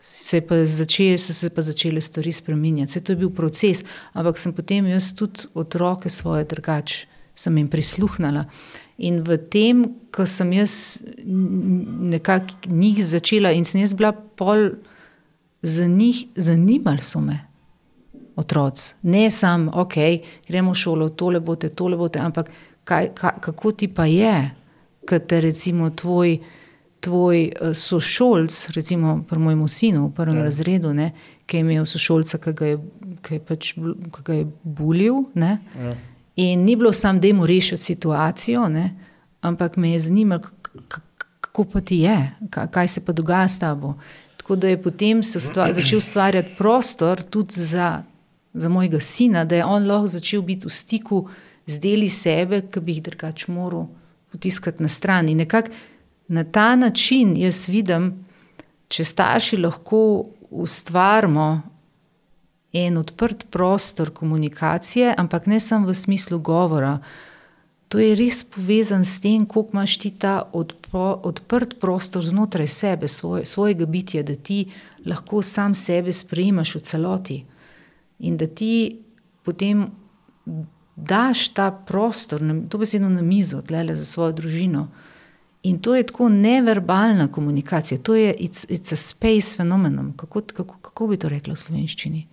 se 0.00 0.42
začele, 0.64 1.18
so 1.18 1.32
se 1.32 1.50
pa 1.50 1.62
začele 1.62 2.00
stvari 2.00 2.32
spremenjati. 2.32 2.90
Vse 2.90 3.00
to 3.00 3.12
je 3.12 3.16
bil 3.16 3.30
proces, 3.30 3.84
ampak 4.12 4.38
sem 4.38 4.52
potem 4.52 4.86
jaz 4.86 5.14
tudi 5.14 5.48
otroke 5.54 6.10
svoje 6.10 6.44
drugače, 6.44 7.06
sem 7.34 7.58
jim 7.58 7.68
prisluhnila. 7.68 8.44
In 8.98 9.20
v 9.22 9.36
tem, 9.50 9.84
ko 10.10 10.26
sem 10.26 10.52
jaz 10.52 11.02
nekako 11.26 12.70
njih 12.72 13.04
začela 13.04 13.52
in 13.52 13.64
sem 13.64 13.80
jaz 13.80 13.92
bila 13.94 14.12
pol 14.12 14.70
za 15.62 15.86
njih, 15.86 16.26
zanimali 16.36 17.02
so 17.02 17.20
me 17.20 17.40
otroci. 18.36 18.94
Ne 19.02 19.30
samo, 19.30 19.72
ok, 19.74 19.94
gremo 20.48 20.72
v 20.72 20.74
šolo, 20.74 21.08
tole 21.08 21.40
bote, 21.40 21.68
tole 21.68 21.96
bote, 21.96 22.20
ampak 22.20 22.50
kaj, 22.84 23.10
kaj, 23.14 23.40
kako 23.40 23.72
ti 23.72 23.88
pa 23.88 24.06
je, 24.06 24.50
kad 25.04 25.26
te 25.26 25.40
recimo 25.40 25.90
tvoj, 25.90 26.38
tvoj 27.00 27.52
uh, 27.52 27.72
sošolc, 27.76 28.70
recimo 28.74 29.20
pri 29.28 29.38
mojem 29.38 29.68
sinu 29.68 30.06
v 30.08 30.14
prvem 30.14 30.40
ja. 30.40 30.44
razredu, 30.44 30.92
ne, 30.94 31.12
ki 31.46 31.56
je 31.56 31.60
imel 31.60 31.86
sošolca, 31.86 32.38
ki 32.42 32.52
ga 32.52 32.66
je, 32.72 32.78
ki 33.22 33.38
je, 33.38 33.40
pač, 33.40 33.72
ki 33.74 34.24
ga 34.24 34.40
je 34.40 34.46
bulil. 34.62 35.24
Ne, 35.34 35.58
ja. 35.76 35.94
In 36.36 36.64
ni 36.64 36.76
bilo 36.76 36.92
samo, 36.92 37.20
da 37.20 37.32
mu 37.34 37.46
rešijo 37.46 37.78
situacijo, 37.78 38.68
ne, 38.68 38.90
ampak 39.40 39.76
me 39.76 39.92
je 39.92 40.00
zanimalo, 40.08 40.50
kako 41.40 41.64
pa 41.64 41.80
ti 41.80 42.02
je, 42.04 42.18
kaj 42.50 42.88
se 42.88 43.04
pa 43.04 43.12
dogaja 43.12 43.48
s 43.48 43.58
tabo. 43.58 43.94
Tako 44.36 44.56
da 44.56 44.68
je 44.68 44.82
potem 44.82 45.22
se 45.22 45.38
ustvar, 45.38 45.72
začel 45.74 45.98
ustvarjati 45.98 46.54
prostor 46.58 47.22
tudi 47.22 47.60
za 47.60 48.02
za 48.56 48.68
mojega 48.68 49.00
sina, 49.00 49.44
da 49.44 49.56
je 49.56 49.64
on 49.64 49.86
lahko 49.86 50.08
začel 50.08 50.42
biti 50.42 50.66
v 50.66 50.70
stiku 50.70 51.28
z 51.66 51.78
deli 51.78 52.08
sebe, 52.08 52.62
ki 52.70 52.80
bi 52.80 52.96
jih 52.96 53.02
drugače 53.02 53.52
moral 53.52 53.86
potiskati 54.32 54.82
na 54.82 54.88
stran. 54.88 55.28
In 55.28 55.36
nekako 55.36 55.70
na 56.28 56.44
ta 56.44 56.76
način 56.76 57.36
jaz 57.36 57.68
vidim, 57.68 58.12
če 58.88 59.04
starši 59.04 59.56
lahko 59.56 60.26
ustvarimo 60.50 61.62
en 62.72 62.98
odprt 62.98 63.46
prostor 63.50 64.10
komunikacije, 64.14 65.14
ampak 65.18 65.46
ne 65.46 65.60
samo 65.60 65.88
v 65.88 65.94
smislu 65.94 66.38
govora. 66.38 66.98
To 67.88 67.98
je 67.98 68.14
res 68.18 68.42
povezan 68.44 69.04
s 69.04 69.20
tem, 69.22 69.46
kako 69.46 69.70
imaš 69.72 69.98
ti 70.02 70.10
ta 70.10 70.42
odpo, 70.52 71.20
odprt 71.24 71.78
prostor 71.80 72.24
znotraj 72.24 72.66
sebe, 72.66 73.08
svoj, 73.08 73.46
svojega 73.46 73.86
bitja, 73.86 74.22
da 74.22 74.34
ti 74.34 74.66
lahko 75.06 75.42
sam 75.42 75.74
sebe 75.74 76.12
sprejemaš 76.12 76.74
v 76.74 76.80
celoti 76.80 77.38
in 78.18 78.36
da 78.36 78.46
ti 78.46 78.98
potem 79.44 79.86
daš 80.96 81.48
ta 81.54 81.70
prostor, 81.70 82.40
to 82.68 82.78
besedno 82.78 83.08
na 83.08 83.22
mizo, 83.22 83.62
tle 83.62 83.94
za 83.94 84.04
svojo 84.04 84.32
družino. 84.32 84.88
In 85.66 85.78
to 85.82 85.96
je 85.96 86.06
tako 86.06 86.28
neverbalna 86.28 87.26
komunikacija, 87.32 87.98
to 87.98 88.14
je 88.14 88.34
it's, 88.34 88.66
it's 88.70 88.92
a 88.92 88.96
space 88.96 89.56
phenomenon. 89.56 90.12
Kako, 90.16 90.40
kako, 90.40 90.78
kako 90.82 91.06
bi 91.06 91.16
to 91.16 91.28
rekla 91.28 91.54
v 91.54 91.62
slovenščini? 91.62 92.26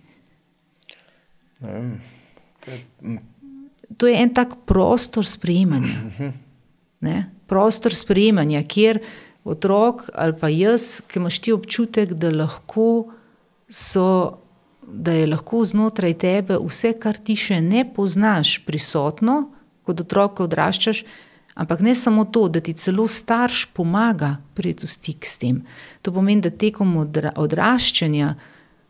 To 3.96 4.06
je 4.06 4.22
en 4.22 4.34
tak 4.34 4.54
prostor 4.66 5.26
sprejemanja. 5.26 6.32
Ne? 7.04 7.18
Prostor 7.46 7.94
sprejemanja, 7.94 8.62
kjer 8.62 9.02
otrok 9.44 10.06
ali 10.14 10.32
pa 10.40 10.48
jaz, 10.48 11.02
ki 11.04 11.18
imaš 11.20 11.38
ti 11.44 11.52
občutek, 11.52 12.14
da 12.16 12.30
lahko 12.32 13.12
so 13.68 14.38
da 14.86 15.12
je 15.12 15.26
lahko 15.26 15.64
znotraj 15.64 16.14
tebe 16.14 16.58
vse, 16.60 16.92
kar 17.00 17.16
ti 17.16 17.36
še 17.36 17.60
ne 17.64 17.84
poznaš, 17.94 18.58
prisotno, 18.66 19.48
kot 19.84 20.00
otrok 20.04 20.44
odraščaš, 20.46 21.04
ampak 21.54 21.80
ne 21.80 21.94
samo 21.94 22.24
to, 22.24 22.48
da 22.48 22.60
ti 22.60 22.72
celo 22.72 23.06
starš 23.08 23.66
pomaga 23.72 24.36
priti 24.54 24.86
v 24.86 24.90
stik 24.90 25.26
s 25.26 25.38
tem. 25.38 25.62
To 26.02 26.12
pomeni, 26.12 26.40
da 26.40 26.50
tekom 26.50 26.96
odra 26.96 27.32
odraščanja 27.36 28.34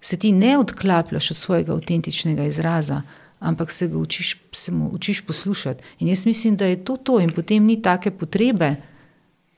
se 0.01 0.17
ti 0.17 0.33
ne 0.33 0.59
odklapljaš 0.59 1.31
od 1.31 1.37
svojega 1.37 1.73
avtentičnega 1.73 2.45
izraza, 2.45 3.03
ampak 3.41 3.71
se 3.71 3.89
ga 3.89 3.99
učiš, 3.99 4.41
se 4.53 4.73
učiš 4.73 5.21
poslušati. 5.27 5.85
In 5.99 6.09
jaz 6.09 6.27
mislim, 6.27 6.57
da 6.57 6.67
je 6.67 6.85
to 6.85 6.97
to, 6.97 7.21
in 7.21 7.33
potem 7.33 7.65
ni 7.65 7.83
take 7.83 8.11
potrebe. 8.11 8.75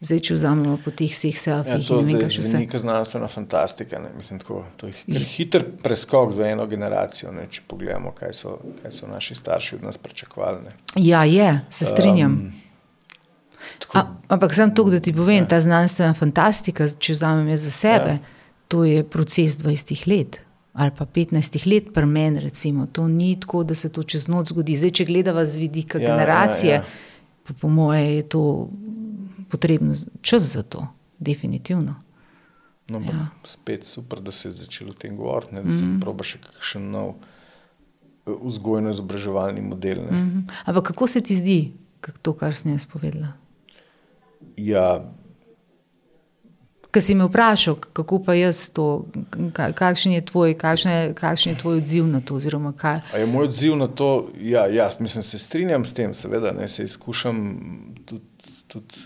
Zdaj, 0.00 0.18
če 0.20 0.34
vzamemo 0.34 0.74
po 0.84 0.90
teh 0.92 1.09
vseh 1.09 1.38
selfijih, 1.40 1.80
ja, 1.80 1.88
to 1.88 2.00
je 2.04 2.26
vse. 2.28 2.59
Neka 2.59 2.78
znanstvena 2.78 3.28
fantastika. 3.32 4.00
Mislim, 4.16 4.38
tako, 4.38 4.66
to 4.76 4.86
je 4.86 5.22
hiter 5.24 5.64
preskok 5.82 6.34
za 6.36 6.46
eno 6.46 6.66
generacijo. 6.66 7.32
Ne, 7.32 7.46
če 7.50 7.64
pogledamo, 7.66 8.12
kaj 8.12 8.34
so, 8.36 8.59
kaj 8.82 8.92
so 8.92 9.09
naši 9.09 9.34
starši 9.34 9.78
od 9.80 9.88
nas 9.88 9.98
pričakovali. 9.98 10.76
Ja, 11.00 11.24
je, 11.24 11.61
se 11.70 11.88
strinjam. 11.88 12.32
Um, 12.32 12.65
ampak 14.29 14.55
sem 14.55 14.74
to, 14.74 14.85
da 14.91 15.01
ti 15.01 15.12
povem, 15.12 15.45
ja. 15.45 15.47
ta 15.47 15.61
znanstvena 15.61 16.14
fantastika, 16.14 16.89
če 16.89 17.16
vzamem 17.16 17.57
za 17.57 17.70
sebe, 17.70 18.18
ja. 18.18 18.51
to 18.68 18.85
je 18.85 19.05
proces 19.05 19.59
20 19.62 20.07
let. 20.11 20.41
Ali 20.77 20.93
pa 20.93 21.07
15 21.09 21.66
let, 21.72 21.93
pri 21.95 22.07
meni, 22.07 22.41
recimo, 22.41 22.87
to 22.87 23.09
ni 23.09 23.39
tako, 23.41 23.64
da 23.64 23.74
se 23.74 23.89
to 23.89 24.03
čez 24.03 24.29
noč 24.29 24.53
zgodi. 24.53 24.77
Zdaj, 24.77 24.93
če 25.01 25.07
gledava 25.09 25.47
z 25.49 25.57
vidika 25.57 25.99
ja, 25.99 26.11
generacije, 26.11 26.72
ja, 26.72 26.83
ja. 26.83 27.39
pa 27.49 27.57
po 27.57 27.70
moje 27.72 28.16
je 28.16 28.27
to 28.29 28.43
potreben 29.49 29.95
čas 30.20 30.53
za 30.53 30.62
to, 30.62 30.85
definitivno. 31.18 31.95
No, 32.89 33.01
ja. 33.01 33.27
Spet 33.45 33.89
super, 33.89 34.20
da 34.20 34.31
se 34.31 34.49
je 34.49 34.53
začelo 34.53 34.93
o 34.93 34.95
tem 34.95 35.16
govoriti, 35.16 35.57
da 35.57 35.72
se 35.72 35.85
mm. 35.85 35.97
proba 36.01 36.27
še 36.29 36.39
kakšen 36.45 36.85
nov 36.93 37.14
eh, 37.16 38.37
vzgojno-izobraževalni 38.37 39.64
model. 39.64 40.05
Mm 40.05 40.12
-hmm. 40.12 40.53
Ampak 40.64 40.93
kako 40.93 41.07
se 41.07 41.20
ti 41.20 41.37
zdi 41.37 41.72
to, 42.22 42.33
kar 42.33 42.55
sem 42.55 42.72
jaz 42.72 42.87
povedala? 42.87 43.33
Ja. 44.57 45.04
Ker 46.90 47.02
si 47.04 47.14
me 47.14 47.26
vprašal, 47.28 47.76
kako 47.92 48.22
pa 48.24 48.34
jaz 48.34 48.70
to, 48.72 49.04
kakšen 49.52 50.16
je 50.16 50.24
tvoj, 50.24 50.54
kakšen 50.57 50.92
je, 50.92 51.14
kakšen 51.14 51.52
je 51.52 51.59
tvoj 51.61 51.82
odziv 51.82 52.07
na 52.09 52.22
to? 52.24 52.38
Je 52.40 53.26
moj 53.26 53.50
odziv 53.50 53.76
na 53.76 53.88
to, 53.88 54.30
ja, 54.40 54.66
ja, 54.66 54.90
mislim, 54.98 55.22
se 55.22 55.38
strinjam 55.38 55.84
s 55.84 55.94
tem, 55.94 56.14
seveda, 56.14 56.52
ne, 56.52 56.68
se 56.68 56.84
izkušam 56.84 57.59
tudi. 58.07 58.24
tudi 58.66 58.96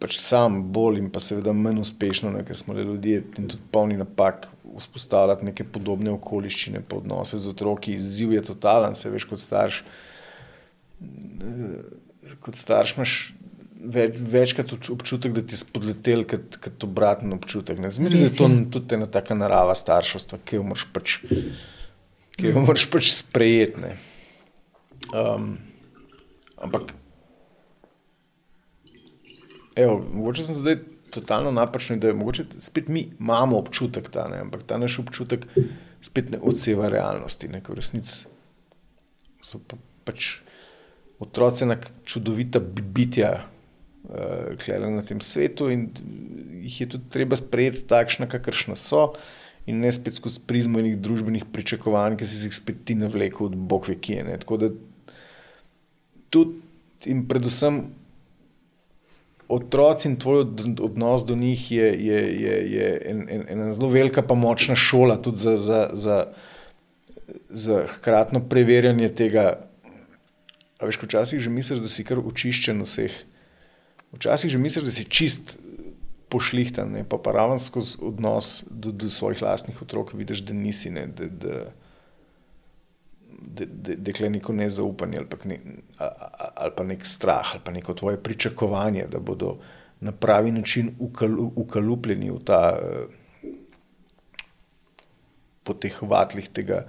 pač 0.00 0.18
sam 0.20 0.60
bolj 0.72 1.00
in 1.00 1.08
pa 1.12 1.20
seveda 1.22 1.54
manj 1.56 1.80
uspešno, 1.80 2.30
ne, 2.34 2.44
ker 2.46 2.56
smo 2.58 2.76
le 2.76 2.84
ljudje 2.84 3.22
in 3.40 3.48
tudi 3.48 3.62
polni 3.72 3.96
napak 3.96 4.48
vzpostavljati 4.76 5.48
neke 5.48 5.64
podobne 5.64 6.12
okoliščine, 6.12 6.82
pa 6.88 6.98
odnose 7.00 7.40
z 7.40 7.48
otroki. 7.48 7.96
Izziv 7.96 8.34
je 8.36 8.44
totalen, 8.44 8.94
se 8.94 9.10
veš 9.10 9.24
kot 9.30 9.40
starš. 9.40 9.80
Kot 12.44 12.58
starš 12.60 12.96
imaš 12.96 13.16
več, 13.92 14.18
večkrat 14.32 14.74
občutek, 14.92 15.34
da 15.36 15.44
ti 15.46 15.58
spodletel, 15.58 16.24
kot, 16.28 16.58
kot 16.62 16.86
obraten 16.88 17.32
občutek. 17.36 17.80
Mislim, 17.82 18.08
da 18.10 18.24
je 18.24 18.34
to 18.34 18.50
tudi 18.78 18.98
ena 18.98 19.08
taka 19.10 19.36
narava 19.38 19.74
starševstva, 19.78 20.40
ki 20.44 20.60
jo 20.60 20.66
moraš 20.66 20.86
pač, 20.94 21.16
ki 22.36 22.50
jo 22.50 22.66
moraš 22.66 22.88
pač 22.92 23.10
sprejeti. 23.14 23.94
Um, 25.14 25.56
ampak, 26.58 26.94
evo, 29.78 29.98
mogoče 30.00 30.46
sem 30.48 30.60
zdaj 30.60 30.80
totalno 31.14 31.52
napačen, 31.54 32.00
da 32.00 32.10
je 32.10 32.16
mogoče 32.18 32.46
spet 32.58 32.88
mi 32.88 33.08
imamo 33.20 33.58
občutek 33.58 34.08
ta, 34.12 34.28
ne? 34.28 34.42
ampak 34.44 34.66
ta 34.66 34.78
naš 34.78 34.98
občutek 35.04 35.46
spet 36.00 36.30
ne 36.34 36.40
odseva 36.42 36.90
realnosti, 36.92 37.48
ne? 37.48 37.62
v 37.68 37.78
resnici 37.78 38.26
so 39.46 39.60
pa, 39.62 39.78
pač 40.04 40.40
otroci 41.22 41.64
ena 41.64 41.78
čudovita 42.04 42.60
bitja 42.60 43.46
uh, 44.08 44.90
na 44.90 45.02
tem 45.02 45.20
svetu 45.20 45.70
in 45.70 45.88
jih 46.62 46.80
je 46.80 46.88
tudi 46.96 47.10
treba 47.10 47.36
sprejeti 47.36 47.84
takšna, 47.88 48.28
kakršna 48.30 48.76
so, 48.76 49.12
in 49.66 49.80
ne 49.82 49.90
spet 49.92 50.18
skozi 50.18 50.40
prizmo 50.46 50.80
nekih 50.80 50.98
družbenih 51.02 51.46
pričakovanj, 51.52 52.18
ki 52.18 52.26
si 52.26 52.46
jih 52.46 52.54
spet 52.54 52.84
ti 52.86 52.94
navlekel 52.94 53.50
od 53.50 53.56
Bog 53.56 53.88
ve 53.88 53.96
kje. 53.98 54.24
Ne. 54.26 54.38
Tako 54.42 54.58
da 54.62 54.70
tudi 56.30 56.62
in 57.10 57.26
predvsem. 57.28 57.84
Otroci 59.46 60.08
in 60.08 60.16
tvoj 60.18 60.40
odnos 60.82 61.22
do 61.22 61.36
njih 61.38 61.60
je, 61.70 61.86
je, 62.04 62.22
je, 62.42 62.54
je 62.72 62.86
en, 63.06 63.20
en, 63.30 63.44
ena 63.48 63.68
zelo 63.72 63.92
velika, 63.92 64.24
pa 64.26 64.34
močna 64.34 64.74
šola, 64.74 65.20
tudi 65.22 65.38
za, 65.38 65.52
za, 65.56 65.82
za, 65.92 66.16
za 67.48 67.84
hkratno 67.86 68.40
preverjanje 68.48 69.12
tega. 69.14 69.44
A 70.82 70.90
veš, 70.90 70.98
včasih 70.98 71.38
že 71.38 71.50
misliš, 71.50 71.78
da 71.78 71.88
si 71.88 72.02
kar 72.02 72.18
očiščen 72.18 72.82
vseh 72.82 73.20
Včasih 74.16 74.50
že 74.50 74.58
misliš, 74.58 74.84
da 74.84 74.92
si 74.92 75.04
čist 75.04 75.56
pošlihtan, 76.28 76.92
ne? 76.92 77.04
pa 77.08 77.18
pa 77.22 77.32
ravno 77.32 77.58
skozi 77.58 77.98
odnos 78.02 78.64
do, 78.70 78.92
do 78.92 79.10
svojih 79.10 79.42
lastnih 79.42 79.82
otrok 79.82 80.14
vidiš, 80.14 80.42
da 80.42 80.54
nisi, 80.54 80.90
ne? 80.90 81.06
da, 81.06 81.28
da, 81.30 81.58
da, 83.30 83.64
da, 83.64 83.94
da 83.94 84.12
je 84.18 84.30
neko 84.30 84.52
nezaupanje 84.52 85.18
ali 85.18 85.28
pa, 85.30 85.36
ne, 85.44 85.60
ali 86.54 86.72
pa 86.76 86.84
nek 86.84 87.06
strah 87.06 87.54
ali 87.54 87.62
pa 87.64 87.72
neko 87.72 87.94
tvoje 87.94 88.22
pričakovanje, 88.22 89.06
da 89.12 89.18
bodo 89.18 89.58
na 90.00 90.12
pravi 90.12 90.52
način 90.52 90.94
ukalu, 90.98 91.52
ukalupljeni 91.56 92.30
v 92.30 92.40
ta, 92.44 92.78
po 95.64 95.74
teh 95.74 95.96
vatlih 96.02 96.48
tega, 96.48 96.84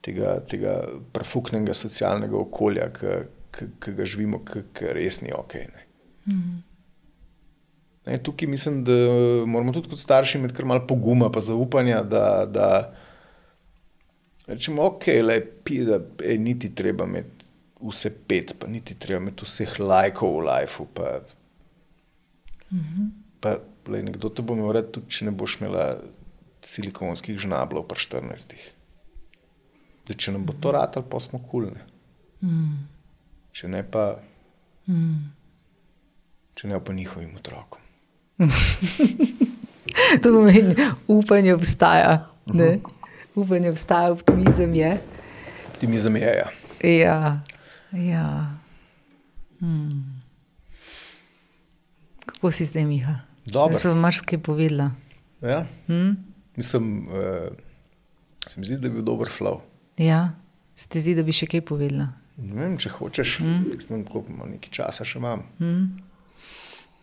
tega, 0.00 0.40
tega 0.48 0.74
profuknega 1.12 1.74
socialnega 1.74 2.36
okolja, 2.36 2.90
ki 3.52 3.94
ga 3.96 4.04
živimo, 4.04 4.42
ki 4.44 4.92
res 4.94 5.22
ni 5.22 5.32
ok. 5.32 5.54
Ne? 5.54 5.81
Ne, 8.06 8.18
tukaj 8.22 8.48
mislim, 8.48 8.84
da 8.84 8.92
moramo 9.46 9.72
tudi 9.72 9.88
kot 9.88 9.98
starši 9.98 10.38
imeti 10.38 10.54
kar 10.54 10.64
malo 10.64 10.86
poguma, 10.86 11.30
pa 11.30 11.40
zaupanja, 11.40 12.02
da, 12.02 12.46
da 12.46 12.94
rečemo, 14.46 14.82
ok, 14.82 15.06
le 15.22 15.40
pi, 15.64 15.84
da 15.86 16.00
je 16.24 16.38
niti 16.38 16.74
treba 16.74 17.04
imeti 17.04 17.46
vse 17.82 18.10
pet, 18.28 18.54
pa 18.58 18.66
niti 18.66 18.94
treba 18.98 19.22
imeti 19.22 19.46
vseh 19.46 19.78
lajkov 19.80 20.34
v 20.38 20.46
lifeu. 20.48 20.86
Pa, 20.94 21.12
mhm. 22.72 23.06
pa 23.40 23.56
le, 23.86 24.02
nekdo 24.02 24.30
te 24.30 24.42
bo 24.42 24.58
imel 24.58 24.74
rad, 24.74 24.90
tudi 24.94 25.10
če 25.10 25.30
ne 25.30 25.34
boš 25.34 25.60
imela 25.60 25.86
silikonskih 26.62 27.38
žnablov 27.42 27.86
pa 27.90 27.98
14. 27.98 28.56
Da, 30.08 30.14
če 30.14 30.34
nam 30.34 30.46
bo 30.46 30.54
to 30.58 30.74
rad, 30.74 30.98
ali 30.98 31.06
pa 31.10 31.22
smo 31.22 31.38
kulne. 31.50 31.86
Mhm. 32.42 32.74
Če 33.54 33.70
ne 33.70 33.84
pa. 33.86 34.08
Mhm 34.90 35.41
če 36.62 36.68
ne 36.70 36.78
pa 36.78 36.92
njihovim 36.94 37.32
otrokom. 37.34 37.80
to 40.22 40.30
pomeni, 40.30 40.76
upanje 41.10 41.54
obstaja. 41.54 42.28
Ne? 42.46 42.76
Upanje 43.34 43.72
obstaja, 43.72 44.12
optimizem 44.12 44.74
je. 44.78 44.92
Optimizem 45.72 46.16
je. 46.16 46.34
Ja. 46.38 46.50
ja, 46.88 47.16
ja. 47.90 48.28
Hmm. 49.58 50.22
Kako 52.26 52.52
si 52.54 52.68
zdaj, 52.70 52.86
Miha? 52.86 53.16
Dobro. 53.46 53.74
Sem 53.78 53.98
marsikaj 53.98 54.38
povedala. 54.38 54.92
Ja. 55.42 55.64
Hmm? 55.90 56.14
Mislim, 56.54 57.08
uh, 57.08 57.50
se 58.46 58.60
mi 58.60 58.70
zdi, 58.70 58.78
da 58.78 58.86
je 58.86 58.94
bil 59.00 59.02
dober 59.02 59.34
flow. 59.38 59.64
Ja, 59.98 60.28
se 60.78 60.86
ti 60.88 61.02
zdi, 61.02 61.18
da 61.18 61.26
bi 61.26 61.34
še 61.34 61.50
kaj 61.50 61.66
povedala? 61.66 62.12
Ne 62.38 62.54
vem, 62.54 62.78
če 62.78 62.94
hočeš, 63.00 63.36
hmm? 63.42 64.06
nekaj 64.54 64.70
časa 64.70 65.02
še 65.02 65.18
imam. 65.18 65.42
Hmm? 65.58 66.11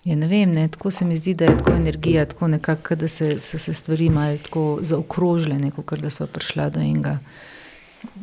Ja, 0.03 0.15
ne 0.15 0.27
vem, 0.27 0.51
ne, 0.53 0.67
tako 0.67 0.91
se 0.91 1.05
mi 1.05 1.17
zdi, 1.17 1.33
da 1.33 1.45
je 1.45 1.57
tako 1.57 1.71
energija, 1.71 2.25
tako 2.25 2.47
nekako, 2.47 2.95
da 2.95 3.07
se, 3.07 3.39
so 3.39 3.57
se 3.57 3.73
stvari 3.73 4.09
malo 4.09 4.37
tako 4.37 4.79
zaokrožile, 4.81 5.71
kot 5.85 5.99
da 5.99 6.09
so 6.09 6.27
prišla 6.27 6.69
do 6.69 6.79
enega. 6.79 7.19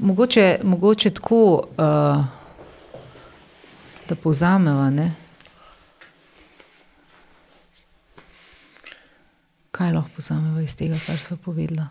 Mogoče, 0.00 0.58
mogoče 0.62 1.10
tako, 1.10 1.66
uh, 1.78 2.24
da 4.08 4.14
povzameva. 4.22 4.90
Ne? 4.90 5.12
Kaj 9.70 9.92
lahko 9.92 10.10
povzameva 10.16 10.62
iz 10.62 10.76
tega, 10.76 10.96
kar 11.06 11.18
smo 11.18 11.36
povedali? 11.36 11.88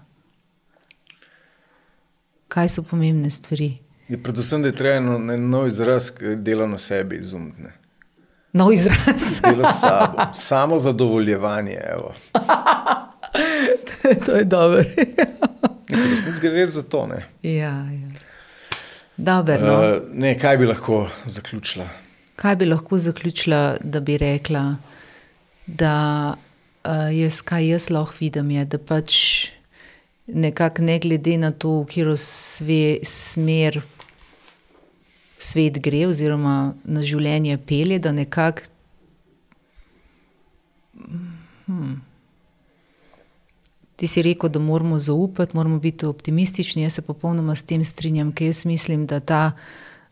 Kaj 2.47 2.69
so 2.69 2.83
pomembne 2.83 3.29
stvari? 3.29 3.77
Je 4.07 4.23
predvsem, 4.23 4.61
da 4.61 4.67
je 4.67 4.75
treba 4.75 4.97
eno 4.97 5.37
nov 5.37 5.67
izraz, 5.67 6.11
dela 6.37 6.65
na 6.67 6.77
sebi 6.77 7.17
izumiti 7.17 7.84
nov 8.55 8.73
izraz. 8.73 9.41
sabo. 9.81 10.17
Samo 10.33 10.79
zadovoljevanje. 10.79 11.79
to 14.25 14.31
je 14.31 14.43
dobro. 14.43 14.83
Resnici 15.89 16.41
gre 16.41 16.49
res 16.49 16.69
za 16.69 16.83
to. 16.83 17.07
Ne? 17.07 17.25
Ja, 17.43 17.71
ja. 17.71 18.09
Dober, 19.17 19.61
no. 19.61 19.73
uh, 19.73 20.03
ne, 20.13 20.33
kaj 20.39 20.57
bi 20.57 20.65
lahko 20.67 21.05
zaključila? 21.25 21.87
Kaj 22.35 22.55
bi 22.55 22.65
lahko 22.65 22.97
zaključila, 22.97 23.77
da 23.79 23.99
bi 23.99 24.17
rekla, 24.17 24.75
da 25.67 25.93
uh, 26.83 27.15
jaz, 27.15 27.41
kaj 27.41 27.69
jaz 27.69 27.89
lahko 27.89 28.15
vidim, 28.19 28.51
je, 28.51 28.65
da 28.65 28.77
pač 28.77 29.15
nekako 30.27 30.81
ne 30.81 30.99
glede 30.99 31.37
na 31.37 31.51
to, 31.51 31.69
v 31.69 31.85
katero 31.85 32.17
smer 32.17 33.79
svet 35.39 35.79
gre, 35.83 36.05
oziroma 36.07 36.73
na 36.83 37.03
življenje 37.03 37.57
pelje, 37.67 37.99
da 37.99 38.11
nekako. 38.15 38.69
Hmm. 41.65 42.01
Ti 43.95 44.07
si 44.11 44.21
rekel, 44.21 44.51
da 44.51 44.59
moramo 44.59 44.99
zaupati, 44.99 45.55
moramo 45.55 45.79
biti 45.79 46.05
optimistični. 46.05 46.83
Jaz 46.83 46.99
se 46.99 47.01
popolnoma 47.01 47.55
s 47.55 47.63
tem 47.63 47.83
strinjam, 47.83 48.33
ker 48.35 48.51
jaz 48.51 48.65
mislim, 48.67 49.05
da 49.07 49.19
ta 49.19 49.41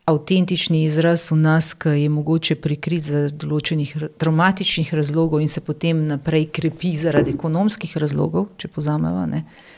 avtentični 0.08 0.84
izraz 0.84 1.30
v 1.32 1.38
nas, 1.40 1.74
ki 1.74 1.96
je 2.02 2.10
mogoče 2.12 2.58
prikrit 2.60 3.06
za 3.08 3.28
določenih 3.30 3.94
traumatičnih 4.20 4.92
razlogov 4.96 5.44
in 5.44 5.52
se 5.52 5.64
potem 5.64 6.02
naprej 6.08 6.50
krepi 6.52 6.96
zaradi 7.00 7.36
ekonomskih 7.36 7.96
razlogov, 8.04 8.50
če 8.60 8.68
pozameva. 8.72 9.24
Ne, 9.32 9.46
uh, 9.46 9.73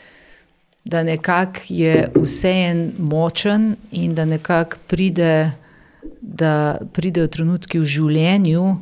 da 0.86 1.02
nekako 1.02 1.60
je 1.68 2.08
vse 2.14 2.50
en 2.50 2.92
močen 2.98 3.76
in 3.90 4.14
da 4.14 4.24
nekako 4.24 4.76
pride, 4.86 5.50
da 6.20 6.78
pridejo 6.92 7.26
trenutki 7.26 7.80
v 7.82 7.84
življenju, 7.84 8.76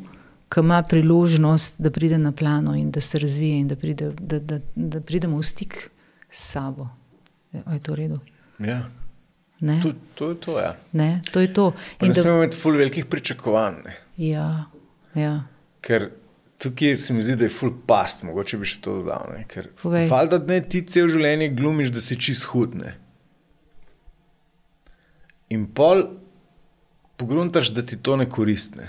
ko 0.53 0.61
ima 0.61 0.83
priložnost, 0.83 1.81
da 1.81 1.91
pride 1.91 2.19
na 2.19 2.33
plano 2.33 2.75
in 2.77 2.91
da 2.93 3.01
se 3.01 3.19
razvije 3.19 3.61
in 3.61 3.69
da, 3.69 3.77
pride, 3.77 4.11
da, 4.21 4.39
da, 4.39 4.61
da 4.75 5.01
pridemo 5.01 5.41
v 5.41 5.49
stik 5.49 5.79
s 6.31 6.51
sabo. 6.53 6.91
Je 7.53 7.81
to 7.81 7.93
v 7.93 7.97
redu? 8.03 8.21
Ja. 8.59 8.83
To, 9.83 9.95
to 10.15 10.29
je 10.31 10.37
to. 10.45 10.59
Ja. 10.61 10.75
Ne, 10.93 11.23
to, 11.33 11.41
je 11.41 11.53
to. 11.55 11.73
Ne 12.03 12.15
smemo 12.15 12.43
imeti 12.43 12.61
ful 12.61 12.77
velikih 12.77 13.07
pričakovanj. 13.07 13.81
Ja, 14.21 14.67
ja. 15.15 15.39
Ker 15.81 16.11
tukaj 16.65 16.97
se 16.97 17.15
mi 17.15 17.23
zdi, 17.23 17.37
da 17.37 17.47
je 17.47 17.53
full 17.53 17.75
past, 17.89 18.25
mogoče 18.25 18.59
bi 18.61 18.69
še 18.69 18.81
to 18.85 18.99
dodal. 19.01 19.29
Ne? 19.35 19.45
Ker 19.51 19.71
valjda 19.85 20.41
ne 20.49 20.61
ti 20.65 20.83
cel 20.89 21.11
življenje 21.13 21.53
glumiš, 21.57 21.93
da 21.95 22.03
si 22.03 22.19
čist 22.21 22.49
hudne. 22.53 22.97
In 25.53 25.69
pol 25.77 26.07
pogruntaš, 27.21 27.71
da 27.77 27.85
ti 27.87 28.01
to 28.01 28.17
ne 28.21 28.27
koristne. 28.31 28.89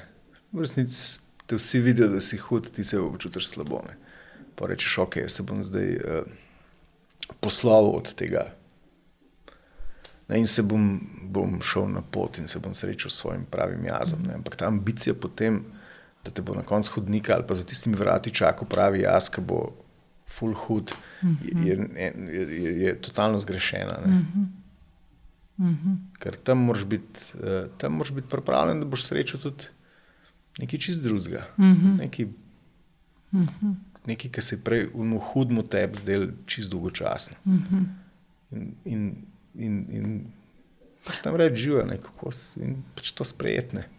V 0.55 0.63
resnici 0.63 1.19
te 1.45 1.59
vsi 1.59 1.81
vidijo, 1.83 2.09
da 2.15 2.19
si 2.23 2.39
hud, 2.41 2.71
ti 2.73 2.83
se 2.83 2.97
počutiš 2.97 3.51
slabo. 3.53 3.83
Ne? 3.85 3.97
Pa 4.55 4.69
rečeš, 4.71 4.97
ok, 5.03 5.19
jaz 5.25 5.37
se 5.37 5.43
bom 5.43 5.61
zdaj 5.63 5.95
uh, 5.95 6.29
poslovil 7.43 7.91
od 7.99 8.13
tega. 8.17 8.47
Ne, 10.27 10.39
in 10.41 10.47
se 10.49 10.63
bom, 10.65 10.95
bom 11.29 11.59
šel 11.61 11.91
na 11.93 12.01
pot 12.01 12.39
in 12.41 12.47
se 12.49 12.59
bom 12.59 12.73
srečal 12.73 13.11
s 13.11 13.19
svojim 13.21 13.45
pravim 13.51 13.85
jazom. 13.85 14.23
Ne? 14.25 14.39
Ampak 14.39 14.55
ta 14.55 14.71
ambicija 14.71 15.13
potem 15.13 15.61
da 16.25 16.31
te 16.31 16.41
bo 16.41 16.55
na 16.55 16.63
koncu 16.63 16.91
hodnika 16.93 17.33
ali 17.33 17.43
pa 17.47 17.55
za 17.55 17.63
tistimi 17.63 17.95
vrati 17.95 18.33
čakal 18.33 18.67
pravi 18.67 19.01
jaz, 19.05 19.29
ki 19.29 19.41
bo 19.41 19.85
full 20.27 20.53
hud, 20.53 20.91
je, 21.21 21.53
je, 21.65 21.75
je, 21.95 22.63
je, 22.63 22.79
je 22.81 23.01
totalno 23.01 23.37
zgrešena. 23.37 23.99
Mm 24.05 24.27
-hmm. 25.57 25.95
Ker 26.19 26.35
tam 26.35 26.57
moraš 26.57 26.85
biti, 26.85 27.19
uh, 27.87 28.15
biti 28.15 28.27
pripravljen, 28.29 28.79
da 28.79 28.85
boš 28.85 29.05
srečal 29.05 29.39
tudi 29.41 29.63
nekaj 30.57 30.79
čist 30.79 31.03
drugega. 31.03 31.45
Uh 31.57 31.65
-huh. 31.65 31.97
Nekaj, 31.97 32.25
uh 32.25 33.39
-huh. 33.39 33.75
nekaj, 34.05 34.31
kar 34.31 34.43
se 34.43 34.55
je 34.55 34.61
prej 34.61 34.89
v 34.93 35.19
hudmu 35.33 35.63
tebi 35.63 35.99
zdel 35.99 36.27
čist 36.45 36.71
dolgočasno. 36.71 37.35
Uh. 37.45 37.53
-huh. 37.53 37.85
In, 38.51 38.75
in, 38.85 39.15
in, 39.55 39.85
in 39.89 40.25
pač 41.05 41.15
tam 41.23 41.35
reči 41.35 41.61
živo, 41.61 41.83
kako 42.01 42.31
se 42.31 42.75
pač 42.95 43.11
to 43.11 43.23
sprejetne. 43.23 43.94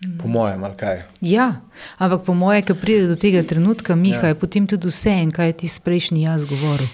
Po 0.00 0.28
mojem, 0.28 0.64
ali 0.64 0.76
kaj. 0.76 1.02
Ja, 1.20 1.60
ampak 1.98 2.24
po 2.24 2.34
mojem, 2.34 2.64
ki 2.64 2.74
pride 2.74 3.08
do 3.10 3.16
tega 3.20 3.42
trenutka, 3.44 3.92
Miha, 3.96 4.22
ja. 4.22 4.32
je 4.32 4.38
potem 4.40 4.64
tudi 4.64 4.88
vse 4.88 5.12
en, 5.12 5.28
kaj 5.28 5.52
je 5.52 5.56
ti 5.60 5.68
prejšnji 5.84 6.22
jaz 6.24 6.46
govoril. 6.48 6.88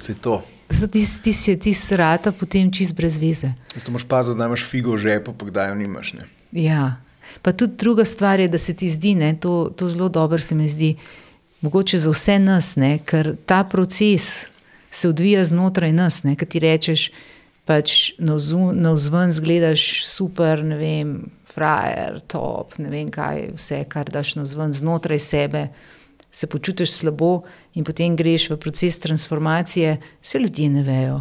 Se 0.00 0.14
to. 0.14 0.40
Ti, 0.70 1.02
ti 1.22 1.32
si 1.32 1.56
ti 1.60 1.74
srata, 1.74 2.32
potem 2.32 2.70
čist 2.72 2.96
brez 2.96 3.18
veze. 3.20 3.52
Zato 3.76 3.92
moraš 3.92 4.08
paziti, 4.08 4.38
da 4.38 4.48
imaš 4.48 4.64
figo 4.64 4.94
v 4.96 5.02
žepu, 5.02 5.34
pa 5.36 5.50
kdaj 5.50 5.68
jo 5.68 5.74
nimaš. 5.74 6.12
Ne? 6.16 6.24
Ja. 6.52 6.96
Pa 7.42 7.52
tudi 7.52 7.76
druga 7.76 8.04
stvar 8.04 8.40
je, 8.40 8.48
da 8.48 8.58
se 8.58 8.72
ti 8.74 8.88
zdi, 8.88 9.14
ne, 9.14 9.34
to, 9.36 9.68
to 9.76 9.88
zelo 9.88 10.08
dobro 10.08 10.38
se 10.38 10.54
mi 10.54 10.68
zdi, 10.68 10.94
mogoče 11.60 11.98
za 11.98 12.10
vse 12.10 12.38
nas, 12.38 12.76
ne, 12.76 12.98
ker 13.04 13.36
ta 13.46 13.64
proces 13.64 14.46
se 14.90 15.08
odvija 15.08 15.44
znotraj 15.44 15.92
nas, 15.92 16.22
ne, 16.24 16.32
ki 16.36 16.46
ti 16.46 16.64
rečeš, 16.64 17.10
pač 17.68 18.16
na 18.18 18.92
vzven 18.94 19.32
zgledaš 19.32 20.06
super, 20.08 20.64
ne 20.64 20.80
vem, 20.80 21.12
frajer, 21.54 22.20
top, 22.26 22.78
ne 22.78 22.90
vem 22.90 23.10
kaj, 23.10 23.50
vse, 23.56 23.84
kar 23.88 24.10
daš 24.10 24.34
na 24.38 24.46
vzven, 24.46 24.72
znotraj 24.72 25.18
sebe, 25.18 25.66
se 26.30 26.46
počutiš 26.46 26.92
slabo 26.92 27.42
in 27.74 27.84
potem 27.84 28.16
greš 28.16 28.50
v 28.50 28.56
proces 28.56 28.98
transformacije, 29.02 29.98
vse 30.22 30.38
ljudje 30.38 30.70
ne 30.70 30.82
vejo. 30.86 31.20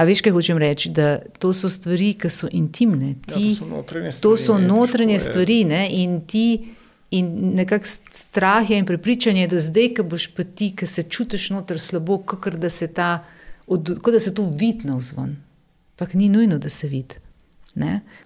A 0.00 0.04
veš, 0.08 0.22
kaj 0.24 0.32
hočem 0.32 0.58
reči? 0.58 0.88
Da 0.96 1.18
to 1.38 1.52
so 1.52 1.68
stvari, 1.68 2.14
ki 2.16 2.30
so 2.32 2.48
intimne. 2.56 3.14
Ti, 3.26 3.36
ja, 3.36 3.40
to 3.50 3.56
so 3.58 3.66
notranje 3.68 4.12
stvari. 4.12 4.22
To 4.22 4.36
so 4.40 4.56
notranje 4.58 5.18
stvari 5.20 5.64
ne? 5.64 5.88
in 5.92 6.20
ti. 6.26 6.74
In 7.10 7.26
nekako 7.58 7.90
strah 8.14 8.70
je 8.70 8.78
in 8.78 8.86
prepričanje, 8.86 9.48
da 9.50 9.58
zdaj, 9.60 9.88
ko 9.96 10.04
boš 10.06 10.28
pa 10.30 10.44
ti, 10.46 10.70
ki 10.78 10.86
se 10.86 11.02
čutiš 11.02 11.48
noter 11.50 11.80
slabo, 11.82 12.20
kot 12.22 12.54
da 12.54 12.70
se 12.70 12.86
ta, 12.86 13.24
kot 13.66 14.12
da 14.14 14.20
se 14.22 14.30
to 14.34 14.46
vidi 14.46 14.86
na 14.86 14.96
vzven. 14.96 15.34
Pak 15.98 16.14
ni 16.14 16.28
nujno, 16.30 16.58
da 16.58 16.70
se 16.70 16.88
vidi. 16.88 17.19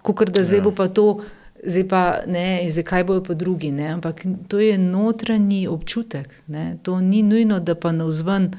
Kot 0.01 0.29
da 0.29 0.43
zdaj 0.43 0.59
ja. 0.59 0.63
bo 0.63 0.71
pa 0.75 0.87
to, 0.87 1.21
zdaj 1.63 1.87
pa 1.87 2.01
ne, 2.27 2.65
zdaj 2.69 2.83
kaj 2.83 3.03
bojo 3.03 3.23
pa 3.23 3.33
drugi. 3.33 3.71
Ne? 3.71 3.87
Ampak 3.97 4.25
to 4.47 4.59
je 4.59 4.77
notranji 4.77 5.67
občutek. 5.67 6.41
Ne? 6.47 6.77
To 6.83 7.01
ni 7.01 7.23
nujno, 7.23 7.59
da 7.59 7.75
pa 7.75 7.91
na 7.91 8.05
vzven 8.05 8.51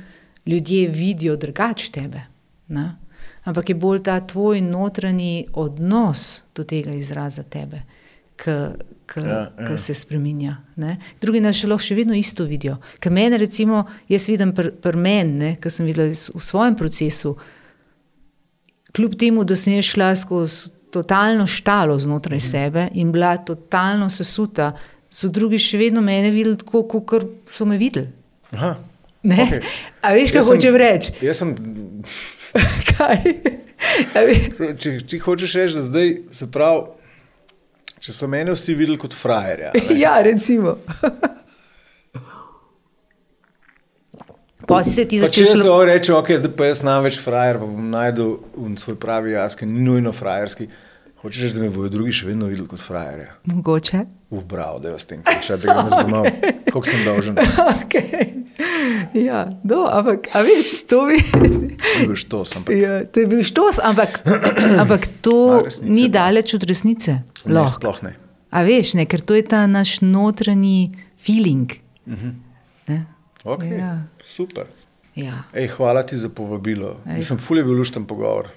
ljudje 0.46 0.88
vidijo 0.88 1.36
drugače 1.36 1.92
tebe. 1.92 2.20
Ne? 2.68 2.96
Ampak 3.44 3.68
je 3.68 3.74
bolj 3.74 4.02
ta 4.02 4.20
tvoj 4.20 4.60
notranji 4.60 5.46
odnos 5.52 6.42
do 6.54 6.64
tega 6.64 6.90
izraza 6.90 7.42
tebe, 7.42 7.82
ki 8.36 8.50
ja, 8.50 9.52
ja. 9.58 9.78
se 9.78 9.94
spremenja. 9.94 10.56
Drugi 11.22 11.40
nas 11.40 11.54
še 11.54 11.70
lahko 11.70 11.86
še 11.86 11.94
vedno 11.94 12.14
isto 12.18 12.44
vidijo. 12.44 12.80
Ker 12.98 13.14
meni, 13.14 13.38
recimo, 13.38 13.84
jaz 14.10 14.26
vidim 14.26 14.50
pri 14.54 14.72
pr 14.82 14.98
meni, 14.98 15.54
ki 15.62 15.70
sem 15.70 15.86
videla 15.86 16.10
v 16.10 16.42
svojem 16.42 16.74
procesu, 16.74 17.36
kljub 18.96 19.14
temu, 19.14 19.44
da 19.46 19.54
sem 19.56 19.78
šla 19.82 20.10
skozi 20.18 20.74
totalno 20.90 21.46
štalo 21.46 21.98
znotraj 21.98 22.38
mhm. 22.38 22.46
sebe 22.46 22.88
in 22.94 23.12
bila 23.12 23.36
totalno 23.36 24.10
sesuta, 24.10 24.72
so 25.10 25.28
drugi 25.28 25.58
še 25.58 25.78
vedno 25.78 26.02
mene 26.02 26.30
videli 26.30 26.58
tako, 26.60 26.82
kot 26.88 27.24
so 27.52 27.66
me 27.66 27.78
videli. 27.78 28.10
Aha. 28.52 28.76
Okay. 29.26 29.62
A 30.06 30.12
veš, 30.14 30.30
kaj 30.30 30.44
hočem 30.46 30.76
reči? 30.78 31.14
Jaz 31.24 31.40
sem. 31.42 31.54
kaj? 32.92 33.24
če, 34.78 34.92
če 35.02 35.18
hočeš 35.24 35.56
reči, 35.58 35.78
da 35.78 35.82
zdaj 35.82 36.12
se 36.36 36.46
pravi, 36.52 36.84
če 38.02 38.14
so 38.14 38.28
mene 38.30 38.54
vsi 38.54 38.76
videli 38.78 39.00
kot 39.02 39.16
frajerja. 39.16 39.72
ja, 40.04 40.18
recimo. 40.22 40.78
Pa 44.66 44.82
si 44.84 44.90
se 44.90 45.04
ti 45.06 45.20
začel. 45.22 45.46
Če 45.46 45.62
se 45.62 45.76
reče, 45.86 46.14
ok, 46.14 46.32
zdaj 46.42 46.52
pa 46.58 46.66
jaz 46.70 46.82
znam 46.82 47.06
več 47.06 47.20
frajer, 47.22 47.60
pa 47.62 47.68
bom 47.70 47.90
najdel 47.92 48.36
svoj 48.82 48.98
pravi 48.98 49.36
jaz, 49.36 49.54
ki 49.58 49.68
ni 49.70 49.84
nujno 49.86 50.12
frajerski. 50.16 50.66
Hočeš 51.22 51.42
reči, 51.42 51.54
da 51.56 51.62
me 51.62 51.70
bodo 51.74 51.88
drugi 51.90 52.12
še 52.14 52.26
vedno 52.28 52.50
videli 52.50 52.68
kot 52.70 52.82
frajerja? 52.82 53.32
Mogoče. 53.50 54.02
Ubravo, 54.30 54.80
da 54.82 54.90
je 54.92 54.98
s 54.98 55.08
tem, 55.10 55.22
če 55.22 55.56
da 55.56 55.62
gremo 55.62 55.86
zdaj 55.90 56.04
domov, 56.06 56.26
koliko 56.72 56.86
sem 56.90 57.06
dolžen. 57.06 57.38
Okay. 57.76 58.32
Ja, 59.16 59.46
do, 59.62 59.84
ampak, 59.88 60.28
a 60.36 60.42
veš, 60.44 60.84
to 60.90 61.06
bi. 61.08 61.18
To 61.30 61.40
je 61.40 62.06
bil 62.06 62.16
štos, 62.20 62.56
ampak. 62.58 62.76
Ja, 62.76 63.00
to 63.06 63.22
je 63.22 63.30
bil 63.30 63.42
štos, 63.46 63.80
ampak, 63.82 64.20
ampak 64.82 65.08
to 65.24 65.62
resnice, 65.64 65.92
ni 65.92 66.08
daleč 66.12 66.56
od 66.58 66.66
resnice. 66.68 67.20
Ne, 67.46 67.66
sploh 67.70 68.02
ne. 68.04 68.16
A 68.50 68.62
veš, 68.66 68.96
ne, 68.98 69.06
ker 69.08 69.22
to 69.24 69.36
je 69.38 69.44
ta 69.46 69.64
naš 69.70 69.98
notranji 70.04 70.90
feeling. 71.16 71.78
Uh 72.06 72.14
-huh. 72.14 72.34
Okay, 73.46 73.78
ja. 73.78 74.02
Super. 74.20 74.66
Ja. 75.14 75.46
Ej, 75.54 75.70
hvala 75.78 76.02
ti 76.02 76.18
za 76.18 76.28
povabilo. 76.28 77.00
Ej. 77.06 77.22
Sem 77.22 77.38
fulje 77.38 77.62
bil 77.64 77.78
lušten 77.78 78.06
pogovor. 78.06 78.50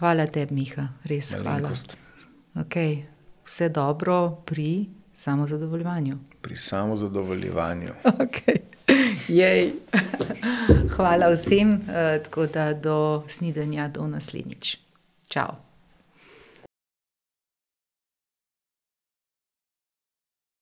Hvala 0.00 0.26
tebi, 0.26 0.54
Miha, 0.54 0.88
res 1.04 1.36
Malenkost. 1.36 1.94
hvala. 1.94 2.66
Okay. 2.66 3.04
Vse 3.44 3.68
dobro 3.68 4.42
pri 4.46 4.88
samozadovoljevanju. 5.14 6.18
Pri 6.40 6.56
samozadovoljevanju. 6.56 7.92
Okay. 8.24 8.70
hvala 10.96 11.30
vsem, 11.30 11.68
uh, 11.68 12.22
tako 12.24 12.46
da 12.46 12.74
do 12.74 13.22
snidanja, 13.28 13.88
do 13.88 14.06
naslednjič. 14.06 14.76
Čau. 15.28 15.54